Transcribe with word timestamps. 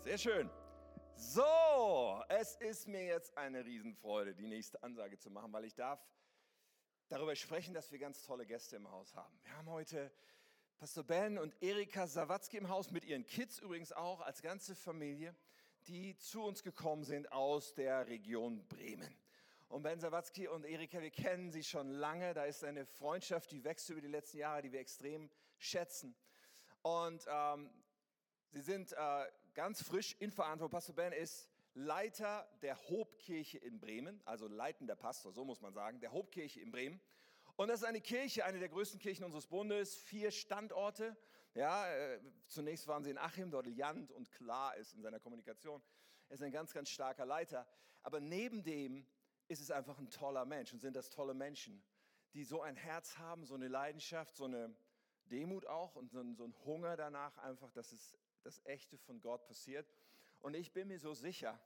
Sehr 0.00 0.18
schön. 0.18 0.50
So, 1.14 2.22
es 2.28 2.56
ist 2.56 2.88
mir 2.88 3.04
jetzt 3.04 3.36
eine 3.36 3.64
Riesenfreude, 3.64 4.34
die 4.34 4.46
nächste 4.46 4.82
Ansage 4.82 5.18
zu 5.18 5.30
machen, 5.30 5.52
weil 5.52 5.64
ich 5.64 5.74
darf 5.74 6.00
darüber 7.08 7.34
sprechen, 7.34 7.74
dass 7.74 7.90
wir 7.90 7.98
ganz 7.98 8.22
tolle 8.22 8.46
Gäste 8.46 8.76
im 8.76 8.90
Haus 8.90 9.14
haben. 9.14 9.38
Wir 9.42 9.56
haben 9.56 9.68
heute 9.68 10.12
Pastor 10.78 11.02
Ben 11.02 11.38
und 11.38 11.60
Erika 11.60 12.06
Sawatzki 12.06 12.56
im 12.56 12.68
Haus, 12.68 12.90
mit 12.92 13.04
ihren 13.04 13.26
Kids 13.26 13.58
übrigens 13.58 13.92
auch, 13.92 14.20
als 14.20 14.42
ganze 14.42 14.76
Familie, 14.76 15.34
die 15.88 16.16
zu 16.18 16.42
uns 16.44 16.62
gekommen 16.62 17.02
sind 17.02 17.32
aus 17.32 17.74
der 17.74 18.06
Region 18.06 18.64
Bremen. 18.68 19.12
Und 19.68 19.82
Ben 19.82 19.98
Sawatzki 19.98 20.46
und 20.48 20.64
Erika, 20.64 21.02
wir 21.02 21.10
kennen 21.10 21.50
sie 21.50 21.64
schon 21.64 21.90
lange. 21.90 22.32
Da 22.32 22.44
ist 22.44 22.64
eine 22.64 22.86
Freundschaft, 22.86 23.50
die 23.50 23.64
wächst 23.64 23.90
über 23.90 24.00
die 24.00 24.08
letzten 24.08 24.38
Jahre, 24.38 24.62
die 24.62 24.72
wir 24.72 24.80
extrem 24.80 25.28
schätzen. 25.58 26.14
Und 26.82 27.26
ähm, 27.28 27.70
sie 28.50 28.60
sind 28.60 28.92
äh, 28.92 29.26
ganz 29.54 29.82
frisch 29.82 30.16
in 30.18 30.30
Verantwortung. 30.30 30.72
Pastor 30.72 30.94
Ben 30.94 31.12
ist 31.12 31.48
Leiter 31.74 32.48
der 32.62 32.76
Hobkirche 32.88 33.58
in 33.58 33.78
Bremen, 33.78 34.20
also 34.24 34.48
leitender 34.48 34.96
Pastor, 34.96 35.32
so 35.32 35.44
muss 35.44 35.60
man 35.60 35.72
sagen, 35.72 36.00
der 36.00 36.12
Hobkirche 36.12 36.60
in 36.60 36.70
Bremen. 36.70 37.00
Und 37.56 37.68
das 37.68 37.80
ist 37.80 37.86
eine 37.86 38.00
Kirche, 38.00 38.44
eine 38.44 38.58
der 38.58 38.68
größten 38.68 39.00
Kirchen 39.00 39.24
unseres 39.24 39.46
Bundes, 39.46 39.96
vier 39.96 40.30
Standorte. 40.30 41.16
Ja, 41.54 41.88
äh, 41.88 42.20
zunächst 42.46 42.86
waren 42.86 43.02
sie 43.02 43.10
in 43.10 43.18
Achim, 43.18 43.50
dort 43.50 43.66
Jant 43.66 44.12
und 44.12 44.30
klar 44.30 44.76
ist 44.76 44.94
in 44.94 45.02
seiner 45.02 45.18
Kommunikation. 45.18 45.82
Er 46.28 46.34
ist 46.34 46.42
ein 46.42 46.52
ganz, 46.52 46.72
ganz 46.72 46.88
starker 46.88 47.26
Leiter. 47.26 47.66
Aber 48.02 48.20
neben 48.20 48.62
dem 48.62 49.06
ist 49.48 49.60
es 49.60 49.70
einfach 49.70 49.98
ein 49.98 50.10
toller 50.10 50.44
Mensch 50.44 50.72
und 50.72 50.80
sind 50.80 50.94
das 50.94 51.10
tolle 51.10 51.34
Menschen, 51.34 51.82
die 52.34 52.44
so 52.44 52.62
ein 52.62 52.76
Herz 52.76 53.18
haben, 53.18 53.44
so 53.44 53.54
eine 53.54 53.68
Leidenschaft, 53.68 54.36
so 54.36 54.44
eine 54.44 54.74
Demut 55.24 55.66
auch 55.66 55.96
und 55.96 56.10
so 56.10 56.22
so 56.34 56.44
ein 56.44 56.54
Hunger 56.64 56.96
danach 56.96 57.36
einfach, 57.38 57.72
dass 57.72 57.92
es 57.92 58.16
das 58.42 58.64
Echte 58.64 58.98
von 58.98 59.20
Gott 59.20 59.46
passiert. 59.46 59.92
Und 60.40 60.54
ich 60.54 60.72
bin 60.72 60.88
mir 60.88 60.98
so 60.98 61.14
sicher, 61.14 61.60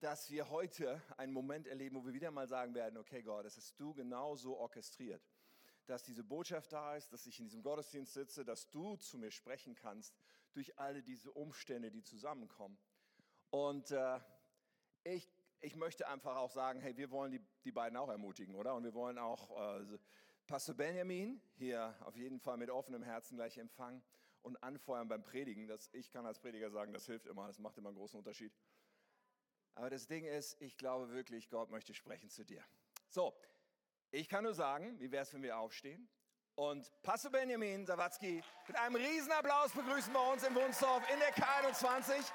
dass 0.00 0.30
wir 0.30 0.50
heute 0.50 1.00
einen 1.16 1.32
Moment 1.32 1.66
erleben, 1.66 1.96
wo 1.96 2.06
wir 2.06 2.14
wieder 2.14 2.30
mal 2.30 2.46
sagen 2.46 2.74
werden, 2.74 2.96
okay 2.98 3.22
Gott, 3.22 3.44
das 3.44 3.56
hast 3.56 3.78
du 3.80 3.94
genau 3.94 4.36
so 4.36 4.56
orchestriert, 4.56 5.22
dass 5.86 6.04
diese 6.04 6.22
Botschaft 6.22 6.72
da 6.72 6.96
ist, 6.96 7.12
dass 7.12 7.26
ich 7.26 7.38
in 7.40 7.46
diesem 7.46 7.62
Gottesdienst 7.62 8.12
sitze, 8.12 8.44
dass 8.44 8.70
du 8.70 8.96
zu 8.96 9.18
mir 9.18 9.30
sprechen 9.30 9.74
kannst 9.74 10.14
durch 10.52 10.78
alle 10.78 11.02
diese 11.02 11.32
Umstände, 11.32 11.90
die 11.90 12.02
zusammenkommen. 12.02 12.78
Und 13.50 13.90
äh, 13.90 14.20
ich, 15.04 15.28
ich 15.60 15.74
möchte 15.74 16.06
einfach 16.08 16.36
auch 16.36 16.50
sagen, 16.50 16.80
hey, 16.80 16.96
wir 16.96 17.10
wollen 17.10 17.32
die, 17.32 17.40
die 17.64 17.72
beiden 17.72 17.96
auch 17.96 18.08
ermutigen, 18.08 18.54
oder? 18.54 18.74
Und 18.74 18.84
wir 18.84 18.94
wollen 18.94 19.18
auch 19.18 19.80
äh, 19.80 19.98
Pastor 20.46 20.74
Benjamin 20.74 21.40
hier 21.56 21.94
auf 22.00 22.16
jeden 22.16 22.38
Fall 22.38 22.56
mit 22.56 22.70
offenem 22.70 23.02
Herzen 23.02 23.36
gleich 23.36 23.58
empfangen 23.58 24.02
und 24.48 24.62
anfeuern 24.62 25.08
beim 25.08 25.22
Predigen. 25.22 25.68
Das, 25.68 25.90
ich 25.92 26.10
kann 26.10 26.26
als 26.26 26.40
Prediger 26.40 26.70
sagen, 26.70 26.92
das 26.92 27.06
hilft 27.06 27.26
immer, 27.26 27.46
das 27.46 27.58
macht 27.58 27.76
immer 27.78 27.90
einen 27.90 27.98
großen 27.98 28.18
Unterschied. 28.18 28.52
Aber 29.74 29.90
das 29.90 30.06
Ding 30.06 30.24
ist, 30.24 30.60
ich 30.60 30.76
glaube 30.76 31.10
wirklich, 31.10 31.48
Gott 31.50 31.70
möchte 31.70 31.94
sprechen 31.94 32.30
zu 32.30 32.44
dir. 32.44 32.64
So, 33.08 33.38
ich 34.10 34.28
kann 34.28 34.42
nur 34.44 34.54
sagen, 34.54 34.98
wie 34.98 35.12
wäre 35.12 35.22
es, 35.22 35.32
wenn 35.32 35.42
wir 35.42 35.58
aufstehen? 35.58 36.08
Und 36.56 36.90
Pastor 37.02 37.30
Benjamin 37.30 37.86
Sawatzki 37.86 38.42
mit 38.66 38.76
einem 38.76 38.96
Riesenapplaus 38.96 39.72
begrüßen 39.72 40.12
bei 40.12 40.32
uns 40.32 40.42
im 40.42 40.54
Wunsdorf 40.56 41.08
in 41.12 41.18
der 41.20 41.32
K21. 41.32 42.32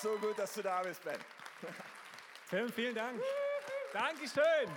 So 0.00 0.16
gut, 0.18 0.38
dass 0.38 0.54
du 0.54 0.62
da 0.62 0.80
bist, 0.82 1.04
Ben. 1.04 1.18
Tim, 2.48 2.72
vielen 2.72 2.94
Dank. 2.94 3.20
Dankeschön. 3.92 4.70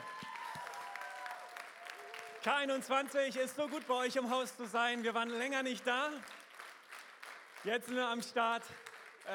K21 2.43 3.37
ist 3.37 3.55
so 3.55 3.67
gut 3.67 3.87
bei 3.87 3.93
euch 3.93 4.15
im 4.15 4.29
Haus 4.29 4.57
zu 4.57 4.65
sein. 4.65 5.03
Wir 5.03 5.13
waren 5.13 5.29
länger 5.29 5.63
nicht 5.63 5.85
da. 5.85 6.09
Jetzt 7.63 7.85
sind 7.85 7.95
wir 7.95 8.07
am 8.07 8.23
Start. 8.23 8.63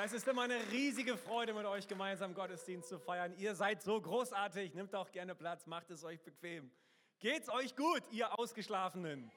Es 0.03 0.13
ist 0.13 0.27
immer 0.27 0.43
eine 0.43 0.59
riesige 0.73 1.17
Freude, 1.17 1.55
mit 1.55 1.65
euch 1.65 1.87
gemeinsam 1.87 2.35
Gottesdienst 2.35 2.89
zu 2.89 2.99
feiern. 2.99 3.33
Ihr 3.39 3.55
seid 3.55 3.83
so 3.83 4.01
großartig. 4.01 4.75
Nehmt 4.75 4.97
auch 4.97 5.13
gerne 5.13 5.37
Platz, 5.37 5.65
macht 5.67 5.91
es 5.91 6.03
euch 6.03 6.21
bequem. 6.21 6.73
Geht's 7.21 7.49
euch 7.49 7.77
gut, 7.77 8.03
ihr 8.11 8.37
Ausgeschlafenen? 8.37 9.31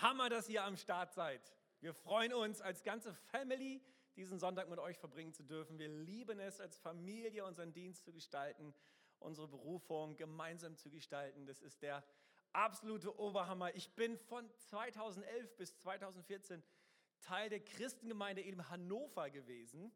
Hammer, 0.00 0.30
dass 0.30 0.48
ihr 0.48 0.64
am 0.64 0.78
Start 0.78 1.12
seid. 1.12 1.42
Wir 1.80 1.92
freuen 1.92 2.32
uns 2.32 2.62
als 2.62 2.82
ganze 2.82 3.12
Family, 3.12 3.82
diesen 4.16 4.38
Sonntag 4.38 4.70
mit 4.70 4.78
euch 4.78 4.96
verbringen 4.96 5.34
zu 5.34 5.42
dürfen. 5.42 5.78
Wir 5.78 5.88
lieben 5.88 6.40
es, 6.40 6.62
als 6.62 6.78
Familie 6.78 7.44
unseren 7.44 7.74
Dienst 7.74 8.06
zu 8.06 8.12
gestalten, 8.14 8.72
unsere 9.18 9.48
Berufung 9.48 10.16
gemeinsam 10.16 10.78
zu 10.78 10.88
gestalten. 10.88 11.44
Das 11.44 11.60
ist 11.60 11.82
der 11.82 12.02
absolute 12.54 13.18
Oberhammer. 13.18 13.74
Ich 13.74 13.94
bin 13.94 14.16
von 14.16 14.50
2011 14.56 15.56
bis 15.58 15.76
2014 15.76 16.62
Teil 17.20 17.48
der 17.48 17.60
Christengemeinde 17.60 18.42
in 18.42 18.68
Hannover 18.68 19.30
gewesen. 19.30 19.92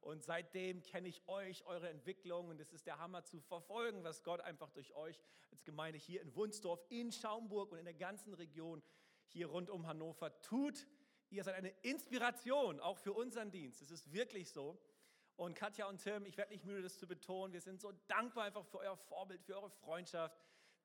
Und 0.00 0.22
seitdem 0.22 0.82
kenne 0.82 1.08
ich 1.08 1.26
euch, 1.28 1.64
eure 1.64 1.88
Entwicklung. 1.88 2.48
Und 2.48 2.60
es 2.60 2.72
ist 2.72 2.86
der 2.86 2.98
Hammer 2.98 3.24
zu 3.24 3.40
verfolgen, 3.40 4.04
was 4.04 4.22
Gott 4.22 4.40
einfach 4.40 4.70
durch 4.70 4.94
euch 4.94 5.18
als 5.50 5.64
Gemeinde 5.64 5.98
hier 5.98 6.20
in 6.20 6.34
Wunsdorf, 6.36 6.84
in 6.90 7.10
Schaumburg 7.10 7.72
und 7.72 7.78
in 7.78 7.86
der 7.86 7.94
ganzen 7.94 8.34
Region 8.34 8.82
hier 9.28 9.46
rund 9.46 9.70
um 9.70 9.86
Hannover 9.86 10.38
tut. 10.42 10.86
Ihr 11.30 11.42
seid 11.42 11.54
eine 11.54 11.70
Inspiration, 11.82 12.80
auch 12.80 12.98
für 12.98 13.12
unseren 13.12 13.50
Dienst. 13.50 13.80
Es 13.80 13.90
ist 13.90 14.12
wirklich 14.12 14.50
so. 14.50 14.78
Und 15.36 15.54
Katja 15.54 15.88
und 15.88 16.02
Tim, 16.02 16.26
ich 16.26 16.36
werde 16.36 16.52
nicht 16.52 16.64
müde, 16.64 16.82
das 16.82 16.98
zu 16.98 17.08
betonen. 17.08 17.52
Wir 17.52 17.60
sind 17.60 17.80
so 17.80 17.92
dankbar 18.06 18.44
einfach 18.44 18.64
für 18.66 18.78
euer 18.78 18.96
Vorbild, 18.96 19.42
für 19.42 19.56
eure 19.56 19.70
Freundschaft. 19.70 20.38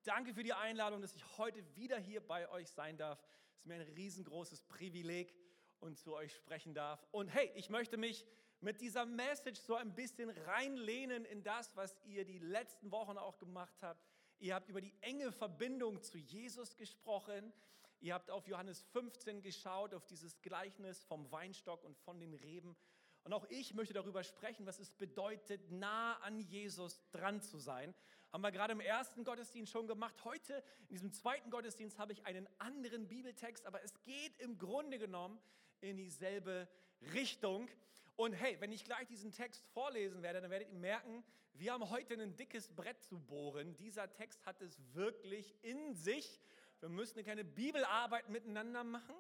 Danke 0.03 0.33
für 0.33 0.43
die 0.43 0.53
Einladung, 0.53 1.01
dass 1.01 1.13
ich 1.13 1.37
heute 1.37 1.63
wieder 1.75 1.99
hier 1.99 2.25
bei 2.25 2.49
euch 2.49 2.69
sein 2.69 2.97
darf. 2.97 3.21
Es 3.51 3.59
ist 3.59 3.65
mir 3.65 3.75
ein 3.75 3.81
riesengroßes 3.81 4.61
Privileg 4.63 5.35
und 5.79 5.97
zu 5.97 6.13
euch 6.13 6.33
sprechen 6.35 6.73
darf. 6.73 7.05
Und 7.11 7.27
hey, 7.29 7.51
ich 7.55 7.69
möchte 7.69 7.97
mich 7.97 8.25
mit 8.61 8.81
dieser 8.81 9.05
Message 9.05 9.59
so 9.59 9.75
ein 9.75 9.95
bisschen 9.95 10.29
reinlehnen 10.29 11.25
in 11.25 11.43
das, 11.43 11.75
was 11.75 11.95
ihr 12.05 12.25
die 12.25 12.39
letzten 12.39 12.91
Wochen 12.91 13.17
auch 13.17 13.37
gemacht 13.37 13.75
habt. 13.81 14.05
Ihr 14.39 14.55
habt 14.55 14.69
über 14.69 14.81
die 14.81 14.93
enge 15.01 15.31
Verbindung 15.31 16.01
zu 16.01 16.17
Jesus 16.17 16.75
gesprochen. 16.75 17.53
Ihr 18.01 18.13
habt 18.13 18.31
auf 18.31 18.47
Johannes 18.47 18.81
15 18.93 19.41
geschaut, 19.41 19.93
auf 19.93 20.05
dieses 20.05 20.41
Gleichnis 20.41 21.03
vom 21.03 21.29
Weinstock 21.31 21.83
und 21.83 21.97
von 21.97 22.19
den 22.19 22.33
Reben. 22.33 22.75
Und 23.23 23.33
auch 23.33 23.45
ich 23.49 23.73
möchte 23.73 23.93
darüber 23.93 24.23
sprechen, 24.23 24.65
was 24.65 24.79
es 24.79 24.91
bedeutet, 24.91 25.69
nah 25.71 26.15
an 26.21 26.39
Jesus 26.39 27.01
dran 27.11 27.41
zu 27.41 27.57
sein. 27.57 27.93
Haben 28.31 28.41
wir 28.41 28.51
gerade 28.51 28.73
im 28.73 28.79
ersten 28.79 29.23
Gottesdienst 29.23 29.71
schon 29.71 29.87
gemacht. 29.87 30.23
Heute, 30.23 30.63
in 30.81 30.87
diesem 30.89 31.11
zweiten 31.11 31.49
Gottesdienst, 31.49 31.97
habe 31.99 32.13
ich 32.13 32.25
einen 32.25 32.47
anderen 32.59 33.07
Bibeltext, 33.07 33.65
aber 33.65 33.83
es 33.83 34.01
geht 34.03 34.37
im 34.39 34.57
Grunde 34.57 34.99
genommen 34.99 35.39
in 35.81 35.97
dieselbe 35.97 36.67
Richtung. 37.13 37.69
Und 38.15 38.33
hey, 38.33 38.57
wenn 38.59 38.71
ich 38.71 38.83
gleich 38.83 39.07
diesen 39.07 39.31
Text 39.31 39.65
vorlesen 39.73 40.21
werde, 40.21 40.41
dann 40.41 40.51
werdet 40.51 40.69
ihr 40.69 40.79
merken, 40.79 41.23
wir 41.53 41.73
haben 41.73 41.89
heute 41.89 42.13
ein 42.13 42.35
dickes 42.35 42.69
Brett 42.69 43.01
zu 43.03 43.19
bohren. 43.19 43.75
Dieser 43.77 44.09
Text 44.11 44.45
hat 44.45 44.61
es 44.61 44.77
wirklich 44.93 45.55
in 45.61 45.93
sich. 45.93 46.39
Wir 46.79 46.89
müssen 46.89 47.23
keine 47.23 47.43
Bibelarbeit 47.43 48.29
miteinander 48.29 48.83
machen. 48.83 49.15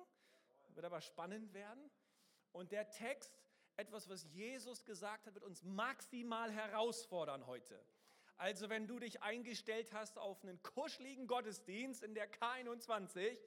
Wird 0.73 0.85
aber 0.85 1.01
spannend 1.01 1.53
werden. 1.53 1.89
Und 2.51 2.71
der 2.71 2.89
Text, 2.89 3.41
etwas, 3.75 4.09
was 4.09 4.25
Jesus 4.31 4.85
gesagt 4.85 5.27
hat, 5.27 5.33
wird 5.33 5.43
uns 5.43 5.63
maximal 5.63 6.51
herausfordern 6.51 7.45
heute. 7.47 7.83
Also 8.37 8.69
wenn 8.69 8.87
du 8.87 8.99
dich 8.99 9.21
eingestellt 9.21 9.91
hast 9.91 10.17
auf 10.17 10.41
einen 10.43 10.63
kuscheligen 10.63 11.27
Gottesdienst 11.27 12.03
in 12.03 12.13
der 12.13 12.31
K21, 12.31 13.37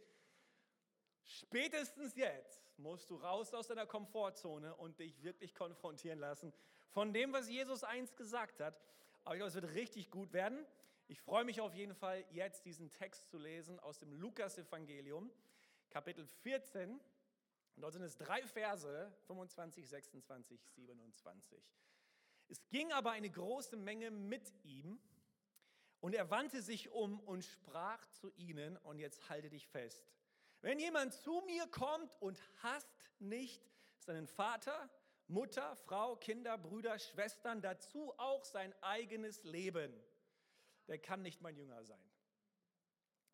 Spätestens 1.24 2.14
jetzt 2.16 2.60
musst 2.78 3.10
du 3.10 3.16
raus 3.16 3.52
aus 3.54 3.68
deiner 3.68 3.86
Komfortzone 3.86 4.74
und 4.76 4.98
dich 4.98 5.22
wirklich 5.22 5.54
konfrontieren 5.54 6.18
lassen 6.18 6.52
von 6.90 7.12
dem, 7.12 7.32
was 7.32 7.48
Jesus 7.48 7.84
einst 7.84 8.16
gesagt 8.16 8.60
hat. 8.60 8.80
Aber 9.24 9.34
ich 9.34 9.38
glaube, 9.38 9.48
es 9.48 9.54
wird 9.54 9.74
richtig 9.74 10.10
gut 10.10 10.32
werden. 10.32 10.66
Ich 11.06 11.20
freue 11.20 11.44
mich 11.44 11.60
auf 11.60 11.74
jeden 11.74 11.94
Fall, 11.94 12.24
jetzt 12.30 12.64
diesen 12.64 12.90
Text 12.90 13.30
zu 13.30 13.38
lesen 13.38 13.78
aus 13.80 13.98
dem 13.98 14.12
Lukas-Evangelium, 14.12 15.30
Kapitel 15.90 16.26
14. 16.26 16.90
Und 17.74 17.82
dort 17.82 17.92
sind 17.92 18.02
es 18.02 18.16
drei 18.16 18.46
Verse, 18.46 19.12
25, 19.26 19.88
26, 19.88 20.60
27. 20.74 21.62
Es 22.48 22.68
ging 22.68 22.92
aber 22.92 23.12
eine 23.12 23.30
große 23.30 23.76
Menge 23.76 24.10
mit 24.10 24.52
ihm 24.64 25.00
und 26.00 26.14
er 26.14 26.30
wandte 26.30 26.60
sich 26.62 26.90
um 26.90 27.20
und 27.20 27.44
sprach 27.44 28.04
zu 28.08 28.30
ihnen, 28.32 28.76
und 28.78 28.98
jetzt 28.98 29.28
halte 29.28 29.48
dich 29.48 29.66
fest, 29.68 30.04
wenn 30.62 30.78
jemand 30.78 31.12
zu 31.12 31.42
mir 31.46 31.66
kommt 31.66 32.14
und 32.20 32.40
hasst 32.62 32.88
nicht 33.18 33.62
seinen 33.98 34.26
Vater, 34.26 34.90
Mutter, 35.28 35.76
Frau, 35.76 36.16
Kinder, 36.16 36.56
Brüder, 36.58 36.98
Schwestern, 36.98 37.60
dazu 37.60 38.12
auch 38.18 38.44
sein 38.44 38.74
eigenes 38.82 39.44
Leben, 39.44 39.92
der 40.88 40.98
kann 40.98 41.22
nicht 41.22 41.40
mein 41.40 41.56
Jünger 41.56 41.84
sein. 41.84 42.10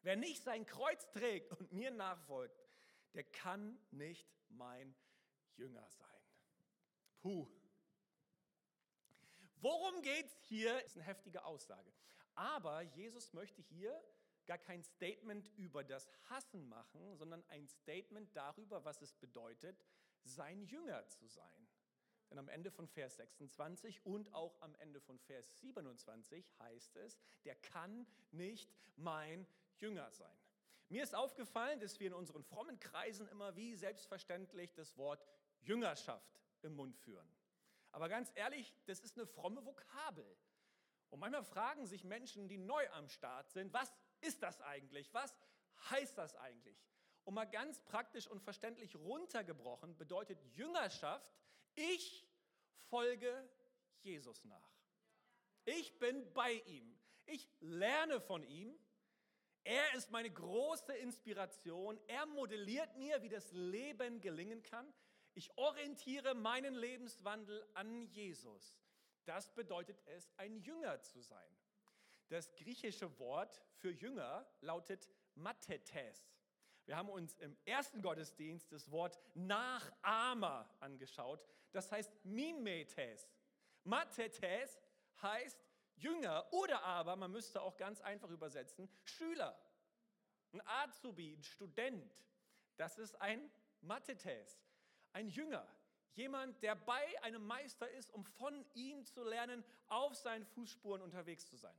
Wer 0.02 0.16
nicht 0.16 0.44
sein 0.44 0.64
Kreuz 0.64 1.10
trägt 1.10 1.52
und 1.52 1.72
mir 1.72 1.90
nachfolgt, 1.90 2.58
der 3.14 3.24
kann 3.24 3.78
nicht 3.90 4.28
mein 4.48 4.94
Jünger 5.56 5.88
sein. 5.90 6.22
Puh. 7.20 7.48
Worum 9.60 10.02
geht 10.02 10.26
es 10.26 10.40
hier? 10.44 10.72
Das 10.74 10.86
ist 10.86 10.96
eine 10.96 11.06
heftige 11.06 11.44
Aussage. 11.44 11.92
Aber 12.34 12.82
Jesus 12.82 13.32
möchte 13.32 13.60
hier 13.60 14.00
gar 14.48 14.58
kein 14.58 14.82
Statement 14.82 15.46
über 15.56 15.84
das 15.84 16.08
Hassen 16.30 16.68
machen, 16.68 17.14
sondern 17.16 17.44
ein 17.48 17.68
Statement 17.68 18.34
darüber, 18.34 18.84
was 18.84 19.00
es 19.02 19.12
bedeutet, 19.12 19.84
sein 20.24 20.64
Jünger 20.64 21.06
zu 21.06 21.26
sein. 21.28 21.68
Denn 22.30 22.38
am 22.38 22.48
Ende 22.48 22.70
von 22.70 22.88
Vers 22.88 23.16
26 23.16 24.04
und 24.04 24.34
auch 24.34 24.60
am 24.60 24.74
Ende 24.76 25.00
von 25.00 25.18
Vers 25.18 25.60
27 25.60 26.50
heißt 26.58 26.96
es, 26.96 27.18
der 27.44 27.54
kann 27.56 28.06
nicht 28.32 28.74
mein 28.96 29.46
Jünger 29.76 30.10
sein. 30.10 30.36
Mir 30.88 31.02
ist 31.02 31.14
aufgefallen, 31.14 31.80
dass 31.80 32.00
wir 32.00 32.08
in 32.08 32.14
unseren 32.14 32.42
frommen 32.42 32.80
Kreisen 32.80 33.28
immer 33.28 33.54
wie 33.56 33.76
selbstverständlich 33.76 34.74
das 34.74 34.96
Wort 34.96 35.24
Jüngerschaft 35.60 36.40
im 36.62 36.74
Mund 36.74 36.96
führen. 36.96 37.28
Aber 37.92 38.08
ganz 38.08 38.32
ehrlich, 38.34 38.74
das 38.86 39.00
ist 39.00 39.16
eine 39.16 39.26
fromme 39.26 39.64
Vokabel. 39.64 40.26
Und 41.10 41.20
manchmal 41.20 41.44
fragen 41.44 41.86
sich 41.86 42.04
Menschen, 42.04 42.48
die 42.48 42.58
neu 42.58 42.88
am 42.90 43.08
Start 43.08 43.50
sind, 43.50 43.72
was 43.72 43.94
ist 44.20 44.42
das 44.42 44.60
eigentlich? 44.60 45.12
Was 45.12 45.34
heißt 45.90 46.16
das 46.18 46.34
eigentlich? 46.36 46.76
Und 47.24 47.34
mal 47.34 47.44
ganz 47.44 47.80
praktisch 47.80 48.26
und 48.26 48.40
verständlich 48.40 48.96
runtergebrochen 48.96 49.96
bedeutet 49.96 50.42
Jüngerschaft, 50.56 51.32
ich 51.74 52.26
folge 52.88 53.48
Jesus 54.00 54.44
nach. 54.44 54.72
Ich 55.64 55.98
bin 55.98 56.32
bei 56.32 56.52
ihm. 56.52 56.98
Ich 57.26 57.46
lerne 57.60 58.20
von 58.20 58.42
ihm. 58.42 58.74
Er 59.64 59.92
ist 59.94 60.10
meine 60.10 60.30
große 60.30 60.94
Inspiration. 60.94 62.00
Er 62.06 62.24
modelliert 62.24 62.96
mir, 62.96 63.22
wie 63.22 63.28
das 63.28 63.52
Leben 63.52 64.22
gelingen 64.22 64.62
kann. 64.62 64.90
Ich 65.34 65.56
orientiere 65.58 66.34
meinen 66.34 66.74
Lebenswandel 66.74 67.68
an 67.74 68.06
Jesus. 68.06 68.78
Das 69.26 69.54
bedeutet 69.54 70.00
es, 70.06 70.32
ein 70.38 70.56
Jünger 70.56 71.02
zu 71.02 71.20
sein. 71.20 71.56
Das 72.28 72.54
griechische 72.56 73.18
Wort 73.18 73.60
für 73.76 73.90
Jünger 73.90 74.46
lautet 74.60 75.08
Mathetes. 75.34 76.28
Wir 76.84 76.96
haben 76.96 77.08
uns 77.08 77.36
im 77.38 77.56
ersten 77.64 78.02
Gottesdienst 78.02 78.72
das 78.72 78.90
Wort 78.90 79.18
Nachahmer 79.34 80.68
angeschaut. 80.80 81.44
Das 81.72 81.90
heißt 81.92 82.24
Mimetes. 82.24 83.28
Mathetes 83.84 84.78
heißt 85.22 85.58
Jünger 85.96 86.50
oder 86.52 86.82
aber, 86.82 87.16
man 87.16 87.30
müsste 87.30 87.60
auch 87.60 87.76
ganz 87.76 88.00
einfach 88.00 88.30
übersetzen, 88.30 88.88
Schüler. 89.04 89.58
Ein 90.52 90.62
Azubi, 90.66 91.34
ein 91.34 91.42
Student. 91.42 92.14
Das 92.76 92.98
ist 92.98 93.20
ein 93.20 93.50
Mathetes, 93.80 94.58
ein 95.12 95.28
Jünger. 95.28 95.66
Jemand, 96.14 96.62
der 96.62 96.74
bei 96.74 97.22
einem 97.22 97.46
Meister 97.46 97.90
ist, 97.90 98.10
um 98.10 98.24
von 98.24 98.64
ihm 98.74 99.04
zu 99.04 99.22
lernen, 99.24 99.64
auf 99.88 100.16
seinen 100.16 100.44
Fußspuren 100.46 101.02
unterwegs 101.02 101.46
zu 101.46 101.56
sein. 101.56 101.78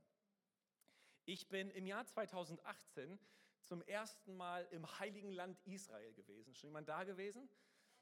Ich 1.32 1.46
bin 1.46 1.70
im 1.70 1.86
Jahr 1.86 2.04
2018 2.04 3.16
zum 3.62 3.82
ersten 3.82 4.36
Mal 4.36 4.66
im 4.72 4.98
heiligen 4.98 5.30
Land 5.30 5.60
Israel 5.64 6.12
gewesen. 6.12 6.56
Schon 6.56 6.70
jemand 6.70 6.88
da 6.88 7.04
gewesen? 7.04 7.48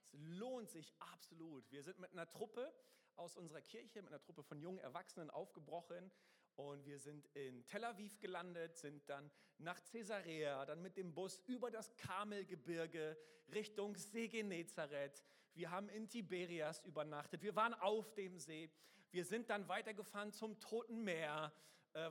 Es 0.01 0.15
lohnt 0.15 0.71
sich 0.71 0.95
absolut. 0.99 1.71
Wir 1.71 1.83
sind 1.83 1.99
mit 1.99 2.11
einer 2.13 2.27
Truppe 2.27 2.73
aus 3.17 3.37
unserer 3.37 3.61
Kirche, 3.61 4.01
mit 4.01 4.11
einer 4.11 4.23
Truppe 4.23 4.43
von 4.43 4.59
jungen 4.63 4.79
Erwachsenen 4.79 5.29
aufgebrochen 5.29 6.11
und 6.57 6.87
wir 6.87 6.99
sind 6.99 7.27
in 7.35 7.67
Tel 7.67 7.85
Aviv 7.85 8.19
gelandet, 8.19 8.79
sind 8.79 9.07
dann 9.11 9.31
nach 9.59 9.79
Caesarea, 9.93 10.65
dann 10.65 10.81
mit 10.81 10.97
dem 10.97 11.13
Bus 11.13 11.39
über 11.45 11.71
das 11.71 11.95
Karmelgebirge 11.99 13.15
Richtung 13.53 13.95
See 13.95 14.29
Genezareth. 14.29 15.23
Wir 15.53 15.71
haben 15.71 15.91
in 15.91 16.09
Tiberias 16.09 16.83
übernachtet. 16.83 17.43
Wir 17.43 17.55
waren 17.55 17.75
auf 17.75 18.15
dem 18.15 18.39
See. 18.39 18.71
Wir 19.11 19.27
sind 19.27 19.51
dann 19.51 19.69
weitergefahren 19.69 20.33
zum 20.33 20.59
Toten 20.61 21.05
Meer, 21.05 21.53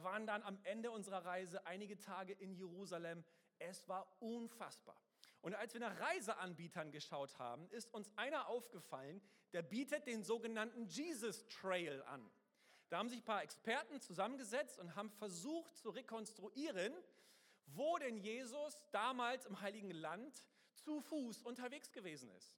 waren 0.03 0.25
dann 0.27 0.43
am 0.43 0.59
Ende 0.63 0.91
unserer 0.91 1.25
Reise 1.25 1.65
einige 1.65 1.99
Tage 1.99 2.33
in 2.33 2.53
Jerusalem. 2.53 3.23
Es 3.59 3.87
war 3.87 4.07
unfassbar. 4.19 5.01
Und 5.41 5.55
als 5.55 5.73
wir 5.73 5.81
nach 5.81 5.99
Reiseanbietern 5.99 6.91
geschaut 6.91 7.37
haben, 7.39 7.69
ist 7.69 7.93
uns 7.93 8.11
einer 8.17 8.47
aufgefallen, 8.47 9.21
der 9.53 9.61
bietet 9.61 10.07
den 10.07 10.23
sogenannten 10.23 10.85
Jesus 10.87 11.47
Trail 11.47 12.01
an. 12.03 12.29
Da 12.89 12.97
haben 12.97 13.09
sich 13.09 13.19
ein 13.19 13.25
paar 13.25 13.43
Experten 13.43 13.99
zusammengesetzt 13.99 14.79
und 14.79 14.95
haben 14.95 15.09
versucht 15.09 15.77
zu 15.77 15.89
rekonstruieren, 15.89 16.93
wo 17.67 17.97
denn 17.97 18.17
Jesus 18.17 18.81
damals 18.91 19.45
im 19.45 19.59
Heiligen 19.61 19.91
Land 19.91 20.47
zu 20.73 21.01
Fuß 21.01 21.43
unterwegs 21.43 21.91
gewesen 21.91 22.29
ist. 22.31 22.55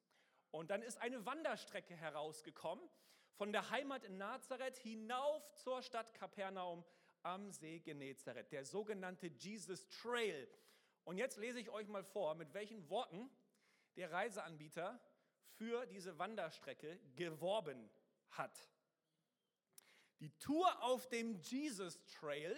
Und 0.52 0.72
dann 0.72 0.82
ist 0.82 0.98
eine 1.00 1.26
Wanderstrecke 1.26 1.96
herausgekommen 1.96 2.88
von 3.34 3.52
der 3.52 3.70
Heimat 3.70 4.04
in 4.04 4.18
Nazareth 4.18 4.78
hinauf 4.78 5.56
zur 5.56 5.82
Stadt 5.82 6.14
Kapernaum 6.14 6.84
am 7.30 7.52
See 7.52 7.80
Genezareth, 7.80 8.52
der 8.52 8.66
sogenannte 8.66 9.28
Jesus 9.28 9.88
Trail. 9.88 10.48
Und 11.04 11.18
jetzt 11.18 11.38
lese 11.38 11.60
ich 11.60 11.70
euch 11.70 11.88
mal 11.88 12.04
vor, 12.04 12.36
mit 12.36 12.54
welchen 12.54 12.90
Worten 12.90 13.30
der 13.96 14.12
Reiseanbieter 14.12 15.00
für 15.58 15.86
diese 15.86 16.18
Wanderstrecke 16.18 17.00
geworben 17.16 17.90
hat. 18.32 18.58
Die 20.20 20.32
Tour 20.40 20.84
auf 20.84 21.08
dem 21.10 21.36
Jesus 21.36 22.04
Trail 22.06 22.58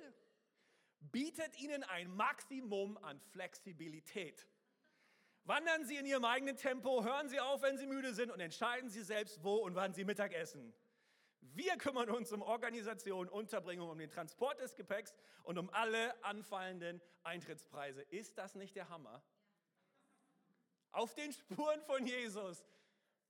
bietet 0.99 1.59
Ihnen 1.59 1.83
ein 1.83 2.09
Maximum 2.15 2.97
an 2.97 3.19
Flexibilität. 3.19 4.47
Wandern 5.43 5.85
Sie 5.85 5.97
in 5.97 6.05
Ihrem 6.05 6.25
eigenen 6.25 6.55
Tempo, 6.55 7.03
hören 7.03 7.27
Sie 7.27 7.39
auf, 7.39 7.61
wenn 7.61 7.77
Sie 7.77 7.87
müde 7.87 8.13
sind 8.13 8.31
und 8.31 8.39
entscheiden 8.39 8.89
Sie 8.89 9.03
selbst, 9.03 9.43
wo 9.43 9.55
und 9.55 9.75
wann 9.75 9.93
Sie 9.93 10.05
Mittag 10.05 10.33
essen. 10.33 10.73
Wir 11.41 11.75
kümmern 11.77 12.09
uns 12.09 12.31
um 12.31 12.41
Organisation, 12.41 13.27
Unterbringung, 13.27 13.89
um 13.89 13.97
den 13.97 14.09
Transport 14.09 14.59
des 14.61 14.75
Gepäcks 14.75 15.13
und 15.43 15.57
um 15.57 15.69
alle 15.71 16.23
anfallenden 16.23 17.01
Eintrittspreise. 17.23 18.01
Ist 18.03 18.37
das 18.37 18.55
nicht 18.55 18.75
der 18.75 18.89
Hammer? 18.89 19.23
Auf 20.91 21.13
den 21.15 21.33
Spuren 21.33 21.81
von 21.81 22.05
Jesus 22.05 22.63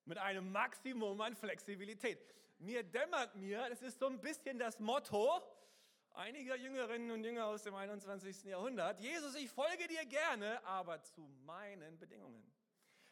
mit 0.06 0.18
einem 0.18 0.52
Maximum 0.52 1.22
an 1.22 1.36
Flexibilität. 1.36 2.20
Mir 2.60 2.84
dämmert 2.84 3.36
mir, 3.36 3.70
das 3.70 3.82
ist 3.82 4.00
so 4.00 4.08
ein 4.08 4.20
bisschen 4.20 4.60
das 4.60 4.80
Motto 4.80 5.42
einiger 6.14 6.56
Jüngerinnen 6.56 7.12
und 7.12 7.24
Jünger 7.24 7.46
aus 7.46 7.64
dem 7.64 7.76
21. 7.76 8.44
Jahrhundert. 8.44 9.00
Jesus, 9.00 9.36
ich 9.36 9.50
folge 9.50 9.88
dir 9.88 10.06
gerne, 10.06 10.64
aber 10.66 11.02
zu 11.02 11.22
meinen 11.46 11.98
Bedingungen. 11.98 12.52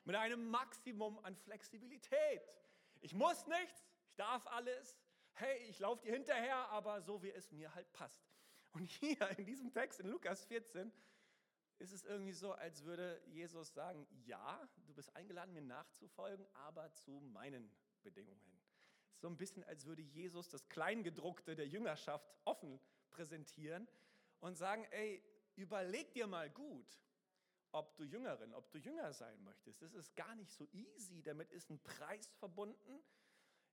Mit 0.03 0.15
einem 0.15 0.49
Maximum 0.49 1.19
an 1.23 1.35
Flexibilität. 1.35 2.59
Ich 3.01 3.13
muss 3.13 3.45
nichts, 3.47 3.88
darf 4.19 4.45
alles. 4.47 4.97
Hey, 5.33 5.57
ich 5.69 5.79
laufe 5.79 6.01
dir 6.01 6.11
hinterher, 6.11 6.69
aber 6.69 7.01
so 7.01 7.23
wie 7.23 7.31
es 7.31 7.51
mir 7.51 7.73
halt 7.73 7.91
passt. 7.93 8.21
Und 8.73 8.89
hier 8.91 9.17
in 9.37 9.45
diesem 9.45 9.71
Text 9.71 9.99
in 9.99 10.09
Lukas 10.09 10.43
14 10.45 10.91
ist 11.79 11.93
es 11.93 12.03
irgendwie 12.03 12.33
so, 12.33 12.51
als 12.51 12.83
würde 12.83 13.21
Jesus 13.27 13.73
sagen, 13.73 14.05
ja, 14.25 14.67
du 14.85 14.93
bist 14.93 15.15
eingeladen, 15.15 15.53
mir 15.53 15.61
nachzufolgen, 15.61 16.45
aber 16.53 16.91
zu 16.91 17.11
meinen 17.21 17.71
Bedingungen. 18.03 18.59
So 19.15 19.27
ein 19.27 19.37
bisschen, 19.37 19.63
als 19.63 19.85
würde 19.85 20.01
Jesus 20.01 20.49
das 20.49 20.67
Kleingedruckte 20.67 21.55
der 21.55 21.67
Jüngerschaft 21.67 22.29
offen 22.43 22.79
präsentieren 23.09 23.87
und 24.39 24.55
sagen, 24.55 24.85
ey, 24.91 25.23
überleg 25.55 26.11
dir 26.13 26.27
mal 26.27 26.49
gut, 26.49 27.01
ob 27.71 27.95
du 27.95 28.03
Jüngerin, 28.03 28.53
ob 28.53 28.69
du 28.71 28.77
Jünger 28.77 29.13
sein 29.13 29.41
möchtest. 29.43 29.81
Das 29.81 29.93
ist 29.93 30.15
gar 30.15 30.35
nicht 30.35 30.51
so 30.51 30.67
easy, 30.71 31.21
damit 31.21 31.51
ist 31.51 31.69
ein 31.69 31.79
Preis 31.79 32.27
verbunden 32.39 33.01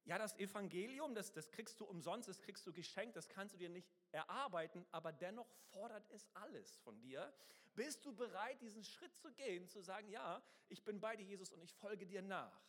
ja, 0.07 0.19
das 0.19 0.39
Evangelium, 0.39 1.15
das, 1.15 1.33
das 1.33 1.51
kriegst 1.51 1.81
du 1.81 1.85
umsonst, 1.85 2.29
das 2.29 2.41
kriegst 2.41 2.65
du 2.65 2.73
geschenkt, 2.73 3.17
das 3.17 3.29
kannst 3.29 3.55
du 3.55 3.59
dir 3.59 3.69
nicht 3.69 3.91
erarbeiten, 4.13 4.87
aber 4.93 5.13
dennoch 5.13 5.49
fordert 5.73 6.09
es 6.11 6.29
alles 6.35 6.77
von 6.77 7.01
dir. 7.01 7.35
Bist 7.75 8.07
du 8.07 8.15
bereit, 8.15 8.63
diesen 8.63 8.85
Schritt 8.85 9.17
zu 9.17 9.33
gehen, 9.33 9.69
zu 9.69 9.83
sagen, 9.83 10.09
ja, 10.09 10.41
ich 10.69 10.85
bin 10.85 11.01
bei 11.01 11.17
dir, 11.17 11.25
Jesus, 11.25 11.53
und 11.53 11.61
ich 11.61 11.75
folge 11.75 12.07
dir 12.07 12.23
nach? 12.23 12.63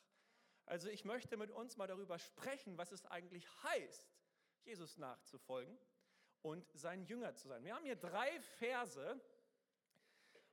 Also 0.65 0.89
ich 0.89 1.06
möchte 1.06 1.38
mit 1.38 1.51
uns 1.51 1.77
mal 1.77 1.88
darüber 1.88 2.17
sprechen, 2.17 2.77
was 2.77 2.91
es 2.91 3.06
eigentlich 3.06 3.48
heißt, 3.63 4.12
Jesus 4.65 4.98
nachzufolgen 4.98 5.77
und 6.41 6.67
sein 6.74 7.03
Jünger 7.03 7.36
zu 7.36 7.48
sein. 7.48 7.63
Wir 7.63 7.75
haben 7.75 7.86
hier 7.86 7.96
drei 7.96 8.41
Verse 8.58 9.22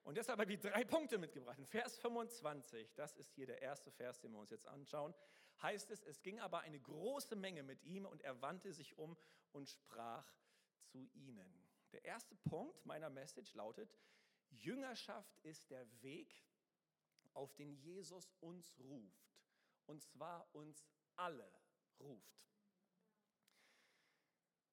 und 0.05 0.19
deshalb 0.19 0.39
habe 0.39 0.53
ich 0.53 0.61
drei 0.61 0.85
Punkte 0.85 1.17
mitgebracht. 1.17 1.59
Vers 1.67 1.97
25, 1.97 2.95
das 2.95 3.17
ist 3.17 3.33
hier 3.33 3.47
der 3.47 3.63
erste 3.63 3.91
Vers, 3.91 4.21
den 4.21 4.33
wir 4.33 4.39
uns 4.39 4.51
jetzt 4.51 4.67
anschauen 4.67 5.15
heißt 5.65 5.91
es, 5.91 6.03
es 6.03 6.23
ging 6.23 6.39
aber 6.39 6.61
eine 6.61 6.79
große 6.79 7.35
Menge 7.35 7.63
mit 7.63 7.83
ihm 7.83 8.07
und 8.07 8.23
er 8.23 8.41
wandte 8.43 8.73
sich 8.73 8.97
um 8.99 9.17
und 9.53 9.69
sprach 9.69 10.31
zu 10.85 11.09
ihnen. 11.15 11.53
Der 11.93 12.05
erste 12.05 12.37
Punkt 12.37 12.85
meiner 12.87 13.11
Message 13.11 13.55
lautet, 13.55 13.91
Jüngerschaft 14.51 15.37
ist 15.43 15.71
der 15.71 15.87
Weg, 16.03 16.45
auf 17.33 17.55
den 17.55 17.73
Jesus 17.73 18.31
uns 18.41 18.73
ruft. 18.79 19.33
Und 19.87 20.03
zwar 20.03 20.55
uns 20.55 20.87
alle 21.17 21.51
ruft. 21.99 22.35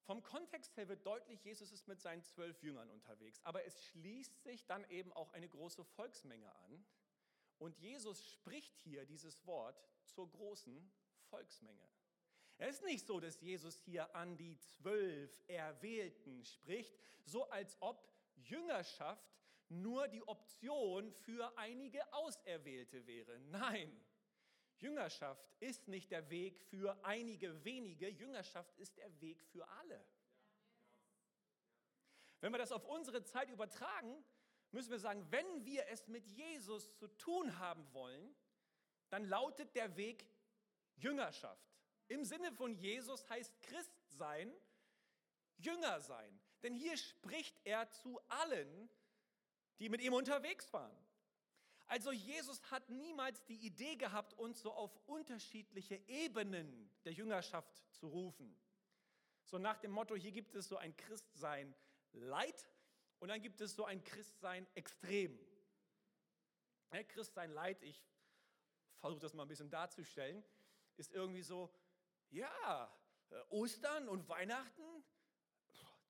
Vom 0.03 0.23
Kontext 0.23 0.75
her 0.77 0.87
wird 0.89 1.05
deutlich, 1.05 1.43
Jesus 1.43 1.71
ist 1.71 1.87
mit 1.87 2.01
seinen 2.01 2.23
zwölf 2.23 2.61
Jüngern 2.63 2.89
unterwegs, 2.89 3.39
aber 3.43 3.63
es 3.65 3.81
schließt 3.85 4.41
sich 4.43 4.65
dann 4.65 4.83
eben 4.89 5.13
auch 5.13 5.31
eine 5.31 5.47
große 5.47 5.85
Volksmenge 5.85 6.53
an. 6.53 6.85
Und 7.61 7.77
Jesus 7.77 8.27
spricht 8.27 8.75
hier 8.79 9.05
dieses 9.05 9.45
Wort 9.45 9.79
zur 10.05 10.27
großen 10.31 10.91
Volksmenge. 11.29 11.87
Es 12.57 12.77
ist 12.77 12.83
nicht 12.83 13.05
so, 13.05 13.19
dass 13.19 13.39
Jesus 13.39 13.77
hier 13.85 14.15
an 14.15 14.35
die 14.35 14.57
zwölf 14.57 15.31
Erwählten 15.47 16.43
spricht, 16.43 16.97
so 17.23 17.47
als 17.51 17.77
ob 17.79 18.03
Jüngerschaft 18.35 19.31
nur 19.69 20.07
die 20.07 20.27
Option 20.27 21.11
für 21.11 21.55
einige 21.55 22.11
Auserwählte 22.11 23.05
wäre. 23.05 23.39
Nein, 23.41 23.91
Jüngerschaft 24.79 25.47
ist 25.59 25.87
nicht 25.87 26.09
der 26.09 26.27
Weg 26.31 26.59
für 26.63 26.97
einige 27.05 27.63
wenige, 27.63 28.09
Jüngerschaft 28.09 28.75
ist 28.79 28.97
der 28.97 29.21
Weg 29.21 29.39
für 29.43 29.67
alle. 29.67 30.03
Wenn 32.39 32.51
wir 32.51 32.57
das 32.57 32.71
auf 32.71 32.87
unsere 32.87 33.23
Zeit 33.23 33.51
übertragen, 33.51 34.25
müssen 34.71 34.91
wir 34.91 34.99
sagen, 34.99 35.25
wenn 35.29 35.65
wir 35.65 35.87
es 35.87 36.07
mit 36.07 36.25
Jesus 36.27 36.93
zu 36.95 37.07
tun 37.17 37.57
haben 37.59 37.85
wollen, 37.93 38.35
dann 39.09 39.25
lautet 39.25 39.75
der 39.75 39.95
Weg 39.97 40.25
Jüngerschaft. 40.95 41.71
Im 42.07 42.23
Sinne 42.23 42.51
von 42.51 42.73
Jesus 42.75 43.29
heißt 43.29 43.61
Christ 43.61 43.93
sein, 44.17 44.53
Jünger 45.57 45.99
sein. 46.01 46.39
Denn 46.63 46.73
hier 46.73 46.97
spricht 46.97 47.59
er 47.63 47.89
zu 47.89 48.19
allen, 48.27 48.89
die 49.79 49.89
mit 49.89 50.01
ihm 50.01 50.13
unterwegs 50.13 50.71
waren. 50.73 50.95
Also 51.87 52.11
Jesus 52.11 52.61
hat 52.71 52.89
niemals 52.89 53.43
die 53.45 53.65
Idee 53.65 53.95
gehabt, 53.95 54.33
uns 54.35 54.61
so 54.61 54.71
auf 54.71 54.95
unterschiedliche 55.07 55.95
Ebenen 56.07 56.89
der 57.03 57.11
Jüngerschaft 57.11 57.83
zu 57.91 58.07
rufen. 58.07 58.55
So 59.43 59.57
nach 59.57 59.77
dem 59.77 59.91
Motto, 59.91 60.15
hier 60.15 60.31
gibt 60.31 60.55
es 60.55 60.67
so 60.67 60.77
ein 60.77 60.95
Christsein 60.95 61.75
Leid 62.13 62.69
und 63.21 63.27
dann 63.27 63.41
gibt 63.41 63.61
es 63.61 63.75
so 63.75 63.85
ein 63.85 64.03
Christsein 64.03 64.67
Extrem. 64.73 65.39
Christsein 67.07 67.51
Leid, 67.51 67.81
ich 67.83 68.03
versuche 68.99 69.21
das 69.21 69.33
mal 69.33 69.43
ein 69.43 69.47
bisschen 69.47 69.69
darzustellen, 69.69 70.43
ist 70.97 71.13
irgendwie 71.13 71.43
so, 71.43 71.73
ja, 72.31 72.91
äh, 73.29 73.35
Ostern 73.49 74.09
und 74.09 74.27
Weihnachten, 74.27 75.03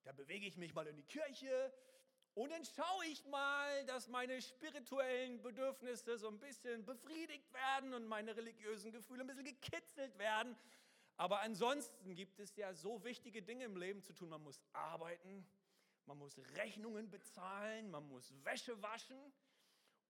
da 0.04 0.12
bewege 0.12 0.46
ich 0.46 0.56
mich 0.56 0.74
mal 0.74 0.86
in 0.86 0.96
die 0.96 1.04
Kirche, 1.04 1.72
und 2.34 2.50
dann 2.50 2.64
schaue 2.64 3.06
ich 3.06 3.24
mal, 3.26 3.84
dass 3.84 4.08
meine 4.08 4.40
spirituellen 4.40 5.42
Bedürfnisse 5.42 6.16
so 6.16 6.28
ein 6.28 6.38
bisschen 6.38 6.82
befriedigt 6.86 7.52
werden 7.52 7.92
und 7.92 8.06
meine 8.06 8.34
religiösen 8.34 8.90
Gefühle 8.90 9.20
ein 9.22 9.26
bisschen 9.26 9.44
gekitzelt 9.44 10.16
werden. 10.18 10.56
Aber 11.18 11.40
ansonsten 11.40 12.14
gibt 12.14 12.40
es 12.40 12.56
ja 12.56 12.72
so 12.72 13.04
wichtige 13.04 13.42
Dinge 13.42 13.66
im 13.66 13.76
Leben 13.76 14.02
zu 14.02 14.14
tun. 14.14 14.30
Man 14.30 14.42
muss 14.42 14.62
arbeiten, 14.72 15.46
man 16.06 16.18
muss 16.18 16.38
Rechnungen 16.56 17.10
bezahlen, 17.10 17.90
man 17.90 18.06
muss 18.08 18.32
Wäsche 18.44 18.80
waschen 18.82 19.32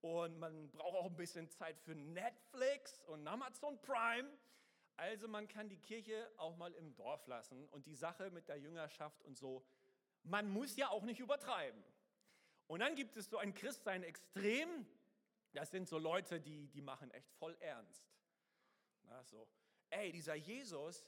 und 0.00 0.38
man 0.38 0.70
braucht 0.70 0.96
auch 0.96 1.06
ein 1.06 1.16
bisschen 1.16 1.48
Zeit 1.48 1.78
für 1.80 1.94
Netflix 1.94 3.00
und 3.04 3.26
Amazon 3.26 3.80
Prime. 3.80 4.28
Also 4.96 5.28
man 5.28 5.48
kann 5.48 5.68
die 5.68 5.78
Kirche 5.78 6.30
auch 6.36 6.56
mal 6.56 6.72
im 6.74 6.94
Dorf 6.94 7.26
lassen 7.26 7.66
und 7.68 7.86
die 7.86 7.94
Sache 7.94 8.30
mit 8.30 8.48
der 8.48 8.56
Jüngerschaft 8.56 9.22
und 9.22 9.38
so, 9.38 9.64
man 10.22 10.48
muss 10.50 10.76
ja 10.76 10.90
auch 10.90 11.02
nicht 11.02 11.20
übertreiben. 11.20 11.82
Und 12.66 12.80
dann 12.80 12.94
gibt 12.94 13.16
es 13.16 13.28
so 13.28 13.38
ein 13.38 13.54
Christsein 13.54 14.02
extrem. 14.02 14.86
Das 15.52 15.70
sind 15.70 15.88
so 15.88 15.98
Leute, 15.98 16.40
die, 16.40 16.68
die 16.68 16.80
machen 16.80 17.10
echt 17.10 17.30
voll 17.32 17.56
ernst. 17.60 18.06
Na, 19.02 19.22
so, 19.24 19.46
ey, 19.90 20.12
dieser 20.12 20.34
Jesus, 20.34 21.06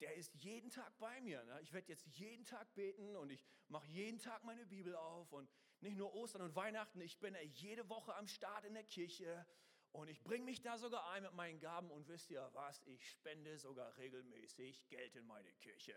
der 0.00 0.14
ist 0.14 0.34
jeden 0.34 0.70
Tag 0.70 0.98
bei 0.98 1.20
mir. 1.20 1.42
Ne? 1.44 1.60
Ich 1.62 1.72
werde 1.72 1.88
jetzt 1.88 2.06
jeden 2.06 2.44
Tag 2.44 2.74
beten 2.74 3.16
und 3.16 3.30
ich 3.30 3.44
mache 3.68 3.86
jeden 3.86 4.18
Tag 4.18 4.44
meine 4.44 4.66
Bibel 4.66 4.94
auf 4.96 5.32
und 5.32 5.48
nicht 5.80 5.96
nur 5.96 6.14
Ostern 6.14 6.42
und 6.42 6.54
Weihnachten, 6.54 7.00
ich 7.00 7.18
bin 7.18 7.36
jede 7.54 7.88
Woche 7.88 8.14
am 8.14 8.28
Start 8.28 8.64
in 8.64 8.74
der 8.74 8.84
Kirche 8.84 9.46
und 9.92 10.08
ich 10.08 10.22
bringe 10.22 10.44
mich 10.44 10.62
da 10.62 10.78
sogar 10.78 11.10
ein 11.10 11.22
mit 11.22 11.34
meinen 11.34 11.60
Gaben 11.60 11.90
und 11.90 12.08
wisst 12.08 12.30
ihr 12.30 12.48
was, 12.54 12.82
ich 12.86 13.10
spende 13.10 13.58
sogar 13.58 13.96
regelmäßig 13.98 14.88
Geld 14.88 15.14
in 15.16 15.26
meine 15.26 15.52
Kirche. 15.52 15.94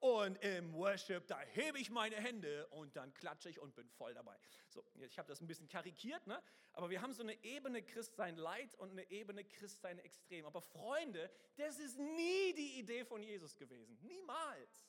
Und 0.00 0.36
im 0.42 0.74
Worship, 0.74 1.26
da 1.26 1.40
hebe 1.40 1.78
ich 1.78 1.90
meine 1.90 2.16
Hände 2.16 2.66
und 2.68 2.96
dann 2.96 3.14
klatsche 3.14 3.48
ich 3.48 3.58
und 3.58 3.74
bin 3.74 3.88
voll 3.88 4.12
dabei. 4.12 4.36
So, 4.68 4.84
ich 4.94 5.18
habe 5.18 5.28
das 5.28 5.40
ein 5.40 5.46
bisschen 5.46 5.68
karikiert, 5.68 6.26
ne? 6.26 6.42
aber 6.72 6.90
wir 6.90 7.00
haben 7.00 7.14
so 7.14 7.22
eine 7.22 7.42
Ebene 7.44 7.82
Christsein 7.82 8.36
Leid 8.36 8.74
und 8.74 8.90
eine 8.90 9.10
Ebene 9.10 9.44
Christsein 9.44 9.98
Extrem. 10.00 10.44
Aber 10.44 10.60
Freunde, 10.60 11.30
das 11.56 11.78
ist 11.78 11.98
nie 11.98 12.52
die 12.52 12.78
Idee 12.78 13.04
von 13.04 13.22
Jesus 13.22 13.56
gewesen. 13.56 13.96
Niemals. 14.02 14.86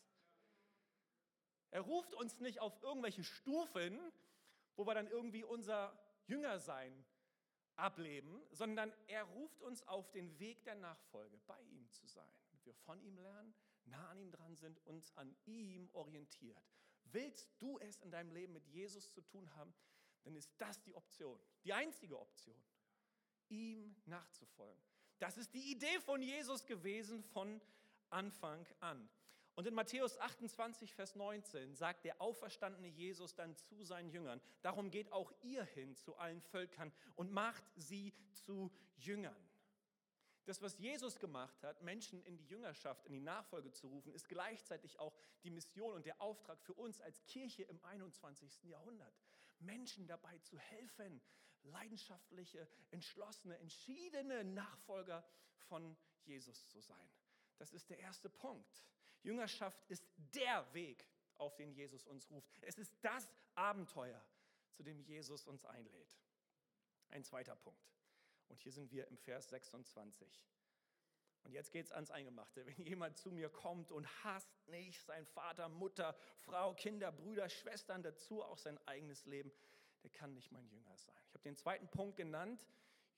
Er 1.72 1.82
ruft 1.82 2.14
uns 2.16 2.40
nicht 2.40 2.60
auf 2.60 2.82
irgendwelche 2.82 3.24
Stufen, 3.24 4.00
wo 4.76 4.86
wir 4.86 4.94
dann 4.94 5.08
irgendwie 5.08 5.44
unser 5.44 5.98
Jüngersein 6.26 7.06
ableben, 7.78 8.42
sondern 8.52 8.92
er 9.08 9.24
ruft 9.24 9.62
uns 9.62 9.82
auf 9.88 10.12
den 10.12 10.38
Weg 10.40 10.64
der 10.64 10.76
Nachfolge, 10.76 11.38
bei 11.48 11.60
ihm 11.62 11.90
zu 11.92 12.06
sein. 12.08 12.32
Wir 12.64 12.74
von 12.74 13.02
ihm 13.02 13.18
lernen, 13.18 13.54
nah 13.86 14.10
an 14.10 14.20
ihm 14.20 14.32
dran 14.32 14.56
sind, 14.56 14.80
uns 14.86 15.16
an 15.16 15.36
ihm 15.46 15.90
orientiert. 15.94 16.62
Willst 17.06 17.50
du 17.60 17.80
es 17.80 18.00
in 18.00 18.12
deinem 18.12 18.32
Leben 18.32 18.54
mit 18.54 18.68
Jesus 18.68 19.12
zu 19.14 19.22
tun 19.22 19.50
haben, 19.56 19.74
dann 20.24 20.36
ist 20.36 20.52
das 20.58 20.82
die 20.84 20.94
Option, 20.94 21.40
die 21.64 21.72
einzige 21.72 22.20
Option, 22.20 22.62
ihm 23.48 23.96
nachzufolgen. 24.06 24.84
Das 25.20 25.38
ist 25.38 25.54
die 25.54 25.72
Idee 25.72 26.00
von 26.02 26.22
Jesus 26.22 26.66
gewesen 26.66 27.24
von 27.24 27.62
Anfang 28.10 28.66
an. 28.82 29.10
Und 29.58 29.66
in 29.66 29.74
Matthäus 29.74 30.20
28, 30.20 30.94
Vers 30.94 31.16
19 31.16 31.74
sagt 31.74 32.06
der 32.06 32.22
auferstandene 32.22 32.90
Jesus 32.90 33.34
dann 33.34 33.56
zu 33.56 33.84
seinen 33.84 34.12
Jüngern, 34.12 34.40
darum 34.62 34.92
geht 34.92 35.12
auch 35.12 35.34
ihr 35.42 35.64
hin 35.64 35.96
zu 35.96 36.16
allen 36.16 36.42
Völkern 36.42 36.94
und 37.16 37.32
macht 37.32 37.64
sie 37.76 38.14
zu 38.34 38.72
Jüngern. 38.98 39.36
Das, 40.46 40.62
was 40.62 40.78
Jesus 40.78 41.18
gemacht 41.18 41.64
hat, 41.64 41.82
Menschen 41.82 42.22
in 42.22 42.38
die 42.38 42.46
Jüngerschaft, 42.46 43.08
in 43.08 43.14
die 43.14 43.20
Nachfolge 43.20 43.72
zu 43.72 43.88
rufen, 43.88 44.14
ist 44.14 44.30
gleichzeitig 44.30 45.00
auch 45.00 45.18
die 45.44 45.50
Mission 45.50 45.96
und 45.96 46.06
der 46.06 46.22
Auftrag 46.22 46.62
für 46.62 46.76
uns 46.76 47.02
als 47.02 47.26
Kirche 47.26 47.64
im 47.64 47.84
21. 47.84 48.64
Jahrhundert. 48.66 49.20
Menschen 49.58 50.06
dabei 50.06 50.38
zu 50.38 50.60
helfen, 50.60 51.20
leidenschaftliche, 51.64 52.68
entschlossene, 52.92 53.58
entschiedene 53.58 54.44
Nachfolger 54.44 55.28
von 55.58 55.98
Jesus 56.26 56.68
zu 56.68 56.80
sein. 56.80 57.10
Das 57.58 57.74
ist 57.74 57.90
der 57.90 57.98
erste 57.98 58.30
Punkt. 58.30 58.84
Jüngerschaft 59.24 59.84
ist 59.88 60.08
der 60.34 60.66
Weg, 60.74 61.08
auf 61.38 61.56
den 61.56 61.72
Jesus 61.72 62.06
uns 62.06 62.30
ruft. 62.30 62.50
Es 62.62 62.78
ist 62.78 62.94
das 63.02 63.28
Abenteuer, 63.56 64.24
zu 64.72 64.84
dem 64.84 65.00
Jesus 65.00 65.46
uns 65.46 65.66
einlädt. 65.66 66.18
Ein 67.10 67.24
zweiter 67.24 67.56
Punkt. 67.56 67.94
Und 68.50 68.62
hier 68.62 68.72
sind 68.72 68.92
wir 68.92 69.08
im 69.08 69.18
Vers 69.18 69.50
26. 69.50 70.44
Und 71.44 71.54
jetzt 71.54 71.72
geht 71.72 71.86
es 71.86 71.92
ans 71.92 72.12
Eingemachte. 72.12 72.66
Wenn 72.66 72.86
jemand 72.86 73.18
zu 73.18 73.32
mir 73.32 73.50
kommt 73.50 73.92
und 73.92 74.06
hasst 74.24 74.50
nicht 74.68 75.02
sein 75.06 75.26
Vater, 75.26 75.70
Mutter, 75.70 76.16
Frau, 76.36 76.74
Kinder, 76.74 77.12
Brüder, 77.12 77.50
Schwestern, 77.50 78.04
dazu 78.04 78.44
auch 78.44 78.58
sein 78.58 78.78
eigenes 78.86 79.26
Leben, 79.26 79.52
der 80.04 80.10
kann 80.10 80.34
nicht 80.34 80.52
mein 80.52 80.68
Jünger 80.68 80.98
sein. 80.98 81.16
Ich 81.28 81.34
habe 81.34 81.44
den 81.44 81.56
zweiten 81.56 81.88
Punkt 81.90 82.18
genannt. 82.18 82.66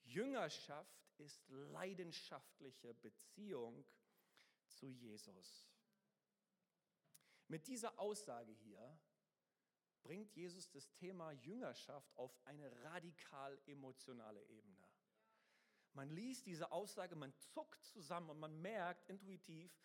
Jüngerschaft 0.04 0.96
ist 1.18 1.42
leidenschaftliche 1.48 2.94
Beziehung 2.94 3.84
zu 4.66 4.88
Jesus. 4.88 5.69
Mit 7.50 7.66
dieser 7.66 7.98
Aussage 7.98 8.52
hier 8.52 8.96
bringt 10.04 10.30
Jesus 10.36 10.70
das 10.70 10.88
Thema 10.92 11.32
Jüngerschaft 11.32 12.16
auf 12.16 12.38
eine 12.44 12.70
radikal 12.84 13.60
emotionale 13.66 14.40
Ebene. 14.44 14.86
Man 15.92 16.10
liest 16.10 16.46
diese 16.46 16.70
Aussage, 16.70 17.16
man 17.16 17.34
zuckt 17.34 17.84
zusammen 17.84 18.30
und 18.30 18.38
man 18.38 18.62
merkt 18.62 19.10
intuitiv, 19.10 19.76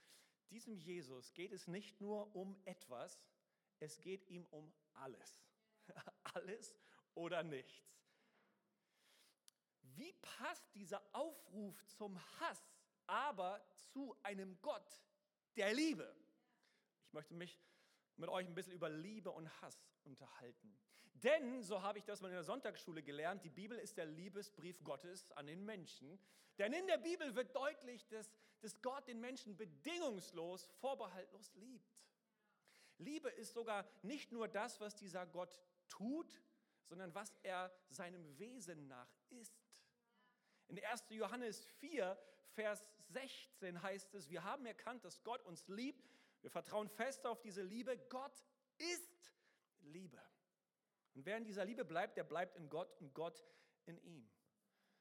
diesem 0.51 0.77
Jesus 0.77 1.33
geht 1.33 1.51
es 1.51 1.65
nicht 1.65 1.99
nur 1.99 2.35
um 2.35 2.55
etwas, 2.65 3.19
es 3.79 3.99
geht 3.99 4.27
ihm 4.27 4.45
um 4.51 4.71
alles. 4.93 5.43
alles 6.35 6.77
oder 7.15 7.41
nichts. 7.41 7.83
Wie 9.81 10.13
passt 10.13 10.71
dieser 10.75 11.01
Aufruf 11.15 11.83
zum 11.87 12.15
Hass 12.39 12.61
aber 13.07 13.65
zu 13.91 14.15
einem 14.21 14.61
Gott 14.61 15.01
der 15.55 15.73
Liebe? 15.73 16.24
Möchte 17.15 17.33
mich 17.33 17.57
mit 18.17 18.29
euch 18.29 18.45
ein 18.45 18.53
bisschen 18.53 18.73
über 18.73 18.89
Liebe 18.89 19.31
und 19.31 19.49
Hass 19.61 19.87
unterhalten. 20.03 20.77
Denn, 21.13 21.63
so 21.63 21.81
habe 21.81 21.97
ich 21.97 22.03
das 22.03 22.19
mal 22.19 22.27
in 22.27 22.33
der 22.33 22.43
Sonntagsschule 22.43 23.01
gelernt, 23.01 23.45
die 23.45 23.49
Bibel 23.49 23.77
ist 23.79 23.95
der 23.95 24.05
Liebesbrief 24.05 24.83
Gottes 24.83 25.31
an 25.31 25.47
den 25.47 25.63
Menschen. 25.63 26.19
Denn 26.57 26.73
in 26.73 26.85
der 26.87 26.97
Bibel 26.97 27.33
wird 27.33 27.55
deutlich, 27.55 28.05
dass, 28.09 28.29
dass 28.59 28.81
Gott 28.81 29.07
den 29.07 29.21
Menschen 29.21 29.55
bedingungslos, 29.55 30.65
vorbehaltlos 30.81 31.53
liebt. 31.55 31.89
Liebe 32.97 33.29
ist 33.29 33.53
sogar 33.53 33.87
nicht 34.01 34.33
nur 34.33 34.49
das, 34.49 34.81
was 34.81 34.93
dieser 34.95 35.25
Gott 35.25 35.61
tut, 35.87 36.41
sondern 36.83 37.15
was 37.15 37.33
er 37.43 37.73
seinem 37.87 38.37
Wesen 38.37 38.89
nach 38.89 39.15
ist. 39.29 39.55
In 40.67 40.83
1. 40.83 41.05
Johannes 41.11 41.63
4, 41.79 42.17
Vers 42.49 42.91
16 43.07 43.81
heißt 43.81 44.13
es, 44.15 44.29
wir 44.29 44.43
haben 44.43 44.65
erkannt, 44.65 45.05
dass 45.05 45.23
Gott 45.23 45.41
uns 45.43 45.65
liebt. 45.69 46.11
Wir 46.45 46.51
vertrauen 46.51 46.87
fest 46.89 47.25
auf 47.25 47.41
diese 47.41 47.63
Liebe. 47.63 47.97
Gott 48.07 48.45
ist 48.77 49.33
Liebe. 49.79 50.21
Und 51.15 51.25
wer 51.25 51.37
in 51.37 51.43
dieser 51.43 51.65
Liebe 51.65 51.83
bleibt, 51.83 52.17
der 52.17 52.23
bleibt 52.23 52.55
in 52.55 52.69
Gott 52.69 52.93
und 53.01 53.15
Gott 53.15 53.43
in 53.87 53.97
ihm. 54.03 54.29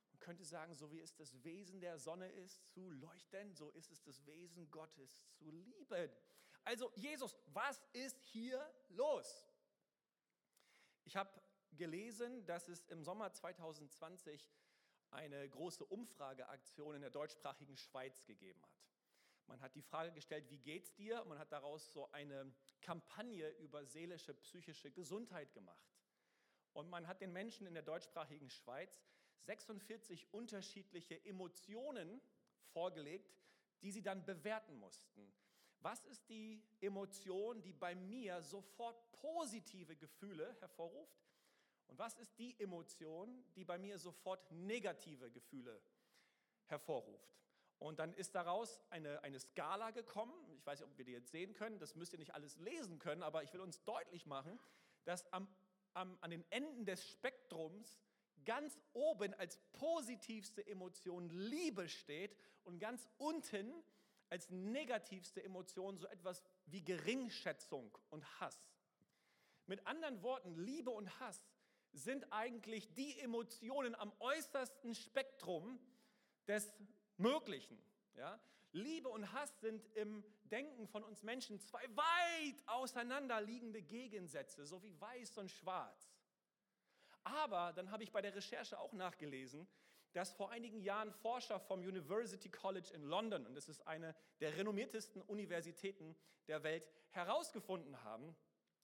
Man 0.08 0.20
könnte 0.20 0.42
sagen, 0.42 0.72
so 0.72 0.90
wie 0.90 1.00
es 1.00 1.14
das 1.14 1.44
Wesen 1.44 1.82
der 1.82 1.98
Sonne 1.98 2.30
ist, 2.30 2.66
zu 2.72 2.88
leuchten, 2.88 3.52
so 3.52 3.68
ist 3.72 3.92
es 3.92 4.02
das 4.02 4.24
Wesen 4.24 4.70
Gottes 4.70 5.28
zu 5.34 5.50
lieben. 5.50 6.10
Also 6.62 6.90
Jesus, 6.94 7.36
was 7.48 7.84
ist 7.92 8.22
hier 8.22 8.66
los? 8.88 9.46
Ich 11.04 11.14
habe 11.14 11.42
gelesen, 11.72 12.46
dass 12.46 12.68
es 12.68 12.86
im 12.86 13.04
Sommer 13.04 13.30
2020 13.30 14.50
eine 15.10 15.46
große 15.50 15.84
Umfrageaktion 15.84 16.94
in 16.94 17.02
der 17.02 17.10
deutschsprachigen 17.10 17.76
Schweiz 17.76 18.24
gegeben 18.24 18.62
hat. 18.62 18.93
Man 19.46 19.60
hat 19.60 19.74
die 19.74 19.82
Frage 19.82 20.12
gestellt, 20.12 20.48
wie 20.50 20.58
geht's 20.58 20.94
dir? 20.94 21.24
Man 21.24 21.38
hat 21.38 21.52
daraus 21.52 21.92
so 21.92 22.10
eine 22.12 22.52
Kampagne 22.80 23.48
über 23.58 23.84
seelische, 23.84 24.34
psychische 24.34 24.90
Gesundheit 24.90 25.52
gemacht. 25.52 25.94
Und 26.72 26.88
man 26.88 27.06
hat 27.06 27.20
den 27.20 27.32
Menschen 27.32 27.66
in 27.66 27.74
der 27.74 27.82
deutschsprachigen 27.82 28.50
Schweiz 28.50 29.04
46 29.40 30.32
unterschiedliche 30.32 31.24
Emotionen 31.24 32.20
vorgelegt, 32.72 33.36
die 33.82 33.92
sie 33.92 34.02
dann 34.02 34.24
bewerten 34.24 34.78
mussten. 34.78 35.32
Was 35.80 36.04
ist 36.06 36.28
die 36.30 36.62
Emotion, 36.80 37.60
die 37.62 37.74
bei 37.74 37.94
mir 37.94 38.40
sofort 38.40 39.12
positive 39.12 39.96
Gefühle 39.96 40.56
hervorruft? 40.60 41.22
Und 41.86 41.98
was 41.98 42.16
ist 42.16 42.38
die 42.38 42.58
Emotion, 42.58 43.44
die 43.54 43.64
bei 43.64 43.78
mir 43.78 43.98
sofort 43.98 44.50
negative 44.50 45.30
Gefühle 45.30 45.82
hervorruft? 46.64 47.43
Und 47.78 47.98
dann 47.98 48.12
ist 48.14 48.34
daraus 48.34 48.80
eine, 48.90 49.22
eine 49.22 49.38
Skala 49.38 49.90
gekommen. 49.90 50.32
Ich 50.56 50.64
weiß 50.64 50.80
nicht, 50.80 50.88
ob 50.88 50.96
wir 50.98 51.04
die 51.04 51.12
jetzt 51.12 51.30
sehen 51.30 51.54
können. 51.54 51.78
Das 51.78 51.94
müsst 51.96 52.12
ihr 52.12 52.18
nicht 52.18 52.34
alles 52.34 52.56
lesen 52.58 52.98
können, 52.98 53.22
aber 53.22 53.42
ich 53.42 53.52
will 53.52 53.60
uns 53.60 53.82
deutlich 53.84 54.26
machen, 54.26 54.58
dass 55.04 55.30
am, 55.32 55.48
am, 55.92 56.16
an 56.20 56.30
den 56.30 56.44
Enden 56.50 56.86
des 56.86 57.06
Spektrums 57.06 58.00
ganz 58.44 58.78
oben 58.92 59.34
als 59.34 59.58
positivste 59.72 60.66
Emotion 60.66 61.28
Liebe 61.30 61.88
steht 61.88 62.36
und 62.64 62.78
ganz 62.78 63.08
unten 63.18 63.72
als 64.30 64.50
negativste 64.50 65.42
Emotion 65.42 65.98
so 65.98 66.06
etwas 66.08 66.42
wie 66.66 66.82
Geringschätzung 66.82 67.96
und 68.10 68.40
Hass. 68.40 68.58
Mit 69.66 69.86
anderen 69.86 70.22
Worten, 70.22 70.54
Liebe 70.56 70.90
und 70.90 71.20
Hass 71.20 71.44
sind 71.92 72.32
eigentlich 72.32 72.92
die 72.94 73.18
Emotionen 73.20 73.94
am 73.94 74.12
äußersten 74.18 74.94
Spektrum 74.94 75.78
des 76.48 76.72
Möglichen. 77.16 77.78
Ja? 78.14 78.40
Liebe 78.72 79.08
und 79.08 79.32
Hass 79.32 79.60
sind 79.60 79.86
im 79.94 80.24
Denken 80.44 80.86
von 80.88 81.04
uns 81.04 81.22
Menschen 81.22 81.60
zwei 81.60 81.84
weit 81.94 82.62
auseinanderliegende 82.66 83.82
Gegensätze, 83.82 84.66
so 84.66 84.82
wie 84.82 85.00
weiß 85.00 85.38
und 85.38 85.50
schwarz. 85.50 86.14
Aber 87.22 87.72
dann 87.72 87.90
habe 87.90 88.02
ich 88.02 88.12
bei 88.12 88.20
der 88.20 88.34
Recherche 88.34 88.78
auch 88.78 88.92
nachgelesen, 88.92 89.66
dass 90.12 90.32
vor 90.32 90.50
einigen 90.50 90.80
Jahren 90.80 91.10
Forscher 91.10 91.58
vom 91.58 91.80
University 91.80 92.48
College 92.48 92.90
in 92.94 93.02
London, 93.02 93.46
und 93.46 93.54
das 93.54 93.68
ist 93.68 93.86
eine 93.86 94.14
der 94.40 94.56
renommiertesten 94.56 95.22
Universitäten 95.22 96.16
der 96.46 96.62
Welt, 96.62 96.86
herausgefunden 97.10 98.02
haben, 98.04 98.36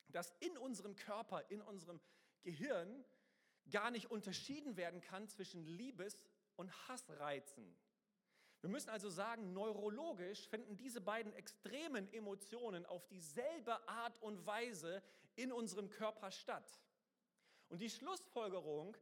dass 0.08 0.30
in 0.40 0.56
unserem 0.56 0.96
Körper, 0.96 1.48
in 1.50 1.62
unserem 1.62 2.00
Gehirn 2.42 3.04
gar 3.70 3.90
nicht 3.90 4.10
unterschieden 4.10 4.76
werden 4.76 5.00
kann 5.00 5.28
zwischen 5.28 5.64
Liebes- 5.64 6.26
und 6.56 6.72
Hassreizen. 6.88 7.76
Wir 8.60 8.68
müssen 8.68 8.90
also 8.90 9.08
sagen, 9.08 9.52
neurologisch 9.52 10.46
finden 10.48 10.76
diese 10.76 11.00
beiden 11.00 11.32
extremen 11.32 12.12
Emotionen 12.12 12.84
auf 12.84 13.06
dieselbe 13.08 13.88
Art 13.88 14.20
und 14.20 14.44
Weise 14.46 15.02
in 15.34 15.50
unserem 15.52 15.88
Körper 15.88 16.30
statt. 16.30 16.80
Und 17.68 17.80
die 17.80 17.88
Schlussfolgerung 17.88 18.96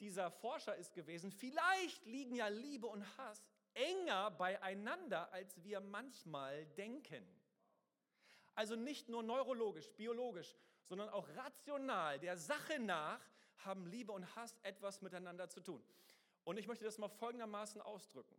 dieser 0.00 0.30
Forscher 0.30 0.74
ist 0.76 0.94
gewesen, 0.94 1.30
vielleicht 1.30 2.04
liegen 2.06 2.34
ja 2.34 2.48
Liebe 2.48 2.86
und 2.86 3.04
Hass 3.18 3.44
enger 3.74 4.30
beieinander, 4.30 5.30
als 5.32 5.62
wir 5.62 5.80
manchmal 5.80 6.64
denken. 6.66 7.26
Also 8.54 8.76
nicht 8.76 9.08
nur 9.08 9.22
neurologisch, 9.22 9.90
biologisch, 9.92 10.56
sondern 10.84 11.08
auch 11.10 11.28
rational, 11.36 12.18
der 12.20 12.36
Sache 12.36 12.78
nach, 12.78 13.20
haben 13.58 13.86
Liebe 13.86 14.12
und 14.12 14.34
Hass 14.36 14.56
etwas 14.62 15.02
miteinander 15.02 15.48
zu 15.48 15.60
tun. 15.60 15.82
Und 16.44 16.58
ich 16.58 16.66
möchte 16.66 16.84
das 16.84 16.98
mal 16.98 17.08
folgendermaßen 17.08 17.80
ausdrücken. 17.80 18.36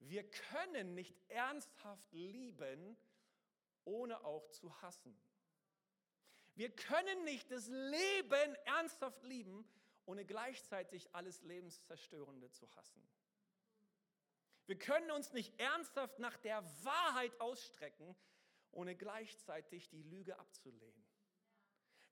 Wir 0.00 0.28
können 0.30 0.94
nicht 0.94 1.16
ernsthaft 1.28 2.12
lieben, 2.12 2.96
ohne 3.84 4.24
auch 4.24 4.48
zu 4.50 4.80
hassen. 4.82 5.18
Wir 6.54 6.70
können 6.74 7.24
nicht 7.24 7.50
das 7.50 7.68
Leben 7.68 8.54
ernsthaft 8.64 9.22
lieben, 9.22 9.68
ohne 10.06 10.24
gleichzeitig 10.24 11.14
alles 11.14 11.42
Lebenszerstörende 11.42 12.50
zu 12.50 12.68
hassen. 12.74 13.06
Wir 14.66 14.78
können 14.78 15.10
uns 15.10 15.32
nicht 15.32 15.58
ernsthaft 15.60 16.18
nach 16.18 16.36
der 16.36 16.62
Wahrheit 16.84 17.40
ausstrecken, 17.40 18.14
ohne 18.72 18.96
gleichzeitig 18.96 19.88
die 19.88 20.02
Lüge 20.02 20.38
abzulehnen. 20.38 21.06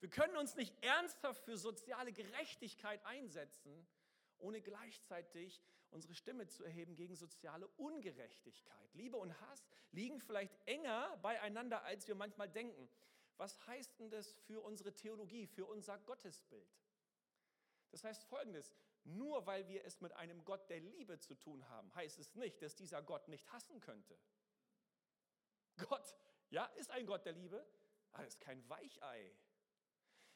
Wir 0.01 0.11
können 0.11 0.37
uns 0.37 0.57
nicht 0.57 0.75
ernsthaft 0.83 1.45
für 1.45 1.57
soziale 1.57 2.13
Gerechtigkeit 2.13 3.05
einsetzen, 3.05 3.87
ohne 4.39 4.61
gleichzeitig 4.61 5.61
unsere 5.97 6.15
Stimme 6.15 6.47
zu 6.47 6.63
erheben 6.63 6.95
gegen 6.95 7.17
soziale 7.17 7.67
Ungerechtigkeit. 7.79 8.95
Liebe 8.95 9.17
und 9.17 9.39
Hass 9.41 9.67
liegen 9.93 10.21
vielleicht 10.21 10.55
enger 10.67 11.17
beieinander, 11.23 11.83
als 11.85 12.07
wir 12.07 12.15
manchmal 12.15 12.51
denken. 12.51 12.89
Was 13.39 13.67
heißt 13.67 13.99
denn 13.99 14.11
das 14.11 14.35
für 14.47 14.61
unsere 14.63 14.95
Theologie, 14.95 15.47
für 15.47 15.65
unser 15.65 15.99
Gottesbild? 15.99 16.69
Das 17.93 18.05
heißt 18.05 18.25
folgendes, 18.25 18.75
nur 19.05 19.47
weil 19.47 19.67
wir 19.69 19.87
es 19.87 20.03
mit 20.03 20.13
einem 20.13 20.45
Gott 20.45 20.69
der 20.69 20.81
Liebe 20.81 21.19
zu 21.19 21.35
tun 21.35 21.67
haben, 21.71 21.95
heißt 21.95 22.19
es 22.19 22.35
nicht, 22.35 22.61
dass 22.61 22.75
dieser 22.75 23.03
Gott 23.03 23.27
nicht 23.29 23.51
hassen 23.53 23.81
könnte. 23.81 24.19
Gott, 25.89 26.15
ja, 26.51 26.67
ist 26.77 26.91
ein 26.91 27.07
Gott 27.07 27.25
der 27.25 27.33
Liebe, 27.33 27.67
aber 28.13 28.27
ist 28.27 28.41
kein 28.41 28.69
Weichei. 28.69 29.35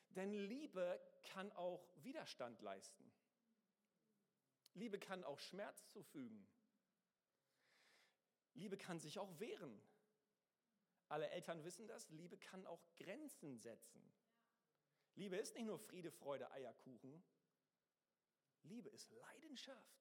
Denn 0.08 0.32
Liebe 0.32 1.00
kann 1.22 1.52
auch 1.52 1.86
Widerstand 1.96 2.62
leisten. 2.62 3.09
Liebe 4.74 4.98
kann 4.98 5.24
auch 5.24 5.38
Schmerz 5.38 5.88
zufügen. 5.88 6.46
Liebe 8.54 8.76
kann 8.76 8.98
sich 8.98 9.18
auch 9.18 9.38
wehren. 9.38 9.80
Alle 11.08 11.28
Eltern 11.30 11.64
wissen 11.64 11.88
das, 11.88 12.08
Liebe 12.10 12.38
kann 12.38 12.66
auch 12.66 12.82
Grenzen 12.96 13.58
setzen. 13.58 14.00
Liebe 15.16 15.36
ist 15.36 15.54
nicht 15.54 15.66
nur 15.66 15.78
Friede, 15.78 16.10
Freude, 16.10 16.50
Eierkuchen. 16.52 17.22
Liebe 18.62 18.88
ist 18.90 19.10
Leidenschaft. 19.10 20.00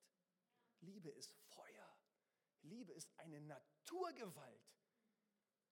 Liebe 0.81 1.09
ist 1.09 1.33
Feuer. 1.49 1.97
Liebe 2.61 2.93
ist 2.93 3.17
eine 3.19 3.41
Naturgewalt. 3.41 4.69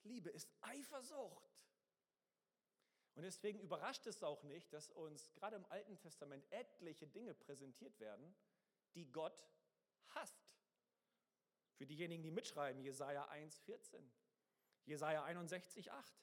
Liebe 0.03 0.29
ist 0.29 0.51
Eifersucht. 0.61 1.57
Und 3.15 3.23
deswegen 3.23 3.59
überrascht 3.59 4.05
es 4.07 4.23
auch 4.23 4.43
nicht, 4.43 4.71
dass 4.73 4.89
uns 4.91 5.33
gerade 5.33 5.55
im 5.55 5.65
Alten 5.65 5.97
Testament 5.97 6.45
etliche 6.51 7.07
Dinge 7.07 7.33
präsentiert 7.33 7.99
werden, 7.99 8.35
die 8.97 9.11
Gott 9.11 9.47
hasst. 10.15 10.51
Für 11.75 11.85
diejenigen, 11.85 12.23
die 12.23 12.31
mitschreiben, 12.31 12.81
Jesaja 12.81 13.25
1, 13.29 13.59
14, 13.59 14.11
Jesaja 14.85 15.23
61, 15.23 15.91
8, 15.91 16.13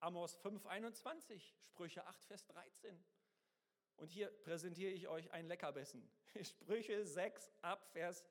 Amos 0.00 0.34
5, 0.34 0.66
21, 0.66 1.56
Sprüche 1.62 2.04
8, 2.04 2.24
Vers 2.24 2.44
13. 2.46 3.04
Und 3.96 4.10
hier 4.10 4.28
präsentiere 4.42 4.90
ich 4.90 5.06
euch 5.06 5.30
ein 5.30 5.46
Leckerbissen. 5.46 6.10
Sprüche 6.42 7.06
6 7.06 7.52
ab 7.62 7.86
Vers 7.92 8.24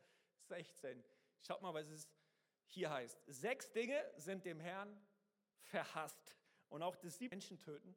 16. 0.49 1.01
Schaut 1.39 1.61
mal, 1.61 1.73
was 1.73 1.87
es 1.87 2.09
hier 2.67 2.91
heißt. 2.91 3.23
Sechs 3.27 3.71
Dinge 3.71 4.03
sind 4.17 4.43
dem 4.43 4.59
Herrn 4.59 5.01
verhasst 5.61 6.35
und 6.67 6.81
auch 6.81 6.97
das 6.97 7.17
sie 7.17 7.29
Menschen 7.29 7.57
töten. 7.59 7.95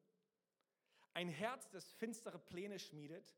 Ein 1.14 1.28
Herz, 1.28 1.68
das 1.70 1.90
finstere 1.94 2.38
Pläne 2.38 2.78
schmiedet. 2.78 3.34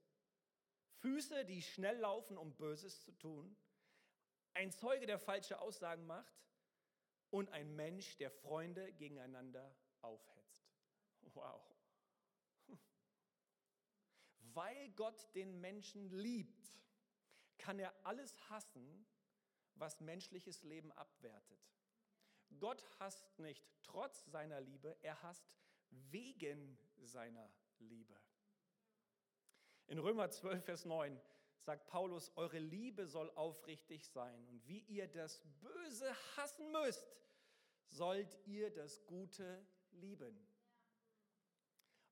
Füße, 1.01 1.45
die 1.45 1.63
schnell 1.63 1.99
laufen, 1.99 2.37
um 2.37 2.55
Böses 2.55 3.03
zu 3.03 3.13
tun. 3.13 3.57
Ein 4.55 4.73
Zeuge, 4.73 5.07
der 5.07 5.19
falsche 5.19 5.61
Aussagen 5.61 6.07
macht. 6.07 6.35
Und 7.31 7.51
ein 7.51 7.77
Mensch, 7.77 8.17
der 8.17 8.31
Freunde 8.31 8.93
gegeneinander 8.95 9.77
aufhetzt. 10.01 10.73
Wow. 11.35 11.63
Weil 14.39 14.91
Gott 14.93 15.35
den 15.35 15.61
Menschen 15.61 16.11
liebt, 16.11 16.81
kann 17.59 17.79
er 17.79 17.95
alles 18.07 18.35
hassen, 18.49 19.07
was 19.75 20.01
menschliches 20.01 20.63
Leben 20.63 20.91
abwertet. 20.93 21.61
Gott 22.59 22.83
hasst 22.99 23.39
nicht 23.39 23.69
trotz 23.83 24.25
seiner 24.27 24.61
Liebe, 24.61 24.97
er 25.03 25.23
hasst 25.23 25.53
wegen 25.91 26.79
seiner 27.03 27.51
Liebe. 27.79 28.19
In 29.89 29.99
Römer 29.99 30.31
12, 30.31 30.65
Vers 30.65 30.85
9 30.85 31.19
sagt 31.61 31.87
Paulus, 31.87 32.31
eure 32.37 32.59
Liebe 32.59 33.07
soll 33.07 33.31
aufrichtig 33.31 34.07
sein 34.07 34.47
und 34.49 34.69
wie 34.69 34.81
ihr 34.81 35.09
das 35.09 35.43
Böse 35.61 36.15
hassen 36.37 36.71
müsst, 36.73 37.17
sollt 37.87 38.39
ihr 38.45 38.71
das 38.71 39.07
Gute 39.07 39.67
lieben. 39.93 40.39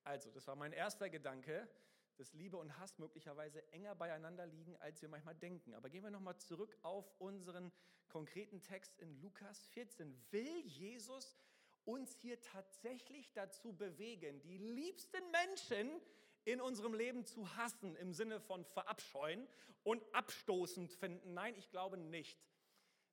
Also, 0.05 0.31
das 0.31 0.47
war 0.47 0.57
mein 0.57 0.73
erster 0.73 1.11
Gedanke, 1.11 1.69
dass 2.17 2.33
Liebe 2.33 2.57
und 2.57 2.79
Hass 2.79 2.99
möglicherweise 2.99 3.63
enger 3.73 3.95
beieinander 3.95 4.47
liegen, 4.47 4.75
als 4.79 5.03
wir 5.03 5.11
manchmal 5.11 5.35
denken. 5.35 5.75
Aber 5.75 5.91
gehen 5.91 6.03
wir 6.03 6.11
nochmal 6.11 6.39
zurück 6.39 6.79
auf 6.81 7.13
unseren 7.19 7.71
konkreten 8.09 8.63
Text 8.63 8.99
in 9.01 9.21
Lukas 9.21 9.67
14. 9.67 10.17
Will 10.31 10.61
Jesus 10.65 11.37
uns 11.85 12.15
hier 12.15 12.41
tatsächlich 12.41 13.35
dazu 13.35 13.75
bewegen, 13.75 14.41
die 14.41 14.57
liebsten 14.57 15.31
Menschen 15.31 16.01
in 16.47 16.61
unserem 16.61 16.95
Leben 16.95 17.27
zu 17.27 17.57
hassen 17.57 17.97
im 17.97 18.13
Sinne 18.13 18.41
von 18.41 18.65
verabscheuen 18.65 19.47
und 19.83 20.03
abstoßend 20.15 20.93
finden. 20.93 21.35
Nein, 21.35 21.55
ich 21.57 21.71
glaube 21.71 21.99
nicht, 21.99 22.39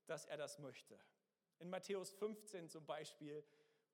dass 0.06 0.26
er 0.26 0.38
das 0.38 0.60
möchte. 0.60 0.98
In 1.58 1.70
Matthäus 1.70 2.12
15 2.12 2.70
zum 2.70 2.86
Beispiel 2.86 3.44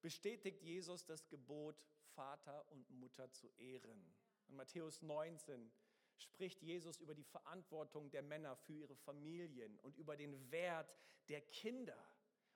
bestätigt 0.02 0.62
Jesus 0.62 1.06
das 1.06 1.30
Gebot, 1.30 1.82
Vater 2.16 2.70
und 2.70 2.90
Mutter 2.90 3.32
zu 3.32 3.48
ehren. 3.58 4.14
In 4.50 4.58
Matthäus 4.58 5.02
19 5.02 5.72
spricht 6.18 6.62
Jesus 6.62 7.00
über 7.00 7.16
die 7.16 7.24
Verantwortung 7.24 8.12
der 8.12 8.24
Männer 8.24 8.58
für 8.58 8.74
ihre 8.74 8.96
Familien 8.96 9.80
und 9.80 9.98
über 9.98 10.18
den 10.18 10.52
Wert 10.52 10.94
der 11.30 11.40
Kinder. 11.42 11.98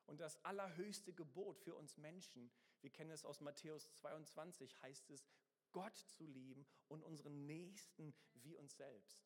Und 0.06 0.20
das 0.20 0.44
allerhöchste 0.44 1.14
Gebot 1.14 1.60
für 1.60 1.76
uns 1.76 1.96
Menschen, 1.96 2.52
wir 2.82 2.90
kennen 2.90 3.12
es 3.12 3.24
aus 3.24 3.40
Matthäus 3.40 3.94
22, 3.94 4.82
heißt 4.82 5.10
es, 5.12 5.26
Gott 5.74 5.98
zu 5.98 6.26
lieben 6.26 6.66
und 6.88 7.04
unseren 7.04 7.46
Nächsten 7.46 8.16
wie 8.36 8.56
uns 8.56 8.78
selbst. 8.78 9.22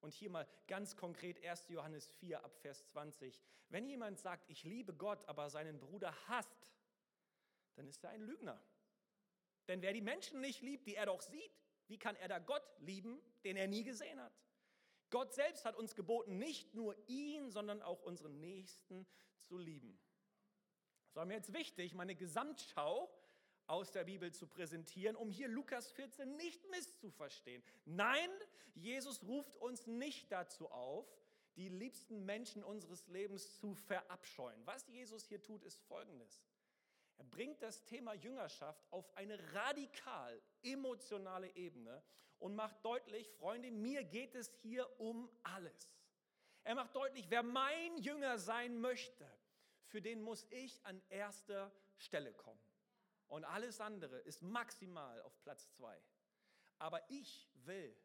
Und 0.00 0.14
hier 0.14 0.30
mal 0.30 0.48
ganz 0.66 0.96
konkret 0.96 1.44
1. 1.44 1.68
Johannes 1.68 2.08
4 2.14 2.42
ab 2.42 2.56
Vers 2.56 2.86
20. 2.86 3.40
Wenn 3.68 3.86
jemand 3.86 4.18
sagt, 4.18 4.48
ich 4.48 4.64
liebe 4.64 4.94
Gott, 4.94 5.28
aber 5.28 5.50
seinen 5.50 5.78
Bruder 5.78 6.12
hasst, 6.26 6.72
dann 7.74 7.86
ist 7.86 8.02
er 8.02 8.10
ein 8.10 8.22
Lügner. 8.22 8.60
Denn 9.68 9.82
wer 9.82 9.92
die 9.92 10.00
Menschen 10.00 10.40
nicht 10.40 10.62
liebt, 10.62 10.86
die 10.86 10.96
er 10.96 11.06
doch 11.06 11.22
sieht, 11.22 11.52
wie 11.86 11.98
kann 11.98 12.16
er 12.16 12.28
da 12.28 12.38
Gott 12.38 12.64
lieben, 12.78 13.20
den 13.44 13.56
er 13.56 13.68
nie 13.68 13.84
gesehen 13.84 14.20
hat? 14.20 14.32
Gott 15.10 15.34
selbst 15.34 15.64
hat 15.64 15.76
uns 15.76 15.94
geboten, 15.94 16.38
nicht 16.38 16.74
nur 16.74 16.96
ihn, 17.06 17.50
sondern 17.50 17.82
auch 17.82 18.02
unseren 18.02 18.40
Nächsten 18.40 19.06
zu 19.36 19.58
lieben. 19.58 20.00
Es 21.06 21.16
war 21.16 21.26
mir 21.26 21.34
jetzt 21.34 21.52
wichtig, 21.52 21.94
meine 21.94 22.14
Gesamtschau 22.14 23.12
aus 23.66 23.90
der 23.90 24.04
Bibel 24.04 24.32
zu 24.32 24.46
präsentieren, 24.46 25.16
um 25.16 25.30
hier 25.30 25.48
Lukas 25.48 25.90
14 25.92 26.36
nicht 26.36 26.68
misszuverstehen. 26.70 27.62
Nein, 27.84 28.30
Jesus 28.74 29.22
ruft 29.22 29.56
uns 29.56 29.86
nicht 29.86 30.30
dazu 30.30 30.70
auf, 30.70 31.06
die 31.56 31.68
liebsten 31.68 32.24
Menschen 32.24 32.64
unseres 32.64 33.06
Lebens 33.08 33.58
zu 33.58 33.74
verabscheuen. 33.74 34.60
Was 34.64 34.86
Jesus 34.88 35.24
hier 35.26 35.42
tut, 35.42 35.62
ist 35.64 35.80
Folgendes. 35.82 36.42
Er 37.18 37.24
bringt 37.24 37.62
das 37.62 37.84
Thema 37.84 38.14
Jüngerschaft 38.14 38.82
auf 38.90 39.14
eine 39.16 39.38
radikal 39.52 40.40
emotionale 40.62 41.54
Ebene 41.54 42.02
und 42.38 42.54
macht 42.54 42.84
deutlich, 42.84 43.30
Freunde, 43.32 43.70
mir 43.70 44.02
geht 44.02 44.34
es 44.34 44.52
hier 44.62 44.88
um 44.98 45.30
alles. 45.42 45.92
Er 46.64 46.74
macht 46.74 46.94
deutlich, 46.94 47.26
wer 47.28 47.42
mein 47.42 47.98
Jünger 47.98 48.38
sein 48.38 48.80
möchte, 48.80 49.28
für 49.84 50.00
den 50.00 50.22
muss 50.22 50.46
ich 50.50 50.84
an 50.84 51.00
erster 51.08 51.72
Stelle 51.96 52.32
kommen. 52.32 52.60
Und 53.32 53.46
alles 53.46 53.80
andere 53.80 54.18
ist 54.18 54.42
maximal 54.42 55.22
auf 55.22 55.40
Platz 55.40 55.70
zwei. 55.70 55.98
Aber 56.78 57.00
ich 57.10 57.48
will 57.64 57.96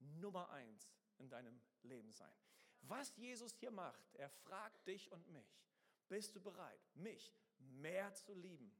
Nummer 0.00 0.50
eins 0.50 0.92
in 1.18 1.28
deinem 1.28 1.60
Leben 1.84 2.10
sein. 2.10 2.36
Was 2.80 3.14
Jesus 3.14 3.54
hier 3.54 3.70
macht, 3.70 4.16
er 4.16 4.28
fragt 4.28 4.84
dich 4.88 5.12
und 5.12 5.28
mich, 5.28 5.62
bist 6.08 6.34
du 6.34 6.40
bereit, 6.40 6.80
mich 6.94 7.32
mehr 7.58 8.12
zu 8.14 8.34
lieben 8.34 8.76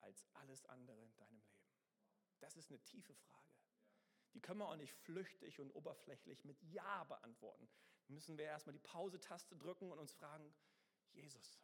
als 0.00 0.24
alles 0.32 0.64
andere 0.64 1.02
in 1.02 1.14
deinem 1.16 1.42
Leben? 1.42 1.66
Das 2.40 2.56
ist 2.56 2.70
eine 2.70 2.82
tiefe 2.82 3.14
Frage. 3.14 3.52
Die 4.32 4.40
können 4.40 4.60
wir 4.60 4.68
auch 4.68 4.76
nicht 4.76 4.94
flüchtig 4.94 5.60
und 5.60 5.72
oberflächlich 5.72 6.42
mit 6.46 6.58
Ja 6.62 7.04
beantworten. 7.04 7.68
Müssen 8.08 8.38
wir 8.38 8.46
erstmal 8.46 8.72
die 8.72 8.78
Pause-Taste 8.78 9.58
drücken 9.58 9.92
und 9.92 9.98
uns 9.98 10.14
fragen, 10.14 10.54
Jesus, 11.10 11.60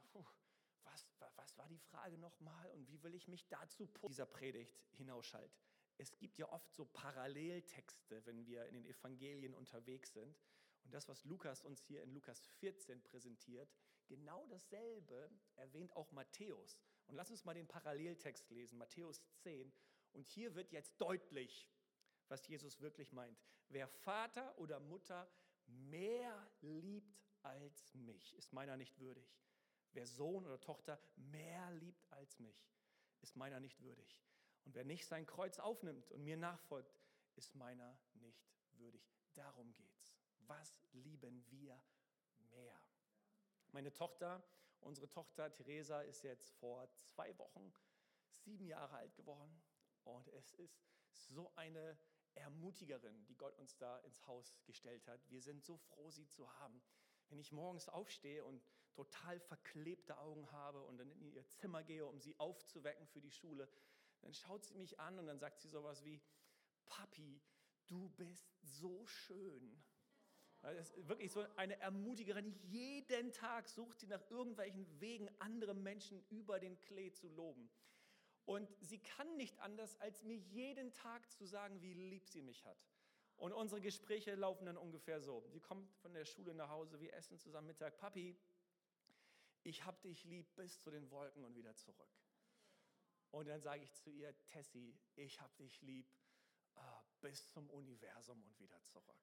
was, 0.92 1.06
was 1.36 1.56
war 1.58 1.68
die 1.68 1.78
Frage 1.78 2.18
nochmal 2.18 2.70
und 2.70 2.88
wie 2.88 3.02
will 3.02 3.14
ich 3.14 3.28
mich 3.28 3.48
dazu 3.48 3.86
dieser 4.08 4.26
Predigt 4.26 4.78
hinausschalten? 4.92 5.56
Es 5.96 6.16
gibt 6.16 6.38
ja 6.38 6.48
oft 6.52 6.72
so 6.72 6.84
Paralleltexte, 6.84 8.24
wenn 8.24 8.46
wir 8.46 8.66
in 8.66 8.74
den 8.74 8.86
Evangelien 8.86 9.54
unterwegs 9.54 10.12
sind. 10.12 10.38
Und 10.84 10.94
das, 10.94 11.08
was 11.08 11.24
Lukas 11.24 11.64
uns 11.64 11.82
hier 11.82 12.02
in 12.02 12.12
Lukas 12.12 12.46
14 12.60 13.02
präsentiert, 13.02 13.68
genau 14.06 14.46
dasselbe 14.46 15.30
erwähnt 15.56 15.94
auch 15.96 16.12
Matthäus. 16.12 16.78
Und 17.06 17.16
lass 17.16 17.30
uns 17.30 17.44
mal 17.44 17.54
den 17.54 17.66
Paralleltext 17.66 18.48
lesen, 18.50 18.78
Matthäus 18.78 19.22
10. 19.42 19.72
Und 20.12 20.28
hier 20.28 20.54
wird 20.54 20.70
jetzt 20.70 21.00
deutlich, 21.00 21.68
was 22.28 22.46
Jesus 22.46 22.80
wirklich 22.80 23.12
meint. 23.12 23.38
Wer 23.68 23.88
Vater 23.88 24.56
oder 24.58 24.78
Mutter 24.78 25.28
mehr 25.66 26.50
liebt 26.60 27.28
als 27.42 27.92
mich, 27.94 28.34
ist 28.36 28.52
meiner 28.52 28.76
nicht 28.76 28.98
würdig. 28.98 29.34
Wer 29.98 30.06
Sohn 30.06 30.46
oder 30.46 30.60
Tochter 30.60 30.96
mehr 31.16 31.72
liebt 31.72 32.06
als 32.12 32.38
mich, 32.38 32.70
ist 33.20 33.34
meiner 33.34 33.58
nicht 33.58 33.80
würdig. 33.80 34.16
Und 34.64 34.76
wer 34.76 34.84
nicht 34.84 35.04
sein 35.04 35.26
Kreuz 35.26 35.58
aufnimmt 35.58 36.12
und 36.12 36.22
mir 36.22 36.36
nachfolgt, 36.36 36.96
ist 37.34 37.56
meiner 37.56 37.98
nicht 38.14 38.48
würdig. 38.74 39.02
Darum 39.34 39.74
geht's. 39.74 40.14
Was 40.46 40.78
lieben 40.92 41.44
wir 41.50 41.82
mehr? 42.52 42.80
Meine 43.72 43.92
Tochter, 43.92 44.40
unsere 44.78 45.10
Tochter 45.10 45.52
Theresa, 45.52 46.02
ist 46.02 46.22
jetzt 46.22 46.52
vor 46.60 46.88
zwei 47.08 47.36
Wochen 47.36 47.74
sieben 48.28 48.68
Jahre 48.68 48.98
alt 48.98 49.16
geworden. 49.16 49.60
Und 50.04 50.28
es 50.28 50.52
ist 50.52 50.80
so 51.10 51.52
eine 51.56 51.98
Ermutigerin, 52.34 53.26
die 53.26 53.36
Gott 53.36 53.58
uns 53.58 53.76
da 53.78 53.98
ins 53.98 54.24
Haus 54.28 54.60
gestellt 54.64 55.08
hat. 55.08 55.28
Wir 55.28 55.42
sind 55.42 55.64
so 55.64 55.76
froh, 55.76 56.12
sie 56.12 56.28
zu 56.28 56.48
haben. 56.60 56.80
Wenn 57.30 57.40
ich 57.40 57.50
morgens 57.50 57.88
aufstehe 57.88 58.44
und 58.44 58.62
total 58.92 59.38
verklebte 59.40 60.18
Augen 60.18 60.50
habe 60.52 60.82
und 60.84 60.98
dann 60.98 61.10
in 61.10 61.30
ihr 61.30 61.46
Zimmer 61.48 61.82
gehe, 61.82 62.06
um 62.06 62.20
sie 62.20 62.38
aufzuwecken 62.38 63.06
für 63.06 63.20
die 63.20 63.30
Schule, 63.30 63.68
dann 64.20 64.34
schaut 64.34 64.64
sie 64.64 64.74
mich 64.74 64.98
an 64.98 65.18
und 65.18 65.26
dann 65.26 65.38
sagt 65.38 65.60
sie 65.60 65.68
sowas 65.68 66.04
wie, 66.04 66.20
Papi, 66.86 67.40
du 67.86 68.08
bist 68.10 68.46
so 68.62 69.06
schön. 69.06 69.82
Das 70.62 70.90
ist 70.90 71.08
wirklich 71.08 71.30
so 71.30 71.46
eine 71.56 71.78
Ermutigerin. 71.78 72.52
Jeden 72.64 73.32
Tag 73.32 73.68
sucht 73.68 74.00
sie 74.00 74.08
nach 74.08 74.28
irgendwelchen 74.28 75.00
Wegen, 75.00 75.30
andere 75.38 75.74
Menschen 75.74 76.24
über 76.30 76.58
den 76.58 76.78
Klee 76.80 77.12
zu 77.12 77.28
loben. 77.28 77.70
Und 78.44 78.68
sie 78.80 78.98
kann 78.98 79.36
nicht 79.36 79.58
anders, 79.60 79.94
als 80.00 80.22
mir 80.22 80.36
jeden 80.36 80.92
Tag 80.94 81.30
zu 81.30 81.44
sagen, 81.44 81.80
wie 81.82 81.92
lieb 81.92 82.26
sie 82.28 82.42
mich 82.42 82.64
hat. 82.64 82.78
Und 83.36 83.52
unsere 83.52 83.80
Gespräche 83.80 84.34
laufen 84.34 84.66
dann 84.66 84.76
ungefähr 84.76 85.20
so. 85.20 85.44
Sie 85.48 85.60
kommt 85.60 85.94
von 85.98 86.12
der 86.12 86.24
Schule 86.24 86.54
nach 86.54 86.70
Hause, 86.70 86.98
wir 86.98 87.14
essen 87.14 87.38
zusammen 87.38 87.68
Mittag. 87.68 87.96
Papi, 87.98 88.36
ich 89.62 89.84
hab 89.84 90.00
dich 90.02 90.24
lieb 90.24 90.54
bis 90.54 90.80
zu 90.80 90.90
den 90.90 91.10
Wolken 91.10 91.44
und 91.44 91.54
wieder 91.54 91.74
zurück. 91.74 92.10
Und 93.30 93.46
dann 93.46 93.60
sage 93.60 93.82
ich 93.82 93.92
zu 93.94 94.10
ihr, 94.10 94.34
Tessie, 94.46 94.98
ich 95.14 95.40
hab 95.40 95.54
dich 95.56 95.80
lieb 95.82 96.08
äh, 96.76 96.80
bis 97.20 97.50
zum 97.50 97.68
Universum 97.70 98.42
und 98.42 98.58
wieder 98.58 98.82
zurück. 98.84 99.22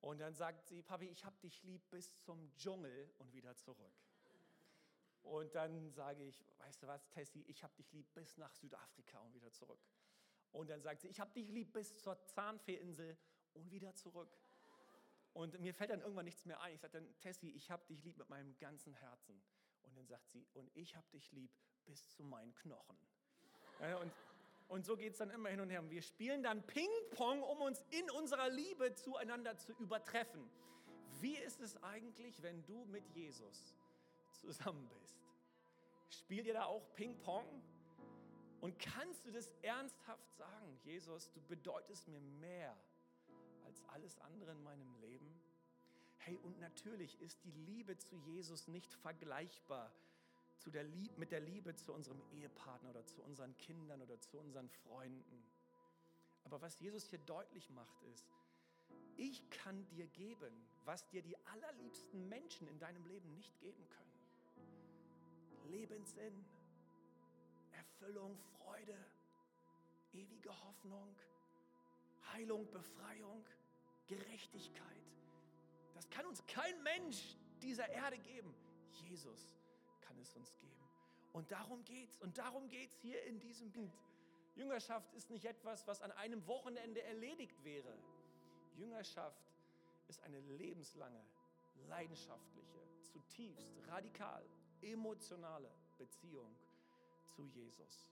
Und 0.00 0.18
dann 0.18 0.34
sagt 0.34 0.66
sie, 0.66 0.82
Papi, 0.82 1.06
ich 1.06 1.24
hab 1.24 1.40
dich 1.40 1.62
lieb 1.62 1.88
bis 1.90 2.16
zum 2.18 2.54
Dschungel 2.56 3.12
und 3.18 3.32
wieder 3.32 3.56
zurück. 3.56 3.94
Und 5.22 5.54
dann 5.54 5.90
sage 5.90 6.24
ich, 6.24 6.44
weißt 6.58 6.82
du 6.82 6.86
was, 6.86 7.08
Tessie, 7.10 7.42
ich 7.48 7.62
hab 7.62 7.74
dich 7.76 7.92
lieb 7.92 8.12
bis 8.14 8.36
nach 8.36 8.54
Südafrika 8.54 9.18
und 9.20 9.34
wieder 9.34 9.52
zurück. 9.52 9.80
Und 10.52 10.70
dann 10.70 10.80
sagt 10.80 11.02
sie, 11.02 11.08
ich 11.08 11.20
hab 11.20 11.34
dich 11.34 11.48
lieb 11.48 11.72
bis 11.72 11.96
zur 11.98 12.24
Zahnfeeinsel 12.24 13.16
und 13.52 13.70
wieder 13.70 13.94
zurück. 13.94 14.38
Und 15.38 15.60
mir 15.60 15.72
fällt 15.72 15.90
dann 15.90 16.00
irgendwann 16.00 16.24
nichts 16.24 16.44
mehr 16.46 16.60
ein. 16.62 16.74
Ich 16.74 16.80
sage 16.80 16.94
dann, 16.94 17.20
Tessie, 17.20 17.52
ich 17.52 17.70
hab 17.70 17.86
dich 17.86 18.02
lieb 18.02 18.18
mit 18.18 18.28
meinem 18.28 18.58
ganzen 18.58 18.92
Herzen. 18.94 19.40
Und 19.84 19.96
dann 19.96 20.04
sagt 20.04 20.28
sie, 20.32 20.44
und 20.54 20.68
ich 20.74 20.96
hab 20.96 21.08
dich 21.12 21.30
lieb 21.30 21.52
bis 21.84 22.10
zu 22.10 22.24
meinen 22.24 22.52
Knochen. 22.56 22.98
Und, 24.00 24.12
und 24.66 24.84
so 24.84 24.96
geht 24.96 25.12
es 25.12 25.18
dann 25.18 25.30
immer 25.30 25.48
hin 25.48 25.60
und 25.60 25.70
her. 25.70 25.78
Und 25.78 25.90
wir 25.90 26.02
spielen 26.02 26.42
dann 26.42 26.66
Ping-Pong, 26.66 27.44
um 27.44 27.60
uns 27.60 27.84
in 27.90 28.10
unserer 28.10 28.48
Liebe 28.48 28.96
zueinander 28.96 29.56
zu 29.56 29.72
übertreffen. 29.74 30.50
Wie 31.20 31.36
ist 31.36 31.60
es 31.60 31.80
eigentlich, 31.84 32.42
wenn 32.42 32.66
du 32.66 32.84
mit 32.86 33.08
Jesus 33.10 33.76
zusammen 34.32 34.88
bist? 34.88 35.24
Spielt 36.10 36.46
ihr 36.48 36.54
da 36.54 36.64
auch 36.64 36.82
Ping-Pong? 36.94 37.46
Und 38.60 38.76
kannst 38.80 39.24
du 39.24 39.30
das 39.30 39.52
ernsthaft 39.62 40.34
sagen, 40.34 40.80
Jesus, 40.82 41.30
du 41.30 41.40
bedeutest 41.42 42.08
mir 42.08 42.20
mehr 42.20 42.76
als 43.86 43.88
alles 43.88 44.18
andere 44.20 44.52
in 44.52 44.62
meinem 44.62 44.94
Leben? 45.00 45.40
Hey, 46.18 46.38
und 46.42 46.58
natürlich 46.60 47.20
ist 47.20 47.42
die 47.44 47.52
Liebe 47.52 47.96
zu 47.96 48.16
Jesus 48.16 48.68
nicht 48.68 48.92
vergleichbar 48.92 49.92
zu 50.58 50.70
der 50.70 50.84
Lieb, 50.84 51.16
mit 51.18 51.30
der 51.30 51.40
Liebe 51.40 51.74
zu 51.76 51.92
unserem 51.92 52.20
Ehepartner 52.32 52.90
oder 52.90 53.06
zu 53.06 53.22
unseren 53.22 53.56
Kindern 53.58 54.02
oder 54.02 54.20
zu 54.20 54.38
unseren 54.38 54.68
Freunden. 54.68 55.42
Aber 56.44 56.60
was 56.60 56.78
Jesus 56.80 57.04
hier 57.04 57.20
deutlich 57.20 57.70
macht, 57.70 58.02
ist, 58.12 58.26
ich 59.16 59.48
kann 59.50 59.86
dir 59.88 60.06
geben, 60.06 60.52
was 60.84 61.06
dir 61.08 61.22
die 61.22 61.36
allerliebsten 61.46 62.28
Menschen 62.28 62.66
in 62.68 62.78
deinem 62.78 63.04
Leben 63.06 63.34
nicht 63.34 63.58
geben 63.60 63.88
können. 63.88 64.08
Lebenssinn, 65.70 66.44
Erfüllung, 67.72 68.38
Freude, 68.56 68.96
ewige 70.12 70.50
Hoffnung, 70.64 71.14
Heilung, 72.32 72.70
Befreiung, 72.70 73.44
Gerechtigkeit. 74.08 74.84
Das 75.94 76.08
kann 76.10 76.26
uns 76.26 76.44
kein 76.46 76.82
Mensch 76.82 77.36
dieser 77.62 77.88
Erde 77.88 78.18
geben. 78.18 78.54
Jesus 79.08 79.48
kann 80.00 80.18
es 80.18 80.34
uns 80.34 80.56
geben. 80.56 80.72
Und 81.32 81.50
darum 81.50 81.84
geht's. 81.84 82.18
Und 82.18 82.36
darum 82.38 82.68
geht's 82.68 82.96
hier 83.00 83.22
in 83.24 83.38
diesem 83.38 83.70
Bild. 83.70 83.92
Jüngerschaft 84.56 85.14
ist 85.14 85.30
nicht 85.30 85.44
etwas, 85.44 85.86
was 85.86 86.02
an 86.02 86.10
einem 86.12 86.44
Wochenende 86.46 87.02
erledigt 87.02 87.62
wäre. 87.62 87.96
Jüngerschaft 88.76 89.40
ist 90.08 90.22
eine 90.24 90.40
lebenslange, 90.40 91.22
leidenschaftliche, 91.88 92.80
zutiefst 93.12 93.68
radikal, 93.88 94.44
emotionale 94.82 95.70
Beziehung 95.96 96.56
zu 97.28 97.44
Jesus. 97.44 98.08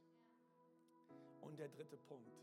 Und 1.41 1.59
der 1.59 1.69
dritte 1.69 1.97
Punkt, 1.97 2.37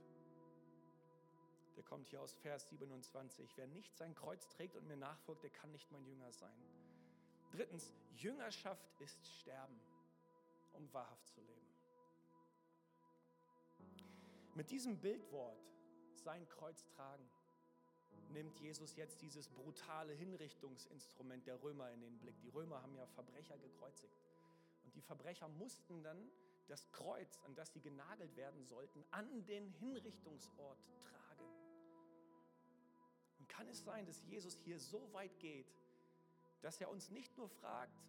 der 1.75 1.83
kommt 1.83 2.07
hier 2.07 2.21
aus 2.21 2.33
Vers 2.35 2.67
27. 2.69 3.57
Wer 3.57 3.67
nicht 3.67 3.95
sein 3.95 4.15
Kreuz 4.15 4.47
trägt 4.49 4.75
und 4.75 4.87
mir 4.87 4.97
nachfolgt, 4.97 5.43
der 5.43 5.49
kann 5.49 5.71
nicht 5.71 5.91
mein 5.91 6.05
Jünger 6.05 6.31
sein. 6.31 6.55
Drittens, 7.51 7.93
Jüngerschaft 8.15 8.89
ist 8.99 9.25
Sterben, 9.27 9.79
um 10.73 10.91
wahrhaft 10.93 11.27
zu 11.27 11.41
leben. 11.41 11.67
Mit 14.55 14.69
diesem 14.69 14.97
Bildwort, 14.99 15.59
sein 16.15 16.47
Kreuz 16.47 16.85
tragen, 16.95 17.27
nimmt 18.29 18.59
Jesus 18.59 18.95
jetzt 18.95 19.21
dieses 19.21 19.49
brutale 19.49 20.13
Hinrichtungsinstrument 20.13 21.45
der 21.47 21.61
Römer 21.61 21.91
in 21.91 22.01
den 22.01 22.17
Blick. 22.19 22.39
Die 22.41 22.49
Römer 22.49 22.81
haben 22.81 22.95
ja 22.95 23.05
Verbrecher 23.07 23.57
gekreuzigt. 23.57 24.15
Und 24.83 24.95
die 24.95 25.01
Verbrecher 25.01 25.47
mussten 25.47 26.03
dann 26.03 26.29
das 26.67 26.91
Kreuz, 26.91 27.39
an 27.45 27.55
das 27.55 27.73
sie 27.73 27.81
genagelt 27.81 28.35
werden 28.35 28.63
sollten, 28.65 29.03
an 29.11 29.45
den 29.45 29.67
Hinrichtungsort 29.69 30.79
tragen. 31.01 31.22
Und 33.43 33.49
kann 33.49 33.67
es 33.67 33.83
sein, 33.83 34.05
dass 34.05 34.23
Jesus 34.23 34.55
hier 34.55 34.79
so 34.79 35.11
weit 35.11 35.37
geht, 35.41 35.67
dass 36.61 36.79
er 36.79 36.89
uns 36.89 37.09
nicht 37.09 37.35
nur 37.35 37.49
fragt, 37.49 38.01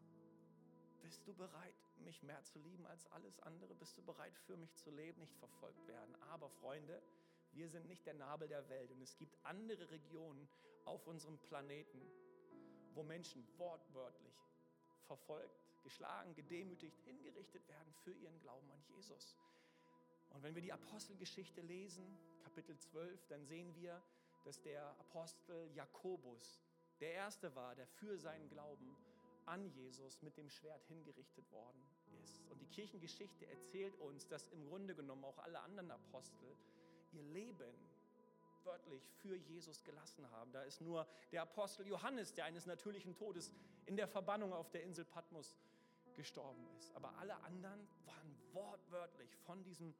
bist 1.02 1.26
du 1.26 1.34
bereit, 1.34 1.74
mich 2.04 2.22
mehr 2.22 2.40
zu 2.44 2.60
lieben 2.60 2.86
als 2.86 3.04
alles 3.10 3.40
andere? 3.40 3.74
Bist 3.74 3.98
du 3.98 4.02
bereit, 4.04 4.32
für 4.46 4.56
mich 4.56 4.72
zu 4.76 4.92
leben, 4.92 5.18
nicht 5.18 5.34
verfolgt 5.34 5.88
werden? 5.88 6.14
Aber 6.30 6.48
Freunde, 6.48 7.02
wir 7.50 7.68
sind 7.68 7.88
nicht 7.88 8.06
der 8.06 8.14
Nabel 8.14 8.46
der 8.46 8.68
Welt 8.68 8.92
und 8.92 9.02
es 9.02 9.16
gibt 9.16 9.36
andere 9.44 9.90
Regionen 9.90 10.48
auf 10.84 11.04
unserem 11.08 11.36
Planeten, 11.38 12.00
wo 12.92 13.02
Menschen 13.02 13.44
wortwörtlich 13.58 14.36
verfolgt, 15.08 15.64
geschlagen, 15.82 16.32
gedemütigt, 16.36 16.96
hingerichtet 17.00 17.66
werden 17.66 17.92
für 18.04 18.12
ihren 18.12 18.38
Glauben 18.38 18.70
an 18.70 18.84
Jesus. 18.86 19.36
Und 20.30 20.44
wenn 20.44 20.54
wir 20.54 20.62
die 20.62 20.72
Apostelgeschichte 20.72 21.60
lesen, 21.60 22.06
Kapitel 22.44 22.78
12, 22.78 23.26
dann 23.26 23.44
sehen 23.46 23.74
wir, 23.74 24.00
dass 24.44 24.60
der 24.60 24.88
Apostel 25.00 25.70
Jakobus 25.74 26.60
der 27.00 27.12
Erste 27.12 27.54
war, 27.54 27.74
der 27.74 27.86
für 27.86 28.16
seinen 28.18 28.48
Glauben 28.48 28.96
an 29.46 29.66
Jesus 29.70 30.22
mit 30.22 30.36
dem 30.36 30.48
Schwert 30.48 30.84
hingerichtet 30.84 31.50
worden 31.50 31.82
ist. 32.22 32.44
Und 32.50 32.60
die 32.60 32.66
Kirchengeschichte 32.66 33.46
erzählt 33.46 33.98
uns, 34.00 34.26
dass 34.28 34.48
im 34.48 34.64
Grunde 34.66 34.94
genommen 34.94 35.24
auch 35.24 35.38
alle 35.38 35.60
anderen 35.60 35.90
Apostel 35.90 36.56
ihr 37.12 37.22
Leben 37.22 37.74
wörtlich 38.64 39.02
für 39.20 39.36
Jesus 39.36 39.82
gelassen 39.84 40.30
haben. 40.30 40.50
Da 40.52 40.62
ist 40.62 40.80
nur 40.80 41.06
der 41.32 41.42
Apostel 41.42 41.86
Johannes, 41.86 42.32
der 42.32 42.46
eines 42.46 42.66
natürlichen 42.66 43.14
Todes 43.14 43.52
in 43.86 43.96
der 43.96 44.08
Verbannung 44.08 44.52
auf 44.52 44.70
der 44.70 44.82
Insel 44.82 45.04
Patmos 45.04 45.54
gestorben 46.14 46.66
ist. 46.78 46.94
Aber 46.94 47.14
alle 47.18 47.36
anderen 47.42 47.86
waren 48.06 48.36
wortwörtlich 48.52 49.36
von 49.44 49.62
diesem 49.62 49.94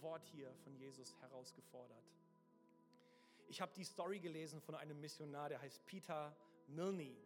Wort 0.00 0.26
hier 0.26 0.52
von 0.64 0.74
Jesus 0.74 1.14
herausgefordert. 1.20 2.02
Ich 3.50 3.60
habe 3.60 3.72
die 3.74 3.82
Story 3.82 4.20
gelesen 4.20 4.60
von 4.60 4.76
einem 4.76 5.00
Missionar, 5.00 5.48
der 5.48 5.60
heißt 5.60 5.84
Peter 5.84 6.36
Milne. 6.68 7.16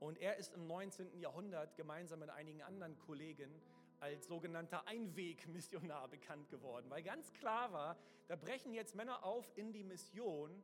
Und 0.00 0.18
er 0.18 0.36
ist 0.36 0.52
im 0.52 0.66
19. 0.66 1.16
Jahrhundert 1.20 1.76
gemeinsam 1.76 2.18
mit 2.18 2.28
einigen 2.30 2.60
anderen 2.62 2.98
Kollegen 2.98 3.62
als 4.00 4.26
sogenannter 4.26 4.88
Einwegmissionar 4.88 6.08
bekannt 6.10 6.50
geworden, 6.50 6.90
weil 6.90 7.04
ganz 7.04 7.32
klar 7.34 7.72
war, 7.72 7.96
da 8.26 8.34
brechen 8.34 8.74
jetzt 8.74 8.96
Männer 8.96 9.22
auf 9.24 9.48
in 9.56 9.72
die 9.72 9.84
Mission, 9.84 10.60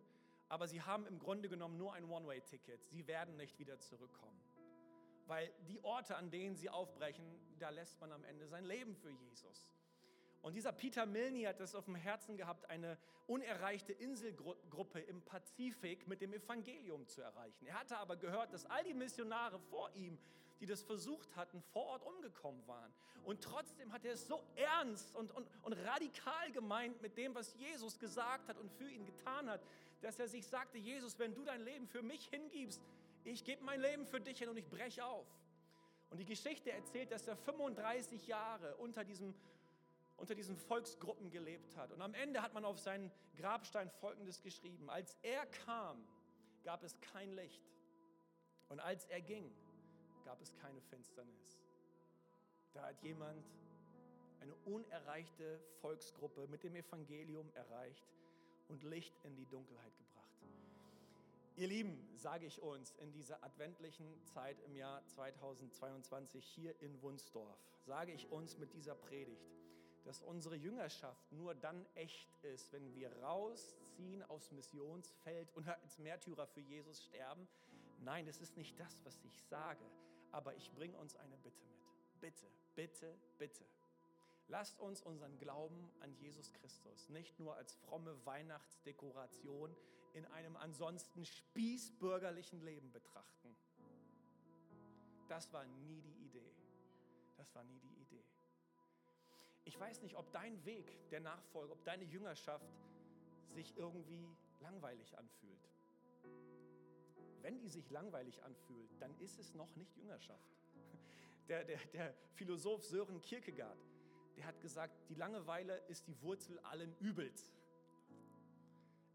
aber 0.48 0.66
sie 0.66 0.82
haben 0.82 1.06
im 1.06 1.20
Grunde 1.20 1.48
genommen 1.48 1.78
nur 1.78 1.92
ein 1.92 2.10
One-Way-Ticket. 2.10 2.82
Sie 2.82 3.06
werden 3.06 3.36
nicht 3.36 3.60
wieder 3.60 3.78
zurückkommen. 3.78 4.40
Weil 5.26 5.52
die 5.68 5.78
Orte, 5.84 6.16
an 6.16 6.32
denen 6.32 6.56
sie 6.56 6.68
aufbrechen, 6.68 7.24
da 7.60 7.70
lässt 7.70 8.00
man 8.00 8.10
am 8.10 8.24
Ende 8.24 8.48
sein 8.48 8.64
Leben 8.64 8.96
für 8.96 9.10
Jesus. 9.10 9.68
Und 10.46 10.54
dieser 10.54 10.70
Peter 10.70 11.06
Milne 11.06 11.48
hat 11.48 11.58
es 11.58 11.74
auf 11.74 11.86
dem 11.86 11.96
Herzen 11.96 12.36
gehabt, 12.36 12.70
eine 12.70 12.96
unerreichte 13.26 13.92
Inselgruppe 13.92 15.00
im 15.00 15.20
Pazifik 15.22 16.06
mit 16.06 16.20
dem 16.20 16.32
Evangelium 16.32 17.04
zu 17.08 17.20
erreichen. 17.20 17.66
Er 17.66 17.80
hatte 17.80 17.98
aber 17.98 18.14
gehört, 18.14 18.52
dass 18.52 18.64
all 18.66 18.84
die 18.84 18.94
Missionare 18.94 19.58
vor 19.58 19.90
ihm, 19.96 20.16
die 20.60 20.66
das 20.66 20.84
versucht 20.84 21.34
hatten, 21.34 21.60
vor 21.72 21.86
Ort 21.86 22.04
umgekommen 22.04 22.64
waren. 22.68 22.94
Und 23.24 23.42
trotzdem 23.42 23.92
hat 23.92 24.04
er 24.04 24.12
es 24.12 24.28
so 24.28 24.40
ernst 24.54 25.16
und, 25.16 25.32
und, 25.32 25.48
und 25.62 25.72
radikal 25.72 26.52
gemeint 26.52 27.02
mit 27.02 27.18
dem, 27.18 27.34
was 27.34 27.52
Jesus 27.56 27.98
gesagt 27.98 28.46
hat 28.46 28.56
und 28.56 28.70
für 28.70 28.88
ihn 28.88 29.04
getan 29.04 29.50
hat, 29.50 29.60
dass 30.00 30.20
er 30.20 30.28
sich 30.28 30.46
sagte, 30.46 30.78
Jesus, 30.78 31.18
wenn 31.18 31.34
du 31.34 31.42
dein 31.42 31.64
Leben 31.64 31.88
für 31.88 32.02
mich 32.02 32.28
hingibst, 32.28 32.80
ich 33.24 33.42
gebe 33.42 33.64
mein 33.64 33.80
Leben 33.80 34.06
für 34.06 34.20
dich 34.20 34.38
hin 34.38 34.48
und 34.48 34.58
ich 34.58 34.68
breche 34.68 35.04
auf. 35.04 35.26
Und 36.08 36.18
die 36.18 36.24
Geschichte 36.24 36.70
erzählt, 36.70 37.10
dass 37.10 37.26
er 37.26 37.36
35 37.36 38.28
Jahre 38.28 38.76
unter 38.76 39.02
diesem 39.02 39.34
unter 40.16 40.34
diesen 40.34 40.56
Volksgruppen 40.56 41.30
gelebt 41.30 41.76
hat. 41.76 41.92
Und 41.92 42.00
am 42.00 42.14
Ende 42.14 42.42
hat 42.42 42.54
man 42.54 42.64
auf 42.64 42.78
seinen 42.78 43.10
Grabstein 43.36 43.90
Folgendes 43.90 44.42
geschrieben. 44.42 44.88
Als 44.88 45.16
er 45.22 45.46
kam, 45.46 46.06
gab 46.64 46.82
es 46.82 47.00
kein 47.00 47.32
Licht. 47.32 47.62
Und 48.68 48.80
als 48.80 49.04
er 49.06 49.20
ging, 49.20 49.50
gab 50.24 50.40
es 50.40 50.54
keine 50.56 50.80
Finsternis. 50.80 51.60
Da 52.72 52.82
hat 52.82 53.00
jemand 53.02 53.44
eine 54.40 54.54
unerreichte 54.64 55.60
Volksgruppe 55.80 56.46
mit 56.48 56.62
dem 56.62 56.74
Evangelium 56.74 57.50
erreicht 57.54 58.06
und 58.68 58.82
Licht 58.82 59.14
in 59.24 59.34
die 59.36 59.46
Dunkelheit 59.46 59.96
gebracht. 59.96 60.16
Ihr 61.56 61.68
Lieben, 61.68 62.06
sage 62.16 62.44
ich 62.44 62.60
uns 62.60 62.92
in 62.98 63.12
dieser 63.12 63.42
adventlichen 63.42 64.22
Zeit 64.24 64.60
im 64.66 64.76
Jahr 64.76 65.02
2022 65.06 66.44
hier 66.44 66.78
in 66.82 67.00
Wunsdorf, 67.00 67.58
sage 67.80 68.12
ich 68.12 68.30
uns 68.30 68.58
mit 68.58 68.74
dieser 68.74 68.94
Predigt, 68.94 69.56
dass 70.06 70.22
unsere 70.22 70.54
Jüngerschaft 70.54 71.32
nur 71.32 71.54
dann 71.54 71.84
echt 71.94 72.32
ist, 72.44 72.72
wenn 72.72 72.94
wir 72.94 73.12
rausziehen 73.22 74.22
aufs 74.24 74.52
Missionsfeld 74.52 75.52
und 75.54 75.68
als 75.68 75.98
Märtyrer 75.98 76.46
für 76.46 76.60
Jesus 76.60 77.02
sterben. 77.02 77.48
Nein, 77.98 78.28
es 78.28 78.40
ist 78.40 78.56
nicht 78.56 78.78
das, 78.78 79.04
was 79.04 79.18
ich 79.24 79.42
sage, 79.42 79.84
aber 80.30 80.54
ich 80.54 80.72
bringe 80.72 80.96
uns 80.96 81.16
eine 81.16 81.36
Bitte 81.38 81.64
mit. 81.64 81.76
Bitte, 82.20 82.46
bitte, 82.74 83.18
bitte. 83.36 83.64
Lasst 84.48 84.78
uns 84.78 85.02
unseren 85.02 85.36
Glauben 85.38 85.90
an 86.00 86.14
Jesus 86.14 86.52
Christus 86.52 87.08
nicht 87.08 87.38
nur 87.40 87.56
als 87.56 87.74
fromme 87.74 88.24
Weihnachtsdekoration 88.24 89.76
in 90.12 90.24
einem 90.26 90.56
ansonsten 90.56 91.24
spießbürgerlichen 91.24 92.60
Leben 92.60 92.92
betrachten. 92.92 93.56
Das 95.28 95.52
war 95.52 95.64
nie 95.64 96.00
die 96.00 96.24
Idee. 96.24 96.54
Das 97.36 97.52
war 97.56 97.64
nie 97.64 97.80
die. 97.80 97.95
Ich 99.66 99.78
weiß 99.80 100.00
nicht, 100.02 100.14
ob 100.14 100.30
dein 100.32 100.64
Weg 100.64 100.86
der 101.10 101.18
Nachfolge, 101.18 101.72
ob 101.72 101.84
deine 101.84 102.04
Jüngerschaft 102.04 102.72
sich 103.50 103.76
irgendwie 103.76 104.24
langweilig 104.60 105.18
anfühlt. 105.18 105.68
Wenn 107.42 107.58
die 107.58 107.68
sich 107.68 107.90
langweilig 107.90 108.42
anfühlt, 108.44 108.90
dann 109.00 109.12
ist 109.18 109.40
es 109.40 109.54
noch 109.54 109.74
nicht 109.74 109.94
Jüngerschaft. 109.96 110.56
Der, 111.48 111.62
der, 111.62 111.78
der 111.92 112.12
Philosoph 112.34 112.82
Sören 112.82 113.20
Kierkegaard, 113.22 113.78
der 114.36 114.46
hat 114.46 114.60
gesagt, 114.60 114.92
die 115.08 115.14
Langeweile 115.14 115.76
ist 115.86 116.08
die 116.08 116.20
Wurzel 116.20 116.58
allen 116.58 116.92
Übels. 116.98 117.54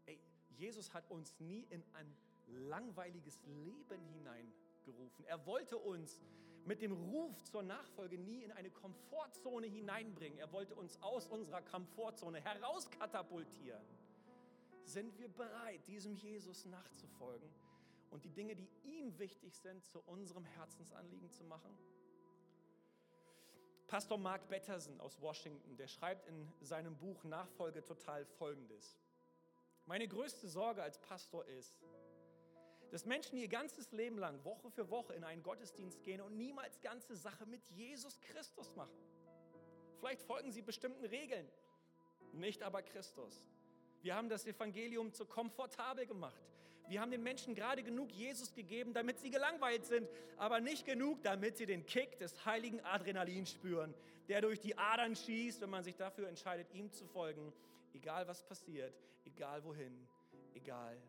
Ey, 0.06 0.18
Jesus 0.56 0.94
hat 0.94 1.10
uns 1.10 1.38
nie 1.40 1.66
in 1.68 1.84
ein 1.92 2.16
langweiliges 2.46 3.42
Leben 3.44 4.02
hineingerufen. 4.14 5.26
Er 5.26 5.44
wollte 5.44 5.76
uns 5.76 6.22
mit 6.66 6.82
dem 6.82 6.92
Ruf 6.92 7.42
zur 7.44 7.62
Nachfolge 7.62 8.18
nie 8.18 8.42
in 8.42 8.52
eine 8.52 8.70
Komfortzone 8.70 9.66
hineinbringen. 9.66 10.38
Er 10.38 10.52
wollte 10.52 10.74
uns 10.74 11.00
aus 11.02 11.26
unserer 11.26 11.62
Komfortzone 11.62 12.40
herauskatapultieren. 12.40 13.82
Sind 14.84 15.18
wir 15.18 15.28
bereit, 15.28 15.86
diesem 15.86 16.14
Jesus 16.14 16.66
nachzufolgen 16.66 17.48
und 18.10 18.24
die 18.24 18.30
Dinge, 18.30 18.54
die 18.54 18.68
ihm 18.84 19.18
wichtig 19.18 19.56
sind, 19.56 19.84
zu 19.86 20.00
unserem 20.02 20.44
Herzensanliegen 20.44 21.30
zu 21.30 21.44
machen? 21.44 21.76
Pastor 23.86 24.18
Mark 24.18 24.48
Betterson 24.48 24.98
aus 25.00 25.20
Washington, 25.20 25.76
der 25.76 25.86
schreibt 25.86 26.26
in 26.26 26.50
seinem 26.60 26.96
Buch 26.96 27.24
Nachfolge 27.24 27.84
total 27.84 28.24
Folgendes. 28.24 28.96
Meine 29.84 30.08
größte 30.08 30.48
Sorge 30.48 30.82
als 30.82 30.98
Pastor 30.98 31.44
ist, 31.44 31.76
dass 32.92 33.06
Menschen 33.06 33.38
ihr 33.38 33.48
ganzes 33.48 33.90
Leben 33.92 34.18
lang, 34.18 34.44
Woche 34.44 34.70
für 34.70 34.90
Woche 34.90 35.14
in 35.14 35.24
einen 35.24 35.42
Gottesdienst 35.42 36.04
gehen 36.04 36.20
und 36.20 36.36
niemals 36.36 36.78
ganze 36.82 37.16
Sache 37.16 37.46
mit 37.46 37.62
Jesus 37.70 38.20
Christus 38.20 38.76
machen. 38.76 38.98
Vielleicht 39.98 40.20
folgen 40.20 40.52
sie 40.52 40.60
bestimmten 40.60 41.06
Regeln, 41.06 41.48
nicht 42.34 42.62
aber 42.62 42.82
Christus. 42.82 43.48
Wir 44.02 44.14
haben 44.14 44.28
das 44.28 44.44
Evangelium 44.46 45.10
zu 45.10 45.24
komfortabel 45.24 46.04
gemacht. 46.04 46.42
Wir 46.86 47.00
haben 47.00 47.10
den 47.10 47.22
Menschen 47.22 47.54
gerade 47.54 47.82
genug 47.82 48.12
Jesus 48.12 48.52
gegeben, 48.52 48.92
damit 48.92 49.18
sie 49.20 49.30
gelangweilt 49.30 49.86
sind, 49.86 50.06
aber 50.36 50.60
nicht 50.60 50.84
genug, 50.84 51.22
damit 51.22 51.56
sie 51.56 51.64
den 51.64 51.86
Kick 51.86 52.18
des 52.18 52.44
heiligen 52.44 52.84
Adrenalins 52.84 53.52
spüren, 53.52 53.94
der 54.28 54.42
durch 54.42 54.60
die 54.60 54.76
Adern 54.76 55.16
schießt, 55.16 55.62
wenn 55.62 55.70
man 55.70 55.82
sich 55.82 55.96
dafür 55.96 56.28
entscheidet, 56.28 56.70
ihm 56.74 56.92
zu 56.92 57.06
folgen, 57.06 57.54
egal 57.94 58.28
was 58.28 58.42
passiert, 58.42 58.92
egal 59.24 59.64
wohin, 59.64 60.06
egal 60.52 61.00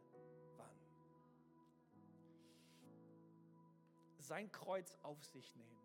Sein 4.33 4.51
Kreuz 4.51 4.97
auf 5.03 5.23
sich 5.25 5.55
nehmen. 5.55 5.77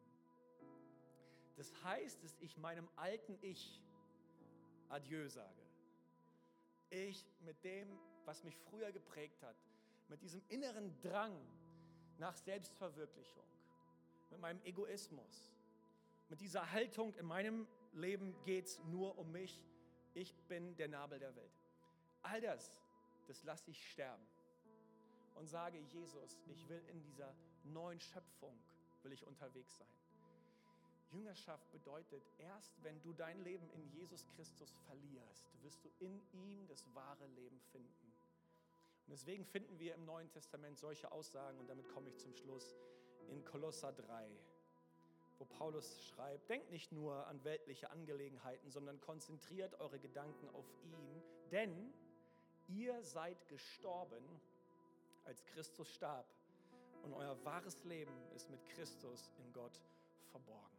Das 1.56 1.70
heißt, 1.84 2.24
dass 2.24 2.34
ich 2.40 2.56
meinem 2.56 2.88
alten 2.96 3.36
Ich 3.42 3.78
Adieu 4.88 5.28
sage. 5.28 5.66
Ich 6.88 7.26
mit 7.40 7.62
dem, 7.62 7.86
was 8.24 8.44
mich 8.44 8.56
früher 8.56 8.90
geprägt 8.90 9.42
hat, 9.42 9.54
mit 10.08 10.22
diesem 10.22 10.42
inneren 10.48 10.98
Drang 11.02 11.36
nach 12.16 12.34
Selbstverwirklichung, 12.38 13.44
mit 14.30 14.40
meinem 14.40 14.62
Egoismus, 14.62 15.52
mit 16.30 16.40
dieser 16.40 16.72
Haltung, 16.72 17.14
in 17.16 17.26
meinem 17.26 17.68
Leben 17.92 18.34
geht 18.44 18.64
es 18.64 18.82
nur 18.84 19.18
um 19.18 19.30
mich, 19.30 19.62
ich 20.14 20.34
bin 20.48 20.74
der 20.76 20.88
Nabel 20.88 21.18
der 21.18 21.36
Welt. 21.36 21.60
All 22.22 22.40
das, 22.40 22.80
das 23.26 23.44
lasse 23.44 23.70
ich 23.70 23.90
sterben 23.90 24.26
und 25.34 25.48
sage, 25.48 25.76
Jesus, 25.92 26.40
ich 26.46 26.66
will 26.70 26.82
in 26.88 27.02
dieser 27.02 27.36
neuen 27.72 28.00
Schöpfung, 28.00 28.58
will 29.02 29.12
ich 29.12 29.26
unterwegs 29.26 29.76
sein. 29.76 29.88
Jüngerschaft 31.10 31.70
bedeutet, 31.72 32.22
erst 32.38 32.82
wenn 32.82 33.00
du 33.02 33.12
dein 33.12 33.42
Leben 33.42 33.68
in 33.70 33.88
Jesus 33.88 34.26
Christus 34.36 34.74
verlierst, 34.86 35.46
wirst 35.62 35.82
du 35.84 35.90
in 36.00 36.20
ihm 36.32 36.66
das 36.66 36.84
wahre 36.94 37.26
Leben 37.28 37.58
finden. 37.72 38.12
Und 39.06 39.12
deswegen 39.12 39.44
finden 39.46 39.78
wir 39.78 39.94
im 39.94 40.04
Neuen 40.04 40.28
Testament 40.30 40.78
solche 40.78 41.10
Aussagen, 41.10 41.58
und 41.58 41.68
damit 41.68 41.88
komme 41.88 42.10
ich 42.10 42.18
zum 42.18 42.34
Schluss, 42.34 42.76
in 43.30 43.44
Kolosser 43.44 43.92
3, 43.92 44.28
wo 45.38 45.44
Paulus 45.44 46.04
schreibt, 46.08 46.48
denkt 46.50 46.70
nicht 46.70 46.92
nur 46.92 47.26
an 47.26 47.42
weltliche 47.44 47.90
Angelegenheiten, 47.90 48.70
sondern 48.70 49.00
konzentriert 49.00 49.80
eure 49.80 49.98
Gedanken 49.98 50.48
auf 50.50 50.66
ihn, 50.84 51.22
denn 51.50 51.92
ihr 52.68 53.02
seid 53.02 53.48
gestorben, 53.48 54.22
als 55.24 55.44
Christus 55.46 55.92
starb, 55.94 56.26
und 57.02 57.12
euer 57.14 57.36
wahres 57.44 57.84
Leben 57.84 58.12
ist 58.34 58.50
mit 58.50 58.64
Christus 58.66 59.32
in 59.38 59.52
Gott 59.52 59.80
verborgen. 60.30 60.76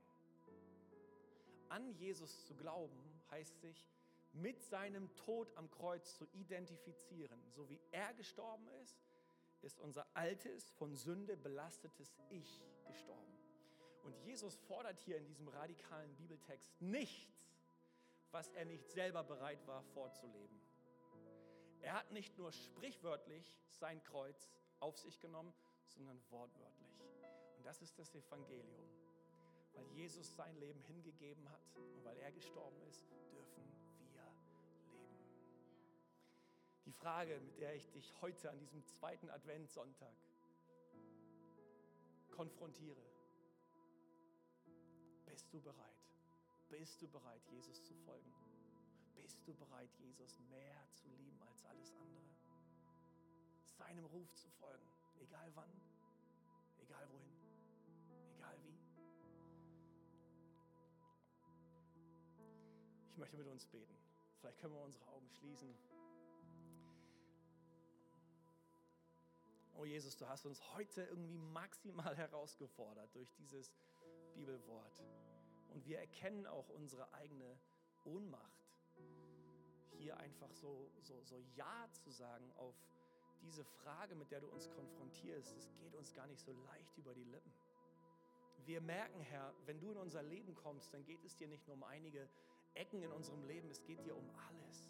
An 1.70 1.92
Jesus 1.94 2.46
zu 2.46 2.56
glauben 2.56 2.98
heißt 3.32 3.60
sich, 3.62 3.88
mit 4.34 4.64
seinem 4.64 5.14
Tod 5.16 5.52
am 5.56 5.70
Kreuz 5.72 6.18
zu 6.18 6.26
identifizieren. 6.34 7.40
So 7.52 7.70
wie 7.70 7.80
er 7.92 8.14
gestorben 8.14 8.68
ist, 8.82 8.98
ist 9.62 9.80
unser 9.80 10.06
altes, 10.14 10.70
von 10.72 10.96
Sünde 10.96 11.36
belastetes 11.36 12.16
Ich 12.30 12.64
gestorben. 12.86 13.38
Und 14.04 14.18
Jesus 14.26 14.56
fordert 14.56 15.00
hier 15.02 15.18
in 15.18 15.26
diesem 15.26 15.48
radikalen 15.48 16.16
Bibeltext 16.16 16.70
nichts, 16.80 17.46
was 18.32 18.50
er 18.54 18.66
nicht 18.66 18.88
selber 18.90 19.24
bereit 19.24 19.66
war 19.68 19.84
vorzuleben. 19.94 20.60
Er 21.82 21.94
hat 21.94 22.12
nicht 22.12 22.38
nur 22.38 22.52
sprichwörtlich 22.52 23.58
sein 23.72 24.04
Kreuz 24.04 24.50
auf 24.80 24.98
sich 24.98 25.20
genommen, 25.20 25.54
sondern 25.90 26.22
wortwörtlich. 26.30 27.00
Und 27.58 27.66
das 27.66 27.82
ist 27.82 27.98
das 28.00 28.14
Evangelium. 28.16 28.90
Weil 29.74 29.86
Jesus 29.92 30.36
sein 30.36 30.56
Leben 30.58 30.82
hingegeben 30.84 31.50
hat 31.50 31.62
und 31.96 32.04
weil 32.04 32.18
er 32.18 32.32
gestorben 32.32 32.82
ist, 32.90 33.06
dürfen 33.32 33.64
wir 34.00 34.24
leben. 34.24 34.40
Die 36.86 36.92
Frage, 36.92 37.40
mit 37.40 37.60
der 37.60 37.76
ich 37.76 37.90
dich 37.92 38.14
heute 38.22 38.50
an 38.50 38.60
diesem 38.60 38.84
zweiten 38.86 39.30
Adventssonntag 39.30 40.16
konfrontiere, 42.32 43.04
bist 45.26 45.54
du 45.54 45.62
bereit? 45.62 46.00
Bist 46.70 47.02
du 47.02 47.08
bereit, 47.08 47.42
Jesus 47.52 47.84
zu 47.84 47.94
folgen? 47.94 48.34
Bist 49.16 49.48
du 49.48 49.54
bereit, 49.54 49.90
Jesus 50.00 50.40
mehr 50.50 50.88
zu 50.94 51.08
lieben 51.10 51.42
als 51.44 51.66
alles 51.66 51.94
andere? 51.94 52.30
Seinem 53.70 54.06
Ruf 54.06 54.34
zu 54.36 54.50
folgen, 54.50 54.88
egal 55.20 55.52
wann, 55.56 55.72
egal 56.80 57.08
wohin, 57.12 57.34
egal 58.36 58.58
wie. 58.64 58.78
Ich 63.12 63.18
möchte 63.18 63.38
mit 63.38 63.48
uns 63.48 63.66
beten. 63.68 63.96
Vielleicht 64.40 64.60
können 64.60 64.74
wir 64.74 64.82
unsere 64.82 65.06
Augen 65.08 65.30
schließen. 65.30 65.76
Oh 69.80 69.86
Jesus, 69.86 70.18
du 70.18 70.28
hast 70.28 70.46
uns 70.46 70.62
heute 70.74 71.04
irgendwie 71.04 71.38
maximal 71.38 72.16
herausgefordert 72.18 73.16
durch 73.16 73.32
dieses 73.36 73.74
Bibelwort. 74.34 75.04
Und 75.70 75.86
wir 75.86 76.00
erkennen 76.00 76.46
auch 76.48 76.68
unsere 76.70 77.14
eigene 77.14 77.60
Ohnmacht. 78.04 78.68
Hier 79.98 80.18
einfach 80.18 80.52
so, 80.54 80.92
so, 81.02 81.22
so 81.24 81.40
Ja 81.56 81.88
zu 81.92 82.12
sagen 82.12 82.52
auf 82.54 82.76
diese 83.42 83.64
Frage, 83.64 84.16
mit 84.16 84.32
der 84.32 84.42
du 84.42 84.48
uns 84.48 84.70
konfrontierst, 84.72 85.56
das 85.56 85.74
geht 85.80 85.96
uns 85.96 86.14
gar 86.14 86.28
nicht 86.28 86.40
so 86.40 86.52
leicht 86.52 86.98
über 86.98 87.14
die 87.14 87.24
Lippen. 87.24 87.54
Wir 88.66 88.82
merken, 88.82 89.20
Herr, 89.22 89.54
wenn 89.66 89.80
du 89.80 89.92
in 89.92 89.98
unser 89.98 90.22
Leben 90.22 90.54
kommst, 90.56 90.94
dann 90.94 91.06
geht 91.06 91.24
es 91.24 91.36
dir 91.36 91.48
nicht 91.48 91.66
nur 91.68 91.76
um 91.76 91.84
einige 91.84 92.28
Ecken 92.74 93.02
in 93.02 93.12
unserem 93.12 93.44
Leben, 93.46 93.70
es 93.70 93.84
geht 93.84 94.04
dir 94.06 94.16
um 94.16 94.30
alles. 94.48 94.90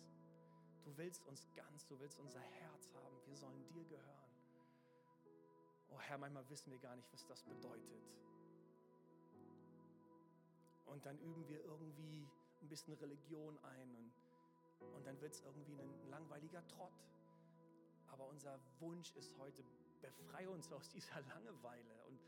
Du 0.83 0.97
willst 0.97 1.25
uns 1.27 1.47
ganz, 1.55 1.85
du 1.87 1.99
willst 1.99 2.19
unser 2.19 2.39
Herz 2.39 2.91
haben, 2.93 3.15
wir 3.25 3.35
sollen 3.35 3.65
dir 3.67 3.85
gehören. 3.85 4.29
Oh 5.91 5.99
Herr, 5.99 6.17
manchmal 6.17 6.47
wissen 6.49 6.71
wir 6.71 6.79
gar 6.79 6.95
nicht, 6.95 7.11
was 7.13 7.25
das 7.25 7.43
bedeutet. 7.43 8.03
Und 10.85 11.05
dann 11.05 11.17
üben 11.19 11.47
wir 11.47 11.63
irgendwie 11.63 12.27
ein 12.61 12.67
bisschen 12.67 12.93
Religion 12.95 13.57
ein 13.63 13.95
und, 13.95 14.11
und 14.95 15.05
dann 15.05 15.19
wird 15.21 15.33
es 15.33 15.41
irgendwie 15.41 15.73
ein 15.73 16.09
langweiliger 16.09 16.65
Trott. 16.67 16.93
Aber 18.11 18.27
unser 18.27 18.59
Wunsch 18.79 19.15
ist 19.15 19.37
heute, 19.37 19.63
befreie 20.01 20.49
uns 20.49 20.71
aus 20.71 20.89
dieser 20.89 21.21
Langeweile 21.21 22.03
und 22.07 22.19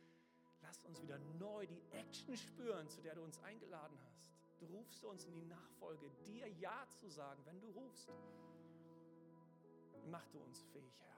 lass 0.62 0.84
uns 0.86 1.02
wieder 1.02 1.20
neu 1.39 1.65
die 1.65 1.82
Action 1.91 2.36
spüren, 2.38 2.89
zu 2.89 3.02
der 3.02 3.15
du 3.15 3.24
uns 3.24 3.41
eingeladen 3.44 3.98
hast. 4.06 4.32
Du 4.60 4.65
rufst 4.67 5.04
uns 5.04 5.26
in 5.26 5.34
die 5.34 5.46
Nachfolge, 5.46 6.10
dir 6.28 6.48
Ja 6.48 6.86
zu 7.00 7.10
sagen, 7.10 7.41
wenn 7.46 7.60
du 7.60 7.70
rufst. 7.72 8.10
Mach 10.10 10.28
du 10.28 10.39
uns 10.39 10.62
fähig, 10.72 11.00
Herr. 11.02 11.17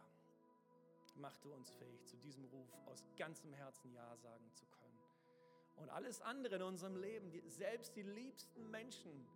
Mach 1.15 1.37
du 1.37 1.53
uns 1.53 1.71
fähig, 1.71 2.05
zu 2.05 2.17
diesem 2.17 2.45
Ruf 2.45 2.69
aus 2.85 3.03
ganzem 3.17 3.53
Herzen 3.53 3.91
Ja 3.93 4.15
sagen 4.17 4.49
zu 4.53 4.65
können. 4.67 4.99
Und 5.75 5.89
alles 5.89 6.21
andere 6.21 6.55
in 6.55 6.61
unserem 6.61 6.95
Leben, 6.95 7.31
selbst 7.49 7.95
die 7.95 8.03
liebsten 8.03 8.69
Menschen, 8.69 9.27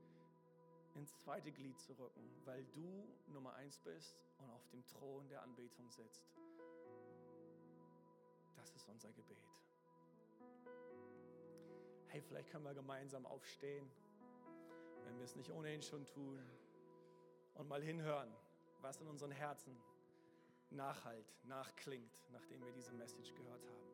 ins 0.97 1.17
zweite 1.17 1.51
Glied 1.51 1.79
zu 1.79 1.93
rücken, 1.93 2.29
weil 2.45 2.65
du 2.73 3.07
Nummer 3.27 3.53
eins 3.53 3.79
bist 3.79 4.15
und 4.39 4.49
auf 4.51 4.67
dem 4.69 4.85
Thron 4.87 5.27
der 5.29 5.41
Anbetung 5.43 5.89
sitzt. 5.89 6.25
Das 8.55 8.71
ist 8.71 8.87
unser 8.89 9.11
Gebet 9.13 9.37
hey, 12.17 12.23
vielleicht 12.23 12.49
können 12.49 12.63
wir 12.63 12.73
gemeinsam 12.73 13.27
aufstehen, 13.27 13.87
wenn 15.03 15.17
wir 15.19 15.25
es 15.25 15.35
nicht 15.35 15.51
ohnehin 15.51 15.83
schon 15.83 16.03
tun, 16.07 16.39
und 17.53 17.67
mal 17.67 17.81
hinhören, 17.81 18.31
was 18.81 18.99
in 19.01 19.07
unseren 19.07 19.31
Herzen 19.31 19.75
nachhalt, 20.71 21.31
nachklingt, 21.43 22.23
nachdem 22.31 22.63
wir 22.63 22.71
diese 22.71 22.91
Message 22.93 23.33
gehört 23.35 23.63
haben. 23.65 23.87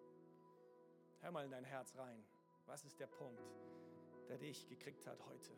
Hör 1.19 1.31
mal 1.31 1.45
in 1.45 1.51
dein 1.51 1.65
Herz 1.65 1.95
rein. 1.97 2.23
Was 2.65 2.85
ist 2.85 2.97
der 2.99 3.07
Punkt, 3.07 3.41
der 4.29 4.37
dich 4.37 4.67
gekriegt 4.69 5.05
hat 5.05 5.19
heute, 5.25 5.51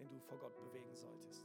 den 0.00 0.08
du 0.08 0.18
vor 0.20 0.38
Gott 0.38 0.56
bewegen 0.56 0.94
solltest? 0.94 1.44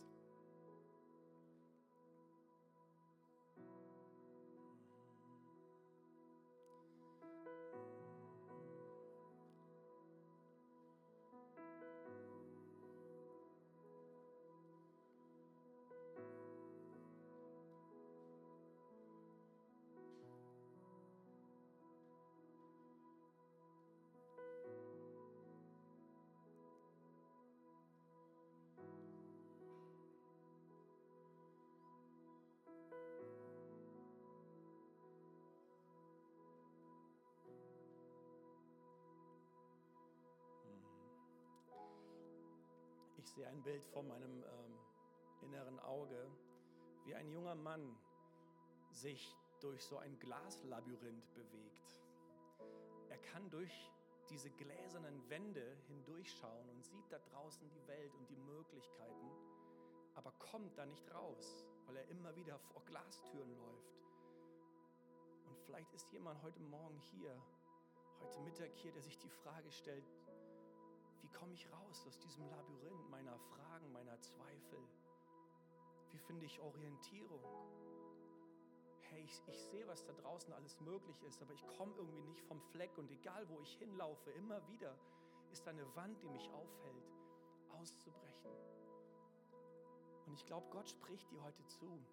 Ich 43.25 43.31
sehe 43.31 43.47
ein 43.47 43.63
Bild 43.63 43.83
vor 43.87 44.03
meinem 44.03 44.43
ähm, 44.43 44.77
inneren 45.41 45.79
Auge, 45.79 46.29
wie 47.05 47.15
ein 47.15 47.27
junger 47.31 47.55
Mann 47.55 47.97
sich 48.91 49.35
durch 49.61 49.83
so 49.83 49.97
ein 49.97 50.19
Glaslabyrinth 50.19 51.33
bewegt. 51.33 52.03
Er 53.09 53.17
kann 53.17 53.49
durch 53.49 53.91
diese 54.29 54.51
gläsernen 54.51 55.27
Wände 55.27 55.75
hindurchschauen 55.87 56.69
und 56.69 56.85
sieht 56.85 57.11
da 57.11 57.17
draußen 57.17 57.67
die 57.67 57.87
Welt 57.87 58.13
und 58.13 58.29
die 58.29 58.37
Möglichkeiten, 58.37 59.31
aber 60.13 60.31
kommt 60.33 60.77
da 60.77 60.85
nicht 60.85 61.11
raus, 61.11 61.65
weil 61.87 61.97
er 61.97 62.07
immer 62.09 62.35
wieder 62.35 62.59
vor 62.59 62.83
Glastüren 62.85 63.57
läuft. 63.57 64.05
Und 65.47 65.57
vielleicht 65.65 65.91
ist 65.95 66.11
jemand 66.11 66.43
heute 66.43 66.61
Morgen 66.61 66.99
hier, 67.11 67.35
heute 68.21 68.39
Mittag 68.41 68.71
hier, 68.75 68.91
der 68.91 69.01
sich 69.01 69.17
die 69.17 69.29
Frage 69.29 69.71
stellt, 69.71 70.05
wie 71.25 71.31
komme 71.31 71.53
ich 71.55 71.67
raus 71.71 72.05
aus 72.05 72.19
diesem 72.19 72.47
Labyrinth 72.49 73.09
meiner 73.09 73.35
Fragen, 73.39 73.91
meiner 73.91 74.21
Zweifel? 74.21 74.77
Wie 76.11 76.19
finde 76.19 76.45
ich 76.45 76.59
Orientierung? 76.59 77.41
Hey, 79.09 79.23
ich, 79.23 79.41
ich 79.47 79.59
sehe, 79.59 79.87
was 79.87 80.05
da 80.05 80.13
draußen 80.13 80.53
alles 80.53 80.79
möglich 80.81 81.23
ist, 81.23 81.41
aber 81.41 81.53
ich 81.53 81.65
komme 81.77 81.95
irgendwie 81.97 82.21
nicht 82.21 82.41
vom 82.43 82.61
Fleck 82.61 82.95
und 82.99 83.09
egal, 83.09 83.49
wo 83.49 83.59
ich 83.61 83.73
hinlaufe, 83.77 84.29
immer 84.31 84.65
wieder 84.67 84.95
ist 85.51 85.67
eine 85.67 85.83
Wand, 85.95 86.21
die 86.21 86.29
mich 86.29 86.47
aufhält, 86.51 87.11
auszubrechen. 87.71 88.51
Und 90.27 90.33
ich 90.33 90.45
glaube, 90.45 90.67
Gott 90.69 90.87
spricht 90.87 91.31
dir 91.31 91.41
heute 91.41 91.65
zu. 91.65 92.05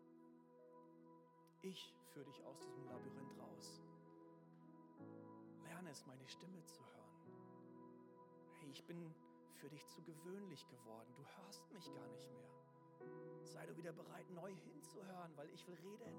Ich 1.61 1.93
führe 2.15 2.25
dich 2.25 2.43
aus 2.45 2.59
diesem 2.61 2.87
Labyrinth 2.87 3.39
raus. 3.39 3.83
Lerne 5.65 5.91
es, 5.91 6.07
meine 6.07 6.27
Stimme 6.27 6.65
zu 6.65 6.81
hören. 6.81 7.02
Hey, 8.63 8.71
ich 8.71 8.85
bin 8.85 9.13
für 9.57 9.69
dich 9.69 9.85
zu 9.89 10.01
gewöhnlich 10.03 10.69
geworden. 10.69 11.13
Du 11.17 11.25
hörst 11.43 11.69
mich 11.73 11.93
gar 11.93 12.07
nicht 12.09 12.31
mehr. 12.31 12.49
Sei 13.43 13.67
du 13.67 13.77
wieder 13.77 13.93
bereit, 13.93 14.31
neu 14.31 14.55
hinzuhören, 14.55 15.37
weil 15.37 15.51
ich 15.51 15.67
will 15.67 15.75
reden. 15.75 16.15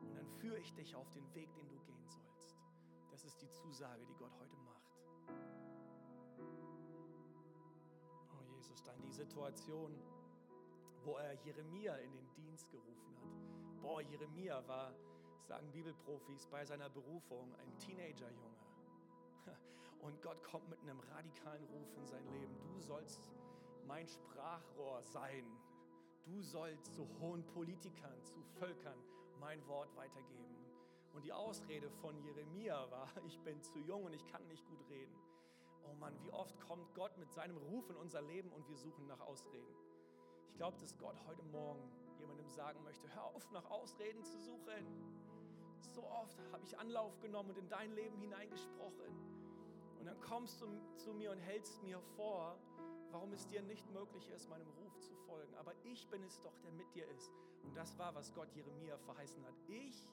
Und 0.00 0.14
dann 0.14 0.28
führe 0.38 0.60
ich 0.60 0.72
dich 0.74 0.94
auf 0.94 1.10
den 1.10 1.34
Weg, 1.34 1.52
den 1.54 1.68
du 1.68 1.76
gehen 1.80 2.08
sollst. 2.08 2.56
Das 3.10 3.24
ist 3.24 3.42
die 3.42 3.50
Zusage, 3.50 4.06
die 4.06 4.14
Gott 4.14 4.32
heute 4.38 4.56
macht. 4.58 4.96
Oh 8.32 8.42
Jesus, 8.54 8.84
dann 8.84 9.00
die 9.02 9.10
Situation, 9.10 10.00
wo 11.02 11.16
er 11.16 11.34
Jeremia 11.34 11.96
in 11.96 12.12
den 12.12 12.32
Dienst 12.36 12.70
gerufen 12.70 13.16
hat. 13.16 13.80
Boah, 13.82 14.00
Jeremia 14.02 14.64
war, 14.68 14.94
sagen 15.42 15.72
Bibelprofis, 15.72 16.46
bei 16.46 16.64
seiner 16.64 16.88
Berufung 16.90 17.52
ein 17.56 17.76
Teenagerjunge. 17.78 18.60
Und 20.02 20.22
Gott 20.22 20.42
kommt 20.42 20.68
mit 20.68 20.80
einem 20.80 21.00
radikalen 21.00 21.64
Ruf 21.64 21.94
in 21.96 22.06
sein 22.06 22.26
Leben. 22.30 22.56
Du 22.62 22.80
sollst 22.80 23.30
mein 23.86 24.06
Sprachrohr 24.06 25.02
sein. 25.02 25.44
Du 26.24 26.42
sollst 26.42 26.94
zu 26.94 27.06
hohen 27.20 27.44
Politikern, 27.46 28.22
zu 28.24 28.40
Völkern 28.58 28.98
mein 29.40 29.66
Wort 29.66 29.94
weitergeben. 29.96 30.56
Und 31.12 31.24
die 31.24 31.32
Ausrede 31.32 31.90
von 31.90 32.16
Jeremia 32.22 32.90
war, 32.90 33.08
ich 33.26 33.38
bin 33.40 33.60
zu 33.62 33.78
jung 33.78 34.04
und 34.04 34.12
ich 34.12 34.26
kann 34.26 34.46
nicht 34.48 34.66
gut 34.66 34.88
reden. 34.88 35.14
Oh 35.84 35.94
Mann, 35.94 36.14
wie 36.22 36.30
oft 36.30 36.58
kommt 36.60 36.94
Gott 36.94 37.16
mit 37.18 37.32
seinem 37.32 37.56
Ruf 37.56 37.88
in 37.90 37.96
unser 37.96 38.22
Leben 38.22 38.52
und 38.52 38.68
wir 38.68 38.76
suchen 38.76 39.06
nach 39.06 39.20
Ausreden. 39.20 39.74
Ich 40.46 40.54
glaube, 40.54 40.78
dass 40.78 40.96
Gott 40.98 41.16
heute 41.26 41.42
Morgen 41.44 41.90
jemandem 42.18 42.48
sagen 42.48 42.82
möchte, 42.84 43.12
hör 43.14 43.24
auf, 43.24 43.50
nach 43.50 43.68
Ausreden 43.70 44.22
zu 44.24 44.38
suchen. 44.38 44.86
So 45.90 46.04
oft 46.04 46.38
habe 46.52 46.62
ich 46.64 46.78
Anlauf 46.78 47.18
genommen 47.20 47.50
und 47.50 47.58
in 47.58 47.68
dein 47.68 47.92
Leben 47.92 48.16
hineingesprochen. 48.18 49.29
Und 50.00 50.06
dann 50.06 50.20
kommst 50.20 50.60
du 50.60 50.66
zu 50.96 51.12
mir 51.12 51.30
und 51.30 51.38
hältst 51.38 51.82
mir 51.82 52.00
vor, 52.16 52.56
warum 53.10 53.32
es 53.32 53.46
dir 53.46 53.62
nicht 53.62 53.88
möglich 53.92 54.28
ist, 54.30 54.48
meinem 54.48 54.68
Ruf 54.82 54.98
zu 55.00 55.14
folgen. 55.26 55.54
Aber 55.56 55.74
ich 55.84 56.08
bin 56.08 56.22
es 56.24 56.40
doch, 56.40 56.56
der 56.60 56.72
mit 56.72 56.92
dir 56.94 57.06
ist. 57.08 57.30
Und 57.62 57.76
das 57.76 57.96
war, 57.98 58.14
was 58.14 58.32
Gott 58.32 58.50
Jeremia 58.54 58.96
verheißen 58.98 59.44
hat. 59.44 59.54
Ich 59.68 60.08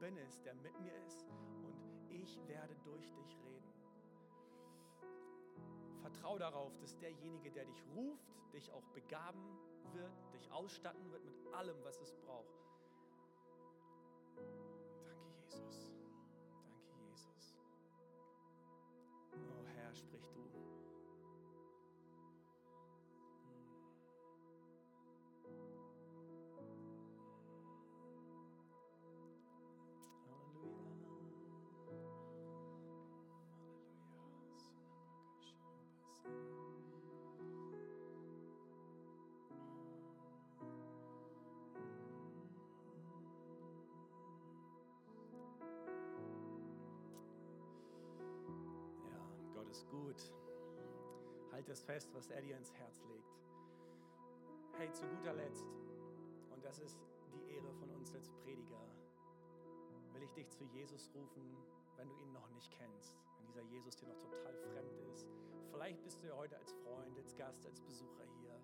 bin 0.00 0.16
es, 0.18 0.42
der 0.42 0.54
mit 0.54 0.78
mir 0.80 0.94
ist 1.06 1.24
und 1.64 1.76
ich 2.10 2.38
werde 2.48 2.74
durch 2.84 3.12
dich 3.12 3.38
reden. 3.44 3.72
Vertrau 6.00 6.38
darauf, 6.38 6.76
dass 6.78 6.98
derjenige, 6.98 7.50
der 7.50 7.64
dich 7.64 7.82
ruft, 7.94 8.28
dich 8.52 8.70
auch 8.72 8.86
begaben 8.94 9.58
wird, 9.92 10.12
dich 10.32 10.50
ausstatten 10.50 11.10
wird 11.10 11.24
mit 11.24 11.54
allem, 11.54 11.76
was 11.84 12.00
es 12.00 12.12
braucht. 12.12 12.64
Danke, 15.04 15.28
Jesus. 15.44 15.97
Ist 49.78 49.90
gut. 49.90 50.32
Halt 51.52 51.68
es 51.68 51.80
fest, 51.82 52.08
was 52.12 52.26
er 52.30 52.42
dir 52.42 52.56
ins 52.56 52.72
Herz 52.74 53.04
legt. 53.04 53.38
Hey, 54.76 54.90
zu 54.92 55.06
guter 55.06 55.34
Letzt, 55.34 55.66
und 56.50 56.64
das 56.64 56.80
ist 56.80 56.98
die 57.32 57.54
Ehre 57.54 57.72
von 57.74 57.88
uns 57.90 58.12
als 58.12 58.28
Prediger, 58.42 58.82
will 60.12 60.22
ich 60.22 60.32
dich 60.32 60.50
zu 60.50 60.64
Jesus 60.64 61.08
rufen, 61.14 61.56
wenn 61.96 62.08
du 62.08 62.14
ihn 62.16 62.32
noch 62.32 62.48
nicht 62.50 62.72
kennst, 62.72 63.16
wenn 63.38 63.46
dieser 63.46 63.62
Jesus 63.62 63.96
dir 63.96 64.08
noch 64.08 64.18
total 64.18 64.54
fremd 64.54 64.98
ist. 65.12 65.28
Vielleicht 65.70 66.02
bist 66.02 66.22
du 66.22 66.26
ja 66.26 66.36
heute 66.36 66.56
als 66.56 66.72
Freund, 66.72 67.16
als 67.16 67.36
Gast, 67.36 67.64
als 67.64 67.80
Besucher 67.80 68.24
hier, 68.40 68.58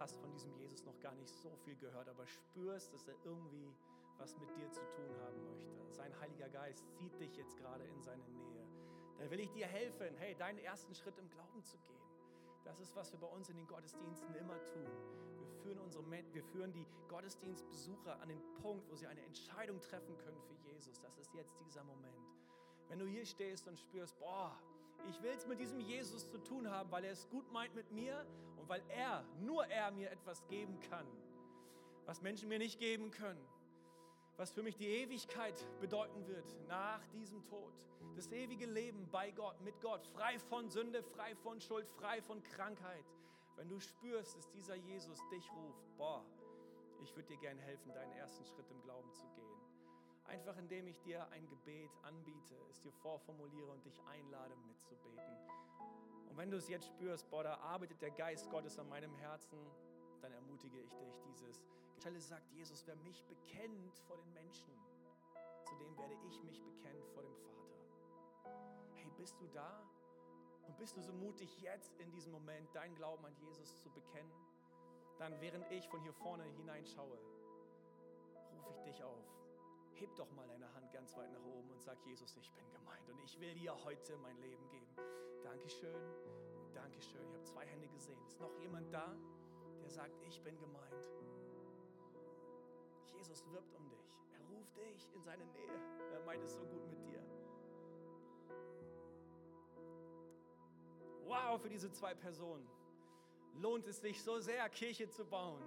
hast 0.00 0.16
von 0.18 0.32
diesem 0.32 0.52
Jesus 0.56 0.84
noch 0.84 0.98
gar 0.98 1.14
nicht 1.14 1.28
so 1.28 1.54
viel 1.64 1.76
gehört, 1.76 2.08
aber 2.08 2.26
spürst, 2.26 2.92
dass 2.92 3.06
er 3.06 3.14
irgendwie 3.24 3.72
was 4.18 4.36
mit 4.38 4.48
dir 4.56 4.68
zu 4.72 4.80
tun 4.80 5.14
haben 5.22 5.44
möchte. 5.44 5.92
Sein 5.92 6.12
Heiliger 6.20 6.48
Geist 6.48 6.84
zieht 6.96 7.16
dich 7.20 7.36
jetzt 7.36 7.56
gerade 7.58 7.84
in 7.84 8.02
seine 8.02 8.26
Nähe 8.30 8.57
dann 9.18 9.30
will 9.30 9.40
ich 9.40 9.50
dir 9.50 9.66
helfen, 9.66 10.14
hey, 10.18 10.34
deinen 10.34 10.58
ersten 10.58 10.94
Schritt 10.94 11.18
im 11.18 11.28
Glauben 11.30 11.62
zu 11.64 11.76
gehen. 11.78 11.98
Das 12.64 12.78
ist, 12.80 12.94
was 12.94 13.12
wir 13.12 13.18
bei 13.18 13.26
uns 13.26 13.48
in 13.48 13.56
den 13.56 13.66
Gottesdiensten 13.66 14.34
immer 14.34 14.62
tun. 14.64 14.86
Wir 15.38 15.48
führen, 15.62 15.78
unsere, 15.80 16.04
wir 16.10 16.44
führen 16.44 16.72
die 16.72 16.86
Gottesdienstbesucher 17.08 18.20
an 18.20 18.28
den 18.28 18.40
Punkt, 18.62 18.88
wo 18.90 18.96
sie 18.96 19.06
eine 19.06 19.22
Entscheidung 19.22 19.80
treffen 19.80 20.16
können 20.18 20.40
für 20.42 20.54
Jesus. 20.70 21.00
Das 21.00 21.16
ist 21.18 21.32
jetzt 21.34 21.54
dieser 21.60 21.82
Moment. 21.84 22.14
Wenn 22.88 22.98
du 22.98 23.06
hier 23.06 23.24
stehst 23.24 23.66
und 23.66 23.78
spürst, 23.78 24.18
boah, 24.18 24.56
ich 25.08 25.22
will 25.22 25.32
es 25.36 25.46
mit 25.46 25.60
diesem 25.60 25.80
Jesus 25.80 26.28
zu 26.28 26.38
tun 26.38 26.68
haben, 26.70 26.90
weil 26.90 27.04
er 27.04 27.12
es 27.12 27.28
gut 27.28 27.50
meint 27.52 27.74
mit 27.74 27.90
mir 27.90 28.24
und 28.56 28.68
weil 28.68 28.82
er, 28.88 29.24
nur 29.40 29.66
er 29.66 29.90
mir 29.90 30.10
etwas 30.10 30.46
geben 30.46 30.78
kann, 30.90 31.06
was 32.04 32.22
Menschen 32.22 32.48
mir 32.48 32.58
nicht 32.58 32.78
geben 32.78 33.10
können 33.10 33.46
was 34.38 34.52
für 34.52 34.62
mich 34.62 34.76
die 34.76 34.86
Ewigkeit 34.86 35.66
bedeuten 35.80 36.26
wird 36.28 36.46
nach 36.68 37.04
diesem 37.08 37.44
Tod. 37.44 37.72
Das 38.14 38.30
ewige 38.30 38.66
Leben 38.66 39.08
bei 39.10 39.32
Gott, 39.32 39.60
mit 39.62 39.80
Gott, 39.80 40.06
frei 40.06 40.38
von 40.38 40.70
Sünde, 40.70 41.02
frei 41.02 41.34
von 41.34 41.60
Schuld, 41.60 41.88
frei 41.88 42.22
von 42.22 42.42
Krankheit. 42.44 43.04
Wenn 43.56 43.68
du 43.68 43.80
spürst, 43.80 44.36
dass 44.36 44.48
dieser 44.50 44.76
Jesus 44.76 45.18
dich 45.28 45.50
ruft, 45.52 45.84
boah, 45.96 46.24
ich 47.02 47.14
würde 47.16 47.28
dir 47.28 47.38
gerne 47.38 47.60
helfen, 47.62 47.92
deinen 47.92 48.12
ersten 48.12 48.44
Schritt 48.44 48.70
im 48.70 48.80
Glauben 48.82 49.12
zu 49.12 49.26
gehen. 49.34 49.60
Einfach 50.26 50.56
indem 50.56 50.86
ich 50.86 51.00
dir 51.00 51.26
ein 51.30 51.48
Gebet 51.48 51.90
anbiete, 52.02 52.54
es 52.70 52.80
dir 52.80 52.92
vorformuliere 52.92 53.70
und 53.72 53.84
dich 53.84 54.00
einlade 54.06 54.54
mitzubeten. 54.68 55.36
Und 56.28 56.36
wenn 56.36 56.50
du 56.50 56.58
es 56.58 56.68
jetzt 56.68 56.86
spürst, 56.86 57.28
boah, 57.28 57.42
da 57.42 57.54
arbeitet 57.56 58.00
der 58.00 58.12
Geist 58.12 58.48
Gottes 58.50 58.78
an 58.78 58.88
meinem 58.88 59.14
Herzen, 59.16 59.58
dann 60.20 60.32
ermutige 60.32 60.80
ich 60.80 60.94
dich, 60.94 61.20
dieses 61.26 61.60
Stelle 61.98 62.20
sagt 62.20 62.48
Jesus, 62.52 62.86
wer 62.86 62.94
mich 62.96 63.24
bekennt 63.24 63.98
vor 64.06 64.16
den 64.18 64.32
Menschen, 64.32 64.72
zu 65.64 65.74
dem 65.74 65.96
werde 65.98 66.14
ich 66.28 66.40
mich 66.44 66.62
bekennen 66.62 67.02
vor 67.12 67.24
dem 67.24 67.34
Vater. 67.34 68.54
Hey, 68.94 69.10
bist 69.16 69.34
du 69.40 69.48
da? 69.48 69.82
Und 70.68 70.78
bist 70.78 70.96
du 70.96 71.02
so 71.02 71.12
mutig, 71.12 71.60
jetzt 71.60 71.98
in 71.98 72.08
diesem 72.12 72.30
Moment 72.30 72.72
deinen 72.72 72.94
Glauben 72.94 73.24
an 73.26 73.34
Jesus 73.40 73.76
zu 73.80 73.90
bekennen? 73.90 74.30
Dann, 75.18 75.40
während 75.40 75.68
ich 75.72 75.88
von 75.88 76.00
hier 76.00 76.12
vorne 76.12 76.44
hineinschaue, 76.44 77.18
rufe 78.52 78.70
ich 78.70 78.80
dich 78.82 79.02
auf. 79.02 79.26
Heb 79.94 80.14
doch 80.14 80.30
mal 80.30 80.46
deine 80.46 80.72
Hand 80.74 80.92
ganz 80.92 81.16
weit 81.16 81.32
nach 81.32 81.44
oben 81.46 81.68
und 81.72 81.82
sag, 81.82 81.98
Jesus, 82.06 82.36
ich 82.36 82.52
bin 82.52 82.70
gemeint 82.70 83.08
und 83.08 83.18
ich 83.24 83.40
will 83.40 83.54
dir 83.54 83.74
heute 83.84 84.16
mein 84.18 84.38
Leben 84.38 84.68
geben. 84.68 84.94
Dankeschön, 85.42 86.14
Dankeschön. 86.72 87.26
Ich 87.26 87.34
habe 87.34 87.42
zwei 87.42 87.66
Hände 87.66 87.88
gesehen. 87.88 88.24
Ist 88.24 88.38
noch 88.38 88.56
jemand 88.60 88.94
da, 88.94 89.16
der 89.82 89.90
sagt, 89.90 90.14
ich 90.22 90.40
bin 90.44 90.56
gemeint? 90.60 91.08
Jesus 93.18 93.44
wirbt 93.50 93.74
um 93.74 93.88
dich. 93.88 94.14
Er 94.32 94.56
ruft 94.56 94.76
dich 94.76 95.12
in 95.14 95.22
seine 95.22 95.44
Nähe. 95.46 95.78
Er 96.12 96.20
meint 96.20 96.42
es 96.44 96.54
so 96.54 96.64
gut 96.64 96.86
mit 96.88 97.02
dir. 97.04 97.20
Wow, 101.26 101.60
für 101.60 101.68
diese 101.68 101.90
zwei 101.90 102.14
Personen 102.14 102.66
lohnt 103.54 103.86
es 103.88 104.00
sich 104.00 104.22
so 104.22 104.38
sehr, 104.38 104.68
Kirche 104.68 105.08
zu 105.10 105.24
bauen 105.24 105.62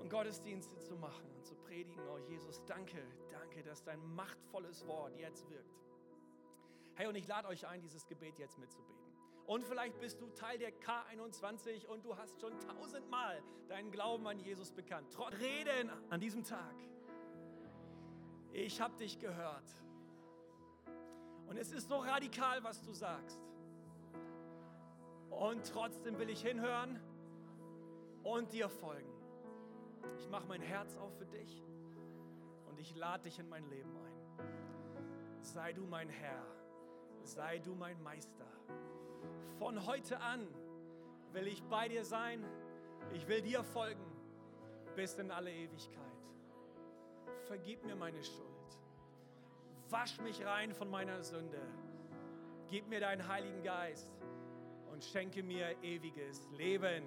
und 0.00 0.10
Gottesdienste 0.10 0.78
zu 0.80 0.96
machen 0.96 1.30
und 1.36 1.46
zu 1.46 1.54
predigen. 1.54 2.02
Oh 2.08 2.18
Jesus, 2.18 2.64
danke, 2.66 3.02
danke, 3.30 3.62
dass 3.62 3.84
dein 3.84 4.02
machtvolles 4.14 4.86
Wort 4.86 5.16
jetzt 5.16 5.48
wirkt. 5.50 5.78
Hey, 6.94 7.06
und 7.06 7.14
ich 7.14 7.28
lade 7.28 7.48
euch 7.48 7.66
ein, 7.66 7.80
dieses 7.80 8.06
Gebet 8.06 8.38
jetzt 8.38 8.58
mitzubeten. 8.58 8.99
Und 9.50 9.64
vielleicht 9.64 9.98
bist 9.98 10.20
du 10.20 10.28
Teil 10.28 10.58
der 10.58 10.70
K21 10.70 11.84
und 11.86 12.04
du 12.04 12.16
hast 12.16 12.40
schon 12.40 12.56
tausendmal 12.60 13.42
deinen 13.66 13.90
Glauben 13.90 14.24
an 14.28 14.38
Jesus 14.38 14.70
bekannt. 14.70 15.08
Trotz 15.10 15.34
Reden 15.40 15.90
an 16.08 16.20
diesem 16.20 16.44
Tag. 16.44 16.76
Ich 18.52 18.80
habe 18.80 18.96
dich 18.96 19.18
gehört. 19.18 19.74
Und 21.48 21.56
es 21.56 21.72
ist 21.72 21.88
so 21.88 21.96
radikal, 21.96 22.62
was 22.62 22.80
du 22.82 22.92
sagst. 22.92 23.40
Und 25.30 25.66
trotzdem 25.66 26.16
will 26.20 26.30
ich 26.30 26.42
hinhören 26.42 27.00
und 28.22 28.52
dir 28.52 28.68
folgen. 28.68 29.12
Ich 30.16 30.28
mache 30.28 30.46
mein 30.46 30.62
Herz 30.62 30.94
auf 30.94 31.18
für 31.18 31.26
dich 31.26 31.60
und 32.68 32.78
ich 32.78 32.94
lade 32.94 33.24
dich 33.24 33.40
in 33.40 33.48
mein 33.48 33.68
Leben 33.68 33.96
ein. 33.96 35.40
Sei 35.40 35.72
du 35.72 35.86
mein 35.86 36.08
Herr, 36.08 36.46
sei 37.24 37.58
du 37.58 37.74
mein 37.74 38.00
Meister. 38.00 38.46
Von 39.58 39.86
heute 39.86 40.20
an 40.20 40.46
will 41.32 41.46
ich 41.46 41.62
bei 41.64 41.88
dir 41.88 42.04
sein, 42.04 42.44
ich 43.12 43.26
will 43.28 43.42
dir 43.42 43.62
folgen 43.62 44.04
bis 44.96 45.14
in 45.14 45.30
alle 45.30 45.52
Ewigkeit. 45.52 46.00
Vergib 47.46 47.84
mir 47.84 47.96
meine 47.96 48.22
Schuld. 48.22 48.46
Wasch 49.90 50.18
mich 50.20 50.44
rein 50.44 50.72
von 50.74 50.88
meiner 50.90 51.22
Sünde. 51.22 51.60
Gib 52.68 52.88
mir 52.88 53.00
deinen 53.00 53.26
Heiligen 53.26 53.62
Geist 53.62 54.12
und 54.92 55.04
schenke 55.04 55.42
mir 55.42 55.76
ewiges 55.82 56.48
Leben. 56.52 57.04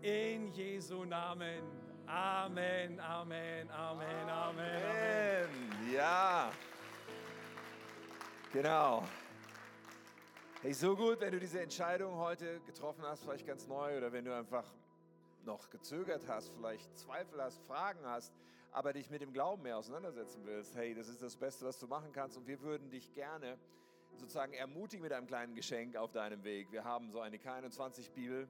In 0.00 0.48
Jesu 0.48 1.04
Namen. 1.04 1.62
Amen, 2.06 2.98
Amen, 3.00 3.70
Amen, 3.70 4.28
Amen, 4.28 4.28
Amen. 4.28 5.48
Ja. 5.92 6.50
Genau. 8.52 9.04
Hey, 10.62 10.72
so 10.74 10.94
gut, 10.94 11.18
wenn 11.18 11.32
du 11.32 11.40
diese 11.40 11.60
Entscheidung 11.60 12.14
heute 12.18 12.60
getroffen 12.60 13.02
hast, 13.02 13.24
vielleicht 13.24 13.44
ganz 13.44 13.66
neu, 13.66 13.98
oder 13.98 14.12
wenn 14.12 14.24
du 14.24 14.32
einfach 14.32 14.64
noch 15.44 15.68
gezögert 15.70 16.28
hast, 16.28 16.50
vielleicht 16.50 16.96
Zweifel 16.96 17.42
hast, 17.42 17.60
Fragen 17.66 18.06
hast, 18.06 18.32
aber 18.70 18.92
dich 18.92 19.10
mit 19.10 19.22
dem 19.22 19.32
Glauben 19.32 19.64
mehr 19.64 19.76
auseinandersetzen 19.76 20.42
willst. 20.44 20.76
Hey, 20.76 20.94
das 20.94 21.08
ist 21.08 21.20
das 21.20 21.34
Beste, 21.34 21.66
was 21.66 21.80
du 21.80 21.88
machen 21.88 22.12
kannst, 22.12 22.36
und 22.36 22.46
wir 22.46 22.60
würden 22.60 22.90
dich 22.90 23.12
gerne 23.12 23.58
sozusagen 24.14 24.52
ermutigen 24.52 25.02
mit 25.02 25.12
einem 25.12 25.26
kleinen 25.26 25.56
Geschenk 25.56 25.96
auf 25.96 26.12
deinem 26.12 26.44
Weg. 26.44 26.70
Wir 26.70 26.84
haben 26.84 27.10
so 27.10 27.18
eine 27.18 27.38
K21-Bibel. 27.38 28.48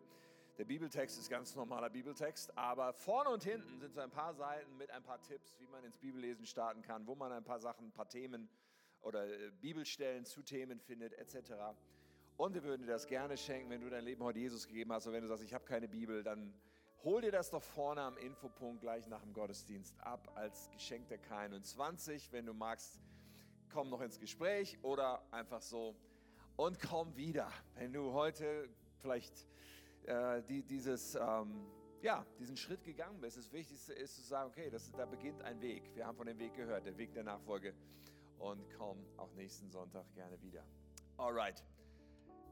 Der 0.59 0.65
Bibeltext 0.67 1.19
ist 1.19 1.31
ganz 1.31 1.55
normaler 1.55 1.89
Bibeltext, 1.89 2.59
aber 2.59 2.93
vorne 2.93 3.31
und 3.31 3.43
hinten 3.43 3.81
sind 3.81 3.95
so 3.95 4.03
ein 4.03 4.11
paar 4.11 4.35
Seiten 4.35 4.77
mit 4.77 4.91
ein 4.91 5.03
paar 5.03 5.23
Tipps, 5.23 5.57
wie 5.61 5.67
man 5.67 5.83
ins 5.83 5.97
Bibellesen 5.97 6.45
starten 6.45 6.83
kann, 6.83 7.07
wo 7.07 7.15
man 7.15 7.33
ein 7.33 7.43
paar 7.43 7.59
Sachen, 7.59 7.87
ein 7.87 7.93
paar 7.93 8.11
Themen 8.11 8.51
oder 9.01 9.27
äh, 9.27 9.51
Bibelstellen 9.63 10.27
zu 10.27 10.43
Themen 10.43 10.79
findet, 10.79 11.15
etc. 11.15 11.55
Und 12.43 12.55
wir 12.55 12.65
würden 12.65 12.83
dir 12.83 12.89
das 12.89 13.07
gerne 13.07 13.37
schenken, 13.37 13.71
wenn 13.71 13.81
du 13.81 13.89
dein 13.89 14.03
Leben 14.03 14.25
heute 14.25 14.41
Jesus 14.41 14.67
gegeben 14.67 14.93
hast. 14.93 15.07
Und 15.07 15.13
wenn 15.13 15.23
du 15.23 15.29
sagst, 15.29 15.45
ich 15.45 15.55
habe 15.55 15.65
keine 15.65 15.87
Bibel, 15.87 16.25
dann 16.25 16.53
hol 17.05 17.21
dir 17.21 17.31
das 17.31 17.51
doch 17.51 17.63
vorne 17.63 18.03
am 18.03 18.17
Infopunkt 18.17 18.81
gleich 18.81 19.07
nach 19.07 19.23
dem 19.23 19.33
Gottesdienst 19.33 19.95
ab 20.01 20.29
als 20.35 20.69
Geschenk 20.73 21.07
der 21.07 21.23
K21. 21.23 22.33
Wenn 22.33 22.47
du 22.47 22.53
magst, 22.53 23.01
komm 23.73 23.91
noch 23.91 24.01
ins 24.01 24.19
Gespräch 24.19 24.77
oder 24.83 25.23
einfach 25.31 25.63
so 25.63 25.95
und 26.57 26.81
komm 26.81 27.15
wieder. 27.15 27.49
Wenn 27.77 27.93
du 27.93 28.13
heute 28.13 28.69
vielleicht 28.99 29.47
äh, 30.07 30.43
die, 30.43 30.65
dieses, 30.65 31.15
ähm, 31.15 31.65
ja, 32.01 32.27
diesen 32.41 32.57
Schritt 32.57 32.83
gegangen 32.83 33.21
bist, 33.21 33.37
das 33.37 33.53
Wichtigste 33.53 33.93
ist 33.93 34.17
zu 34.17 34.23
sagen, 34.23 34.51
okay, 34.51 34.69
das, 34.69 34.91
da 34.91 35.07
beginnt 35.07 35.43
ein 35.43 35.61
Weg. 35.61 35.95
Wir 35.95 36.09
haben 36.09 36.17
von 36.17 36.27
dem 36.27 36.41
Weg 36.41 36.55
gehört, 36.55 36.87
der 36.87 36.99
Weg 36.99 37.15
der 37.15 37.23
Nachfolge. 37.23 37.73
Und 38.41 38.69
komm 38.77 38.99
auch 39.17 39.33
nächsten 39.35 39.71
Sonntag 39.71 40.13
gerne 40.17 40.43
wieder. 40.43 40.65
Alright. 41.17 41.63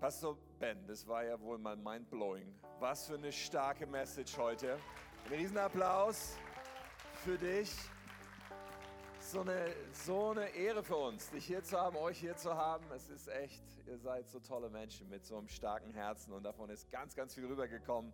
Pastor 0.01 0.39
Ben, 0.59 0.79
das 0.87 1.07
war 1.07 1.25
ja 1.25 1.39
wohl 1.39 1.59
mal 1.59 1.77
mindblowing. 1.77 2.55
Was 2.79 3.07
für 3.07 3.17
eine 3.17 3.31
starke 3.31 3.87
Message 3.87 4.39
heute. 4.39 4.79
Ein 5.27 5.35
Riesenapplaus 5.35 6.39
für 7.23 7.37
dich. 7.37 7.71
So 9.19 9.43
eine, 9.43 9.75
so 9.93 10.31
eine 10.31 10.49
Ehre 10.55 10.83
für 10.83 10.97
uns, 10.97 11.29
dich 11.29 11.45
hier 11.45 11.63
zu 11.63 11.79
haben, 11.79 11.97
euch 11.99 12.19
hier 12.19 12.35
zu 12.35 12.57
haben. 12.57 12.87
Es 12.97 13.11
ist 13.11 13.29
echt, 13.29 13.63
ihr 13.87 13.99
seid 13.99 14.27
so 14.31 14.41
tolle 14.41 14.71
Menschen 14.71 15.07
mit 15.11 15.27
so 15.27 15.37
einem 15.37 15.49
starken 15.49 15.93
Herzen 15.93 16.33
und 16.33 16.45
davon 16.45 16.71
ist 16.71 16.91
ganz, 16.91 17.15
ganz 17.15 17.35
viel 17.35 17.45
rübergekommen. 17.45 18.11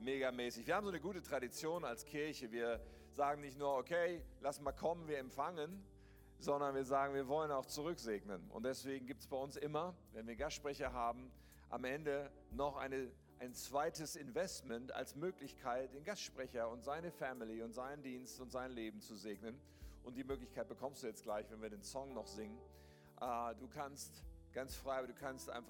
Megamäßig. 0.00 0.66
Wir 0.66 0.74
haben 0.74 0.86
so 0.86 0.90
eine 0.90 1.00
gute 1.00 1.22
Tradition 1.22 1.84
als 1.84 2.04
Kirche. 2.04 2.50
Wir 2.50 2.80
sagen 3.14 3.42
nicht 3.42 3.56
nur, 3.56 3.76
okay, 3.76 4.24
lass 4.40 4.60
mal 4.60 4.72
kommen, 4.72 5.06
wir 5.06 5.18
empfangen, 5.18 5.84
sondern 6.38 6.74
wir 6.74 6.84
sagen, 6.84 7.14
wir 7.14 7.28
wollen 7.28 7.50
auch 7.50 7.66
zurücksegnen. 7.66 8.48
Und 8.50 8.64
deswegen 8.64 9.06
gibt 9.06 9.20
es 9.20 9.26
bei 9.26 9.36
uns 9.36 9.56
immer, 9.56 9.94
wenn 10.12 10.26
wir 10.26 10.36
Gastsprecher 10.36 10.92
haben, 10.92 11.30
am 11.68 11.84
Ende 11.84 12.30
noch 12.50 12.76
eine, 12.76 13.10
ein 13.40 13.54
zweites 13.54 14.16
Investment 14.16 14.92
als 14.92 15.16
Möglichkeit, 15.16 15.92
den 15.94 16.04
Gastsprecher 16.04 16.68
und 16.68 16.82
seine 16.82 17.10
Family 17.10 17.62
und 17.62 17.72
seinen 17.72 18.02
Dienst 18.02 18.40
und 18.40 18.50
sein 18.50 18.70
Leben 18.70 19.00
zu 19.00 19.16
segnen. 19.16 19.60
Und 20.04 20.16
die 20.16 20.24
Möglichkeit 20.24 20.68
bekommst 20.68 21.02
du 21.02 21.06
jetzt 21.06 21.24
gleich, 21.24 21.50
wenn 21.50 21.60
wir 21.60 21.70
den 21.70 21.82
Song 21.82 22.14
noch 22.14 22.26
singen. 22.26 22.58
Äh, 23.20 23.54
du 23.56 23.68
kannst 23.68 24.22
ganz 24.52 24.74
frei, 24.76 24.98
aber 24.98 25.08
du 25.08 25.14
kannst 25.14 25.50
einfach 25.50 25.66